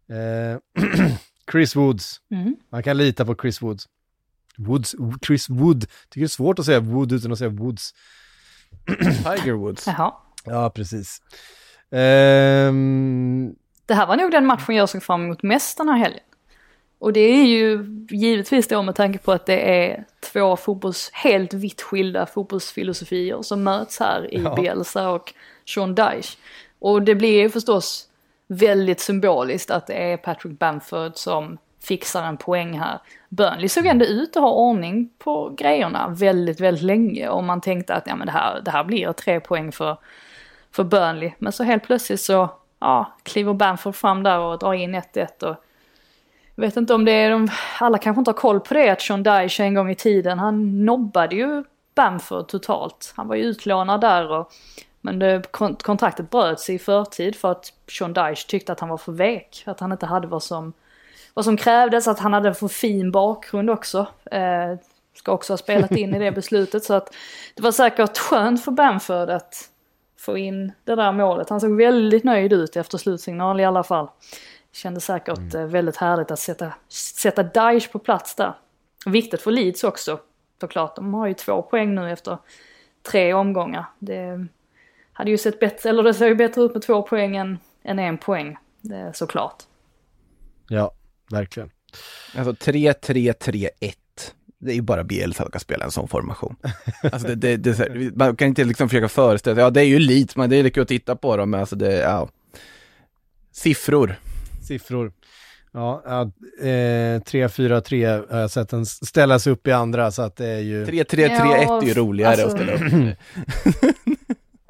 Eh, 0.09 0.59
Chris 1.53 1.77
Woods. 1.77 2.21
mm. 2.31 2.57
Man 2.73 2.83
kan 2.83 2.97
lita 2.97 3.25
på 3.25 3.35
Chris 3.35 3.63
Woods. 3.63 3.85
Woods, 4.59 4.95
Chris 5.27 5.49
Wood. 5.49 5.81
Tycker 5.81 6.21
det 6.21 6.25
är 6.25 6.29
svårt 6.29 6.59
att 6.59 6.65
säga 6.67 6.81
Wood 6.81 7.13
utan 7.13 7.33
att 7.33 7.39
säga 7.39 7.51
Woods. 7.51 7.95
Tiger 9.25 9.53
Woods. 9.53 9.87
Jaha. 9.87 10.15
Ja, 10.45 10.71
precis. 10.71 11.21
Ehm, 11.91 13.55
Det 13.87 13.95
här 13.95 14.07
var 14.07 14.17
nog 14.17 14.31
den 14.31 14.47
matchen 14.47 14.75
jag 14.77 14.89
såg 14.89 15.03
fram 15.03 15.25
emot 15.25 15.43
mest 15.43 15.79
den 15.79 15.89
här 15.89 15.97
helgen. 15.99 16.23
Och 17.07 17.13
det 17.13 17.21
är 17.21 17.45
ju 17.45 17.85
givetvis 18.11 18.69
då 18.69 18.83
med 18.83 18.95
tanke 18.95 19.19
på 19.19 19.33
att 19.33 19.47
det 19.47 19.87
är 19.87 20.05
två 20.33 20.57
fotbolls, 20.57 21.11
helt 21.13 21.55
vitt 21.55 21.83
skilda 21.83 22.27
fotbollsfilosofier 22.27 23.43
som 23.43 23.63
möts 23.65 24.01
här 24.01 24.35
i 24.35 24.43
Ja. 24.43 24.55
Bielsa 24.55 25.11
och 25.11 25.35
Sean 25.67 25.95
Dyche. 25.95 26.39
Och 26.79 27.03
det 27.03 27.15
blir 27.15 27.43
ju 27.43 27.51
förstås 27.51 28.09
väldigt 28.47 29.01
symboliskt 29.01 29.71
att 29.71 29.87
det 29.87 30.13
är 30.13 30.17
Patrick 30.17 30.59
Bamford 30.59 31.13
som 31.15 31.59
fixar 31.85 32.23
en 32.23 32.37
poäng 32.37 32.79
här. 32.79 32.99
Burnley 33.29 33.69
såg 33.69 33.87
ändå 33.87 34.05
ut 34.05 34.37
att 34.37 34.43
ha 34.43 34.51
ordning 34.51 35.11
på 35.19 35.55
grejerna 35.59 36.09
väldigt, 36.09 36.61
väldigt 36.61 36.85
länge 36.85 37.29
och 37.29 37.45
man 37.45 37.61
tänkte 37.61 37.95
att 37.95 38.07
ja, 38.07 38.17
men 38.17 38.27
det, 38.27 38.33
här, 38.33 38.61
det 38.61 38.71
här 38.71 38.85
blir 38.85 39.13
tre 39.13 39.41
poäng 39.41 39.73
för, 39.73 39.97
för 40.73 40.85
Burnley. 40.85 41.33
Men 41.39 41.53
så 41.53 41.65
helt 41.65 41.85
plötsligt 41.85 42.21
så 42.21 42.51
ja, 42.79 43.17
kliver 43.23 43.55
Bamford 43.55 43.95
fram 43.95 44.23
där 44.23 44.39
och 44.39 44.59
drar 44.59 44.75
in 44.75 44.95
1-1 44.95 45.43
och 45.43 45.57
vet 46.63 46.77
inte 46.77 46.95
om 46.95 47.05
det 47.05 47.13
är 47.13 47.31
de, 47.31 47.49
alla 47.79 47.99
kanske 47.99 48.19
inte 48.19 48.31
har 48.31 48.37
koll 48.37 48.61
på 48.61 48.75
det 48.75 48.91
att 48.91 49.03
Sean 49.03 49.23
Dyche 49.23 49.65
en 49.65 49.75
gång 49.75 49.91
i 49.91 49.95
tiden, 49.95 50.39
han 50.39 50.85
nobbade 50.85 51.37
ju 51.37 51.65
Bamford 51.95 52.49
totalt. 52.49 53.13
Han 53.17 53.29
var 53.29 53.37
ju 53.37 53.43
utlånad 53.43 54.01
där 54.01 54.33
och 54.33 54.53
men 55.01 55.19
det, 55.19 55.43
kon- 55.51 55.77
kontraktet 55.77 56.31
bröts 56.31 56.71
i 56.71 56.79
förtid 56.79 57.37
för 57.37 57.53
att 57.53 57.73
Sean 57.99 58.13
Dyche 58.13 58.49
tyckte 58.49 58.73
att 58.73 58.81
han 58.81 58.89
var 58.89 58.99
för 58.99 59.13
vek. 59.13 59.63
Att 59.67 59.81
han 59.81 59.93
inte 59.93 60.07
hade 60.07 60.27
vad 60.27 60.43
som, 60.43 60.73
vad 61.35 61.45
som 61.45 61.57
krävdes, 61.57 62.09
att 62.09 62.19
han 62.19 62.33
hade 62.33 62.55
för 62.55 62.69
fin 62.69 63.11
bakgrund 63.11 63.71
också. 63.71 64.07
Eh, 64.31 64.75
ska 65.15 65.33
också 65.33 65.53
ha 65.53 65.59
spelat 65.59 65.93
in 65.93 66.15
i 66.15 66.19
det 66.19 66.33
beslutet 66.35 66.85
så 66.85 66.95
att 66.95 67.15
det 67.55 67.63
var 67.63 67.73
säkert 67.73 68.19
skönt 68.19 68.65
för 68.65 68.73
Bamford 68.73 69.31
att 69.31 69.71
få 70.19 70.39
in 70.39 70.73
det 70.85 70.95
där 70.95 71.13
målet. 71.13 71.49
Han 71.49 71.61
såg 71.61 71.77
väldigt 71.77 72.25
nöjd 72.25 72.53
ut 72.53 72.77
efter 72.77 72.99
slutsignal 72.99 73.61
i 73.61 73.65
alla 73.65 73.83
fall. 73.83 74.09
Kändes 74.77 75.05
säkert 75.05 75.55
eh, 75.55 75.65
väldigt 75.65 75.97
härligt 75.97 76.31
att 76.31 76.39
sätta, 76.39 76.73
sätta 76.89 77.43
Daesh 77.43 77.91
på 77.93 77.99
plats 77.99 78.35
där. 78.35 78.55
Viktigt 79.07 79.43
för 79.43 79.51
Leeds 79.51 79.85
också, 79.85 80.21
såklart. 80.61 80.97
De 80.97 81.15
har 81.15 81.27
ju 81.27 81.35
två 81.35 81.63
poäng 81.63 81.95
nu 81.95 82.13
efter 82.13 82.39
tre 83.03 83.35
omgångar. 83.35 83.85
Det 83.99 84.47
hade 85.13 85.31
ju 85.31 85.39
sett 85.39 85.61
bättre, 85.61 85.91
eller 85.91 86.03
det 86.03 86.15
ser 86.15 86.27
ju 86.27 86.35
bättre 86.35 86.63
ut 86.63 86.73
med 86.73 86.83
två 86.83 87.03
poäng 87.03 87.37
än, 87.37 87.59
än 87.83 87.99
en 87.99 88.19
poäng. 88.19 88.57
Det 88.81 88.97
är 88.97 89.13
såklart. 89.13 89.63
ja, 90.69 90.91
verkligen. 91.31 91.71
Alltså 92.37 92.71
3-3-3-1. 92.71 93.71
Det 94.59 94.71
är 94.71 94.75
ju 94.75 94.83
bara 94.83 95.05
Bielsa 95.05 95.43
som 95.43 95.53
kan 95.53 95.61
spela 95.61 95.85
en 95.85 95.91
sån 95.91 96.09
formation. 96.09 96.57
Alltså 97.13 97.29
det, 97.29 97.35
det, 97.35 97.57
det, 97.57 97.79
här, 97.79 98.11
man 98.15 98.37
kan 98.37 98.49
inte 98.49 98.65
liksom 98.65 98.89
försöka 98.89 99.09
föreställa 99.09 99.55
sig, 99.55 99.63
ja 99.63 99.71
det 99.71 99.81
är 99.81 99.85
ju 99.85 99.99
Leeds, 99.99 100.37
men 100.37 100.51
det 100.51 100.57
är 100.57 100.69
kul 100.69 100.83
att 100.83 100.89
titta 100.89 101.17
på 101.17 101.37
dem, 101.37 101.51
men 101.51 101.61
alltså 101.61 101.77
det, 101.77 101.93
ja. 101.93 102.29
Siffror. 103.53 104.17
Siffror. 104.67 105.13
Ja, 105.73 106.03
ja 106.05 106.21
eh, 106.61 107.21
3-4-3 107.21 108.33
har 108.33 108.39
jag 108.41 108.51
sett 108.51 108.69
den 108.69 108.87
ställas 108.87 109.47
upp 109.47 109.67
i 109.67 109.73
andra 109.73 110.11
så 110.11 110.23
att 110.23 110.37
det 110.37 110.47
är 110.47 110.59
ju... 110.61 110.85
3-3-3-1 110.85 111.83
är 111.83 111.87
ju 111.87 111.95
roligare 111.95 112.31
alltså- 112.43 112.47
att 112.47 112.53
ställa 112.53 112.73
upp. 112.73 113.17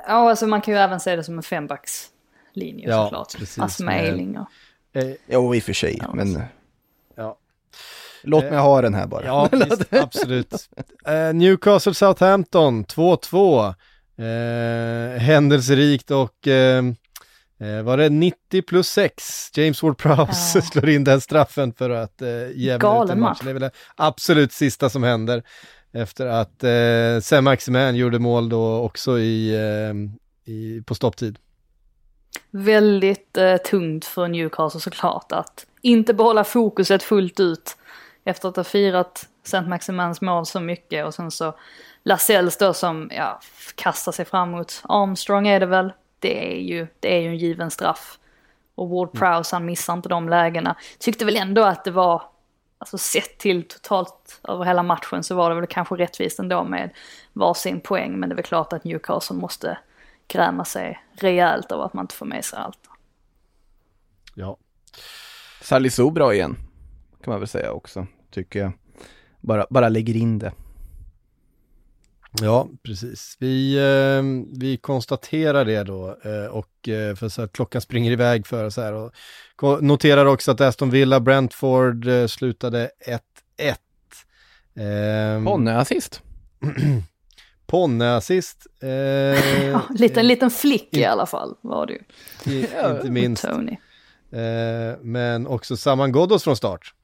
Ja, 0.08 0.30
alltså 0.30 0.46
man 0.46 0.60
kan 0.60 0.74
ju 0.74 0.80
även 0.80 1.00
se 1.00 1.16
det 1.16 1.24
som 1.24 1.36
en 1.36 1.42
fembackslinje 1.42 2.88
Ja, 2.88 3.04
såklart. 3.04 3.38
precis. 3.38 3.58
Alltså 3.58 3.84
med 3.84 4.04
Eiling 4.04 4.38
och... 4.38 4.48
Eh, 5.02 5.12
Jo, 5.28 5.54
i 5.54 5.58
och 5.58 5.62
för 5.62 5.72
sig, 5.72 5.98
Ja, 6.02 6.14
men 6.14 6.42
ja. 7.16 7.38
låt 8.22 8.44
mig 8.44 8.58
ha 8.58 8.82
den 8.82 8.94
här 8.94 9.06
bara. 9.06 9.24
Ja, 9.24 9.48
visst, 9.52 9.84
absolut. 9.94 10.54
Eh, 11.06 11.34
Newcastle 11.34 11.94
Southampton 11.94 12.84
2-2. 12.84 13.74
Eh, 14.18 15.18
händelserikt 15.20 16.10
och 16.10 16.48
eh, 17.60 17.82
var 17.82 17.96
det 17.96 18.08
90 18.08 18.62
plus 18.62 18.88
6? 18.88 19.50
James 19.54 19.82
Ward-Prowse 19.82 20.54
Ja. 20.54 20.62
slår 20.72 20.88
in 20.88 21.04
den 21.04 21.20
straffen 21.20 21.72
för 21.72 21.90
att 21.90 22.22
eh, 22.22 22.28
jämna 22.54 23.02
ut 23.02 23.08
match. 23.08 23.18
matchen. 23.18 23.44
Det 23.44 23.50
är 23.50 23.54
väl 23.54 23.62
det 23.62 23.70
absolut 23.96 24.52
sista 24.52 24.90
som 24.90 25.02
händer 25.02 25.42
efter 25.92 26.26
att 26.26 26.64
eh, 26.64 27.20
Sam 27.22 27.44
Maximan 27.44 27.96
gjorde 27.96 28.18
mål 28.18 28.48
då 28.48 28.78
också 28.78 29.18
i, 29.18 29.54
eh, 29.54 30.52
i, 30.52 30.82
på 30.82 30.94
stopptid. 30.94 31.38
Väldigt 32.50 33.36
eh, 33.36 33.56
tungt 33.56 34.04
för 34.04 34.28
Newcastle 34.28 34.80
såklart 34.80 35.32
att 35.32 35.66
inte 35.82 36.14
behålla 36.14 36.44
fokuset 36.44 37.02
fullt 37.02 37.40
ut 37.40 37.76
efter 38.24 38.48
att 38.48 38.56
ha 38.56 38.64
firat 38.64 39.28
St. 39.44 39.60
Maximans 39.60 40.20
mål 40.20 40.46
så 40.46 40.60
mycket 40.60 41.06
och 41.06 41.14
sen 41.14 41.30
så 41.30 41.54
Lasells 42.02 42.56
då 42.56 42.74
som 42.74 43.10
ja, 43.14 43.40
kastar 43.74 44.12
sig 44.12 44.24
framåt. 44.24 44.82
Armstrong 44.84 45.48
är 45.48 45.60
det 45.60 45.66
väl. 45.66 45.92
Det 46.26 46.54
är 46.54 46.60
ju, 46.60 46.86
det 47.00 47.16
är 47.16 47.20
ju 47.20 47.28
en 47.28 47.36
given 47.36 47.70
straff. 47.70 48.18
Och 48.74 48.88
Ward 48.88 49.12
Prowse 49.12 49.56
han 49.56 49.64
missar 49.64 49.94
inte 49.94 50.08
de 50.08 50.28
lägena. 50.28 50.76
Tyckte 50.98 51.24
väl 51.24 51.36
ändå 51.36 51.64
att 51.64 51.84
det 51.84 51.90
var, 51.90 52.22
alltså 52.78 52.98
sett 52.98 53.38
till 53.38 53.68
totalt 53.68 54.40
över 54.48 54.64
hela 54.64 54.82
matchen 54.82 55.24
så 55.24 55.34
var 55.34 55.50
det 55.50 55.56
väl 55.56 55.66
kanske 55.66 55.94
rättvist 55.94 56.38
ändå 56.38 56.64
med 56.64 56.90
varsin 57.32 57.80
poäng. 57.80 58.20
Men 58.20 58.28
det 58.28 58.32
är 58.32 58.36
väl 58.36 58.44
klart 58.44 58.72
att 58.72 58.84
Newcastle 58.84 59.36
måste 59.36 59.78
gräma 60.28 60.64
sig 60.64 61.02
rejält 61.12 61.72
av 61.72 61.80
att 61.80 61.94
man 61.94 62.04
inte 62.04 62.14
får 62.14 62.26
med 62.26 62.44
sig 62.44 62.58
allt. 62.58 62.90
Ja. 64.34 64.56
Salisu 65.60 66.10
bra 66.10 66.34
igen, 66.34 66.56
kan 67.24 67.30
man 67.30 67.40
väl 67.40 67.48
säga 67.48 67.72
också, 67.72 68.06
tycker 68.30 68.58
jag. 68.58 68.72
Bara, 69.40 69.66
bara 69.70 69.88
lägger 69.88 70.16
in 70.16 70.38
det. 70.38 70.52
Ja, 72.42 72.68
precis. 72.82 73.36
Vi, 73.40 73.76
eh, 73.76 74.22
vi 74.60 74.76
konstaterar 74.76 75.64
det 75.64 75.82
då 75.82 76.16
eh, 76.24 76.46
och 76.46 76.88
eh, 76.88 77.14
för 77.14 77.28
så 77.28 77.42
att 77.42 77.52
klockan 77.52 77.80
springer 77.80 78.10
iväg 78.10 78.46
för 78.46 78.64
oss 78.64 78.76
här 78.76 78.92
och 78.92 79.12
noterar 79.82 80.26
också 80.26 80.50
att 80.50 80.60
Aston 80.60 80.90
Villa 80.90 81.20
Brentford 81.20 82.08
eh, 82.08 82.26
slutade 82.26 82.90
1-1. 83.06 83.74
Eh, 84.78 85.44
Ponne-assist. 85.44 86.22
Ponne-assist. 87.66 88.66
Eh, 88.82 88.88
Ja, 88.88 89.82
liten, 89.94 90.26
liten 90.26 90.50
flick 90.50 90.96
i 90.96 91.04
alla 91.04 91.26
fall 91.26 91.56
var 91.60 91.86
det 91.86 91.92
ju. 91.92 92.00
i, 92.52 92.60
inte 92.90 93.10
minst. 93.10 93.48
Tony. 93.48 93.76
Eh, 94.30 94.98
men 95.02 95.46
också 95.46 95.76
Saman 95.76 96.12
Ghoddos 96.12 96.44
från 96.44 96.56
start. 96.56 96.94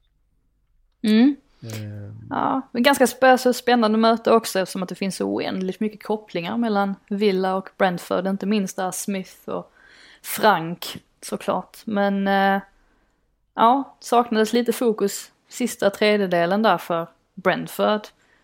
Mm. 1.03 1.37
Eh, 1.63 2.13
Ja, 2.31 2.61
men 2.73 2.83
ganska 2.83 3.05
spä- 3.05 3.53
spännande 3.53 3.99
möte 3.99 4.33
också 4.33 4.59
eftersom 4.61 4.83
att 4.83 4.89
det 4.89 4.95
finns 4.95 5.17
så 5.17 5.25
oändligt 5.27 5.81
mycket 5.81 6.03
kopplingar 6.03 6.57
mellan 6.57 6.95
Villa 7.09 7.55
och 7.55 7.69
Brentford, 7.79 8.27
inte 8.27 8.47
minst 8.47 8.77
där 8.77 8.91
Smith 8.91 9.49
och 9.49 9.73
Frank 10.23 10.97
såklart. 11.23 11.79
Men 11.85 12.29
eh, 12.29 12.61
ja, 13.55 13.97
saknades 14.01 14.53
lite 14.53 14.73
fokus 14.73 15.31
sista 15.49 15.91
tredjedelen 15.91 16.63
där 16.63 16.79
för 16.79 17.07
Brentford. 17.35 18.01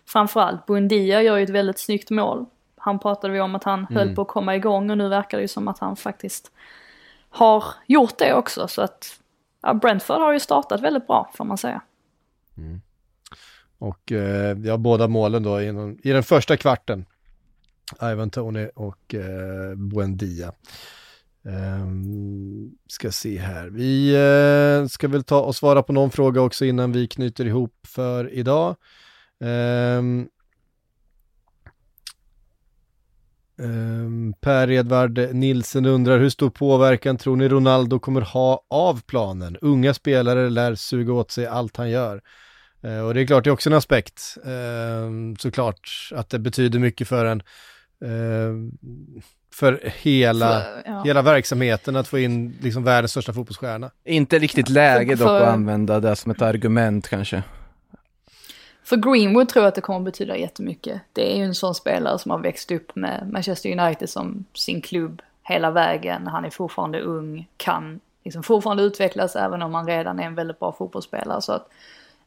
Framförallt 0.07 0.67
Buendia 0.67 1.23
gör 1.23 1.37
ju 1.37 1.45
ett 1.45 1.51
väldigt 1.51 1.79
snyggt 1.79 2.11
mål. 2.11 2.47
Han 2.77 2.99
pratade 2.99 3.33
vi 3.33 3.41
om 3.41 3.55
att 3.55 3.65
han 3.65 3.85
höll 3.91 4.15
på 4.15 4.23
att 4.23 4.29
komma 4.29 4.57
igång 4.57 4.91
och 4.91 4.99
nu 4.99 5.09
verkar 5.09 5.39
det 5.39 5.43
ju 5.43 5.49
som 5.49 5.69
att 5.69 5.79
han 5.79 5.97
faktiskt 5.97 6.51
har 7.31 7.65
gjort 7.87 8.19
det 8.19 8.35
också. 8.35 8.69
Så 8.69 8.83
att 8.83 9.21
ja, 9.63 9.75
Brentford 9.75 10.19
har 10.21 10.33
ju 10.33 10.41
startat 10.41 10.81
väldigt 10.81 11.07
bra 11.07 11.31
får 11.35 11.45
man 11.45 11.59
säga. 11.59 11.81
Och 13.79 14.13
eh, 14.13 14.59
ja, 14.65 14.77
båda 14.77 15.09
målen 15.09 15.43
då 15.43 15.63
inom, 15.63 15.99
i 16.03 16.11
den 16.11 16.23
första 16.23 16.57
kvarten. 16.57 17.05
Ivan 18.03 18.31
Tony 18.31 18.69
och 18.75 19.15
eh, 19.15 19.75
Buendia. 19.77 20.53
Um, 21.43 22.77
ska 22.87 23.13
se 23.13 23.39
här. 23.39 23.69
Vi 23.69 24.17
uh, 24.17 24.87
ska 24.87 25.09
väl 25.09 25.25
ta 25.25 25.41
och 25.41 25.57
svara 25.57 25.83
på 25.83 25.93
någon 25.93 26.11
fråga 26.11 26.41
också 26.41 26.65
innan 26.65 26.93
vi 26.93 27.09
knyter 27.09 27.45
ihop 27.47 27.75
för 27.87 28.35
idag. 28.35 28.77
Um, 29.41 30.29
um, 33.57 34.35
per 34.41 34.71
Edvard 34.71 35.19
Nilsen 35.33 35.87
undrar 35.87 36.19
hur 36.19 36.31
stor 36.31 36.51
påverkan 36.51 37.17
tror 37.17 37.37
ni 37.37 37.49
Ronaldo 37.49 37.99
kommer 37.99 38.21
ha 38.21 38.65
av 38.69 39.01
planen? 39.01 39.57
Unga 39.61 39.95
spelare 39.95 40.51
lär 40.51 40.75
suga 40.75 41.13
åt 41.13 41.31
sig 41.31 41.47
allt 41.47 41.77
han 41.77 41.91
gör. 41.91 42.23
Uh, 42.89 43.01
och 43.01 43.15
det 43.15 43.21
är 43.21 43.27
klart, 43.27 43.45
det 43.45 43.51
är 43.51 43.53
också 43.53 43.71
en 43.71 43.77
aspekt 43.77 44.37
såklart 45.39 46.11
att 46.15 46.31
det 46.31 46.39
betyder 46.39 46.79
mycket 46.79 47.09
för 47.09 47.25
en 47.25 47.43
för 49.55 49.93
hela, 50.03 50.61
för, 50.61 50.83
ja. 50.87 51.03
hela 51.03 51.23
verksamheten 51.23 51.97
att 51.97 52.09
få 52.09 52.19
in 52.19 52.59
liksom 52.61 52.85
världens 52.85 53.11
största 53.11 53.33
fotbollsstjärna. 53.33 53.91
Inte 54.05 54.39
riktigt 54.39 54.69
läge 54.69 55.15
dock 55.15 55.29
för, 55.29 55.41
att 55.41 55.49
använda 55.49 56.01
det 56.01 56.17
som 56.17 56.31
ett 56.31 56.43
argument 56.43 57.09
kanske. 57.09 57.43
För 58.85 58.97
Greenwood 58.97 59.49
tror 59.49 59.63
jag 59.63 59.69
att 59.69 59.75
det 59.75 59.81
kommer 59.81 59.99
att 59.99 60.05
betyda 60.05 60.37
jättemycket. 60.37 61.01
Det 61.13 61.33
är 61.33 61.37
ju 61.37 61.45
en 61.45 61.55
sån 61.55 61.75
spelare 61.75 62.19
som 62.19 62.31
har 62.31 62.39
växt 62.39 62.71
upp 62.71 62.97
med 62.97 63.29
Manchester 63.33 63.81
United 63.81 64.11
som 64.11 64.45
sin 64.55 64.83
klubb 64.83 65.23
hela 65.43 65.71
vägen. 65.71 66.27
Han 66.27 66.45
är 66.45 66.51
fortfarande 66.51 67.01
ung, 67.01 67.49
kan 67.57 68.01
liksom 68.25 68.43
fortfarande 68.43 68.83
utvecklas 68.83 69.37
även 69.37 69.63
om 69.63 69.75
han 69.75 69.87
redan 69.87 70.21
är 70.21 70.25
en 70.25 70.35
väldigt 70.35 70.59
bra 70.59 70.73
fotbollsspelare. 70.73 71.43
Så 71.43 71.53
att 71.53 71.69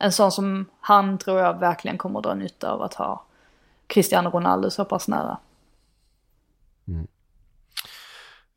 en 0.02 0.12
sån 0.12 0.32
som 0.32 0.66
han 0.80 1.18
tror 1.18 1.40
jag 1.40 1.60
verkligen 1.60 1.98
kommer 1.98 2.20
att 2.20 2.24
dra 2.24 2.34
nytta 2.34 2.72
av 2.72 2.82
att 2.82 2.94
ha 2.94 3.26
Cristiano 3.88 4.30
Ronaldo 4.30 4.70
så 4.70 4.86
pass 4.86 5.08
nära. 5.08 5.38
Mm. 6.88 7.08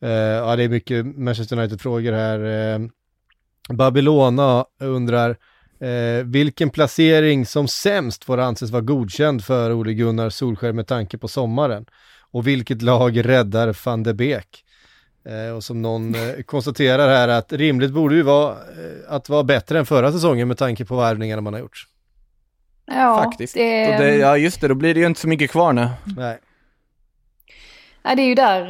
Uh, 0.02 0.10
ja, 0.10 0.56
det 0.56 0.62
är 0.62 0.68
mycket 0.68 1.06
Manchester 1.06 1.58
United-frågor 1.58 2.12
här. 2.12 2.38
Uh, 2.78 2.88
Babylona 3.68 4.64
undrar 4.80 5.30
uh, 5.82 6.24
vilken 6.24 6.70
placering 6.70 7.46
som 7.46 7.68
sämst 7.68 8.24
får 8.24 8.38
anses 8.38 8.70
vara 8.70 8.82
godkänd 8.82 9.44
för 9.44 9.72
Ole 9.72 9.92
Gunnar 9.92 10.30
Solskär 10.30 10.72
med 10.72 10.86
tanke 10.86 11.18
på 11.18 11.28
sommaren? 11.28 11.86
Och 12.30 12.46
vilket 12.46 12.82
lag 12.82 13.26
räddar 13.26 13.76
van 13.84 14.02
de 14.02 14.12
Beek? 14.14 14.63
Och 15.56 15.64
som 15.64 15.82
någon 15.82 16.14
konstaterar 16.46 17.08
här 17.08 17.28
att 17.28 17.52
rimligt 17.52 17.92
borde 17.92 18.14
ju 18.14 18.22
vara 18.22 18.56
att 19.08 19.28
vara 19.28 19.42
bättre 19.42 19.78
än 19.78 19.86
förra 19.86 20.12
säsongen 20.12 20.48
med 20.48 20.58
tanke 20.58 20.84
på 20.84 20.96
värvningarna 20.96 21.42
man 21.42 21.52
har 21.52 21.60
gjort. 21.60 21.86
Ja, 22.86 23.22
Faktiskt. 23.24 23.54
Det... 23.54 23.96
det... 23.96 24.16
ja, 24.16 24.36
just 24.36 24.60
det, 24.60 24.68
då 24.68 24.74
blir 24.74 24.94
det 24.94 25.00
ju 25.00 25.06
inte 25.06 25.20
så 25.20 25.28
mycket 25.28 25.50
kvar 25.50 25.72
nu. 25.72 25.88
Nej. 26.16 26.38
Nej, 28.02 28.16
det 28.16 28.22
är 28.22 28.26
ju 28.26 28.34
där, 28.34 28.68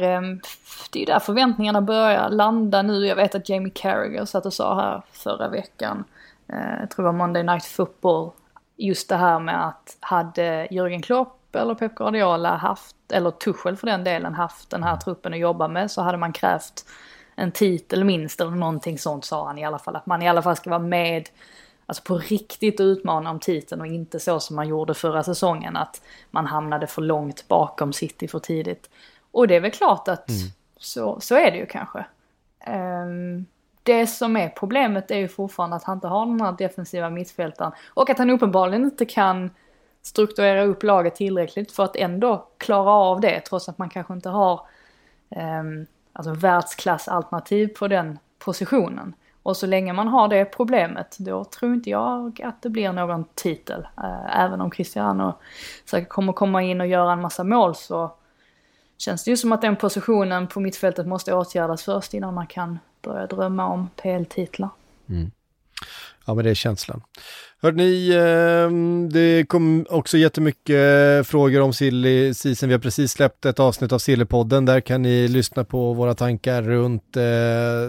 det 0.91 1.01
är 1.01 1.05
där 1.05 1.19
förväntningarna 1.19 1.81
börjar 1.81 2.29
landa 2.29 2.81
nu. 2.81 3.07
Jag 3.07 3.15
vet 3.15 3.35
att 3.35 3.49
Jamie 3.49 3.71
Carragher 3.75 4.25
satt 4.25 4.45
och 4.45 4.53
sa 4.53 4.75
här 4.75 5.01
förra 5.11 5.49
veckan, 5.49 6.03
eh, 6.47 6.79
jag 6.79 6.89
tror 6.89 7.03
det 7.05 7.11
var 7.11 7.17
Monday 7.17 7.43
Night 7.43 7.65
Football, 7.65 8.31
just 8.77 9.09
det 9.09 9.15
här 9.15 9.39
med 9.39 9.67
att 9.67 9.97
hade 9.99 10.67
Jürgen 10.71 11.01
Klopp 11.01 11.39
eller 11.57 11.75
Pep 11.75 11.95
Guardiola 11.95 12.55
haft, 12.55 12.95
eller 13.11 13.31
Tuchel 13.31 13.77
för 13.77 13.87
den 13.87 14.03
delen, 14.03 14.33
haft 14.33 14.69
den 14.69 14.83
här 14.83 14.97
truppen 14.97 15.33
att 15.33 15.39
jobba 15.39 15.67
med 15.67 15.91
så 15.91 16.01
hade 16.01 16.17
man 16.17 16.33
krävt 16.33 16.85
en 17.35 17.51
titel 17.51 18.03
minst 18.03 18.41
eller 18.41 18.51
någonting 18.51 18.99
sånt 18.99 19.25
sa 19.25 19.45
han 19.45 19.57
i 19.57 19.65
alla 19.65 19.79
fall. 19.79 19.95
Att 19.95 20.05
man 20.05 20.21
i 20.21 20.29
alla 20.29 20.41
fall 20.41 20.55
ska 20.55 20.69
vara 20.69 20.79
med 20.79 21.29
alltså 21.85 22.03
på 22.03 22.17
riktigt 22.17 22.79
utmana 22.79 23.29
om 23.29 23.39
titeln 23.39 23.81
och 23.81 23.87
inte 23.87 24.19
så 24.19 24.39
som 24.39 24.55
man 24.55 24.67
gjorde 24.67 24.93
förra 24.93 25.23
säsongen 25.23 25.77
att 25.77 26.01
man 26.31 26.45
hamnade 26.45 26.87
för 26.87 27.01
långt 27.01 27.47
bakom 27.47 27.93
City 27.93 28.27
för 28.27 28.39
tidigt. 28.39 28.89
Och 29.31 29.47
det 29.47 29.55
är 29.55 29.59
väl 29.59 29.71
klart 29.71 30.07
att 30.07 30.29
mm. 30.29 30.41
så, 30.77 31.19
så 31.19 31.35
är 31.35 31.51
det 31.51 31.57
ju 31.57 31.65
kanske. 31.65 32.05
Um, 32.67 33.45
det 33.83 34.07
som 34.07 34.37
är 34.37 34.49
problemet 34.49 35.11
är 35.11 35.17
ju 35.17 35.27
fortfarande 35.27 35.75
att 35.75 35.83
han 35.83 35.97
inte 35.97 36.07
har 36.07 36.25
den 36.25 36.41
här 36.41 36.51
defensiva 36.51 37.09
mittfältaren. 37.09 37.71
Och 37.93 38.09
att 38.09 38.17
han 38.17 38.29
uppenbarligen 38.29 38.83
inte 38.83 39.05
kan 39.05 39.49
strukturera 40.05 40.63
upp 40.63 40.83
laget 40.83 41.15
tillräckligt 41.15 41.71
för 41.71 41.83
att 41.83 41.95
ändå 41.95 42.47
klara 42.57 42.91
av 42.91 43.21
det 43.21 43.39
trots 43.39 43.69
att 43.69 43.77
man 43.77 43.89
kanske 43.89 44.13
inte 44.13 44.29
har 44.29 44.67
um, 45.29 45.85
alltså 46.13 46.33
världsklassalternativ 46.33 47.67
på 47.67 47.87
den 47.87 48.19
positionen. 48.39 49.13
Och 49.43 49.57
så 49.57 49.67
länge 49.67 49.93
man 49.93 50.07
har 50.07 50.27
det 50.27 50.45
problemet 50.45 51.15
då 51.19 51.43
tror 51.43 51.73
inte 51.73 51.89
jag 51.89 52.41
att 52.41 52.61
det 52.61 52.69
blir 52.69 52.91
någon 52.91 53.25
titel. 53.35 53.87
Uh, 53.97 54.39
även 54.39 54.61
om 54.61 54.71
Cristiano 54.71 55.33
säkert 55.85 56.09
kommer 56.09 56.33
komma 56.33 56.63
in 56.63 56.81
och 56.81 56.87
göra 56.87 57.13
en 57.13 57.21
massa 57.21 57.43
mål 57.43 57.75
så 57.75 58.15
känns 58.97 59.23
det 59.23 59.31
ju 59.31 59.37
som 59.37 59.51
att 59.51 59.61
den 59.61 59.75
positionen 59.75 60.47
på 60.47 60.59
mittfältet 60.59 61.07
måste 61.07 61.33
åtgärdas 61.33 61.83
först 61.83 62.13
innan 62.13 62.33
man 62.33 62.47
kan 62.47 62.79
börja 63.01 63.27
drömma 63.27 63.67
om 63.67 63.89
PL-titlar. 63.95 64.69
Mm. 65.09 65.31
Ja, 66.25 66.33
men 66.33 66.45
det 66.45 66.49
är 66.49 66.53
känslan. 66.53 67.01
Hörde 67.61 67.77
ni, 67.77 68.09
eh, 68.09 68.69
det 69.11 69.45
kom 69.47 69.85
också 69.89 70.17
jättemycket 70.17 71.27
frågor 71.27 71.61
om 71.61 71.73
silly 71.73 72.33
season. 72.33 72.69
Vi 72.69 72.75
har 72.75 72.79
precis 72.79 73.11
släppt 73.11 73.45
ett 73.45 73.59
avsnitt 73.59 73.91
av 73.91 73.99
Sillypodden. 73.99 74.65
Där 74.65 74.79
kan 74.79 75.01
ni 75.01 75.27
lyssna 75.27 75.63
på 75.63 75.93
våra 75.93 76.13
tankar 76.13 76.61
runt 76.61 77.17
eh, 77.17 77.23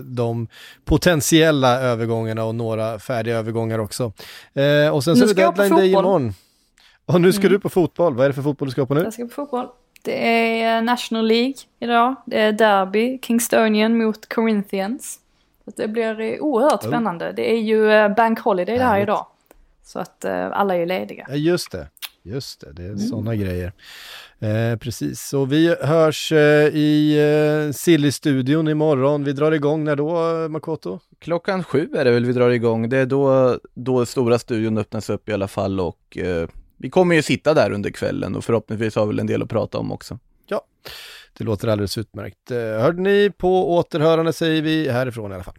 de 0.05 0.49
potentiella 0.85 1.81
övergångarna 1.81 2.45
och 2.45 2.55
några 2.55 2.99
färdiga 2.99 3.37
övergångar 3.37 3.79
också. 3.79 4.13
Eh, 4.55 4.95
och 4.95 5.05
sen 5.05 5.17
så 5.17 5.25
är 5.25 5.29
det 5.29 5.35
deadline 5.35 5.77
day 5.77 5.91
imorgon. 5.91 6.33
Och 7.07 7.21
nu 7.21 7.33
ska 7.33 7.41
mm. 7.41 7.53
du 7.53 7.61
på 7.61 7.69
fotboll. 7.69 8.15
Vad 8.15 8.25
är 8.25 8.29
det 8.29 8.35
för 8.35 8.43
fotboll 8.43 8.69
du 8.69 8.73
ska 8.73 8.87
på 8.87 8.95
nu? 8.95 9.03
Jag 9.03 9.13
ska 9.13 9.23
på 9.23 9.31
fotboll. 9.31 9.67
Det 10.03 10.63
är 10.63 10.83
National 10.83 11.27
League 11.27 11.55
idag. 11.81 12.15
Det 12.27 12.41
är 12.41 12.53
Derby, 12.53 13.19
Kingstonian 13.23 13.99
mot 13.99 14.29
Corinthians. 14.29 15.19
Så 15.67 15.73
det 15.77 15.89
blir 15.89 16.41
oerhört 16.41 16.85
oh. 16.85 16.89
spännande. 16.89 17.33
Det 17.33 17.53
är 17.53 17.61
ju 17.61 17.93
eh, 17.93 18.15
Bank 18.15 18.41
Holiday 18.41 18.79
där 18.79 18.99
idag. 18.99 19.27
Så 19.83 19.99
att 19.99 20.25
uh, 20.27 20.33
alla 20.33 20.75
är 20.75 20.79
ju 20.79 20.87
lediga. 20.87 21.27
Ja, 21.29 21.35
just 21.35 21.73
det. 21.73 21.89
Just 22.23 22.61
det, 22.61 22.73
det 22.73 22.83
är 22.83 22.87
mm. 22.87 22.99
sådana 22.99 23.35
grejer. 23.35 23.73
Eh, 24.39 24.79
precis, 24.79 25.21
så 25.21 25.45
vi 25.45 25.77
hörs 25.81 26.33
eh, 26.33 26.69
i 26.75 27.19
eh, 27.19 27.73
Silly-studion 27.73 28.69
imorgon. 28.69 29.25
Vi 29.25 29.33
drar 29.33 29.53
igång 29.53 29.85
när 29.85 29.97
då, 29.97 30.49
Makoto? 30.49 31.01
Klockan 31.19 31.65
sju 31.65 31.89
är 31.97 32.05
det 32.05 32.11
väl 32.11 32.25
vi 32.25 32.33
drar 32.33 32.51
igång. 32.51 32.89
Det 32.89 32.99
är 32.99 33.07
då, 33.07 33.59
då 33.75 34.07
stora 34.07 34.39
studion 34.39 34.79
öppnas 34.79 35.11
upp 35.11 35.29
i 35.29 35.33
alla 35.33 35.49
fall 35.49 35.81
och 35.81 36.19
eh, 36.19 36.49
vi 36.77 36.91
kommer 36.91 37.15
ju 37.15 37.23
sitta 37.23 37.55
där 37.55 37.73
under 37.73 37.91
kvällen 37.91 38.37
och 38.37 38.45
förhoppningsvis 38.45 38.97
har 38.97 39.07
vi 39.07 39.09
väl 39.09 39.19
en 39.19 39.27
del 39.27 39.43
att 39.43 39.49
prata 39.49 39.79
om 39.79 39.93
också. 39.93 40.19
Ja, 40.47 40.61
det 41.39 41.45
låter 41.45 41.69
alldeles 41.69 41.99
utmärkt. 41.99 42.51
Eh, 42.51 42.59
hörde 42.59 43.03
ni 43.03 43.31
på 43.39 43.75
återhörande 43.75 44.33
säger 44.33 44.63
vi 44.63 44.91
härifrån 44.91 45.33
i 45.33 45.35
alla 45.35 45.45
fall. 45.45 45.55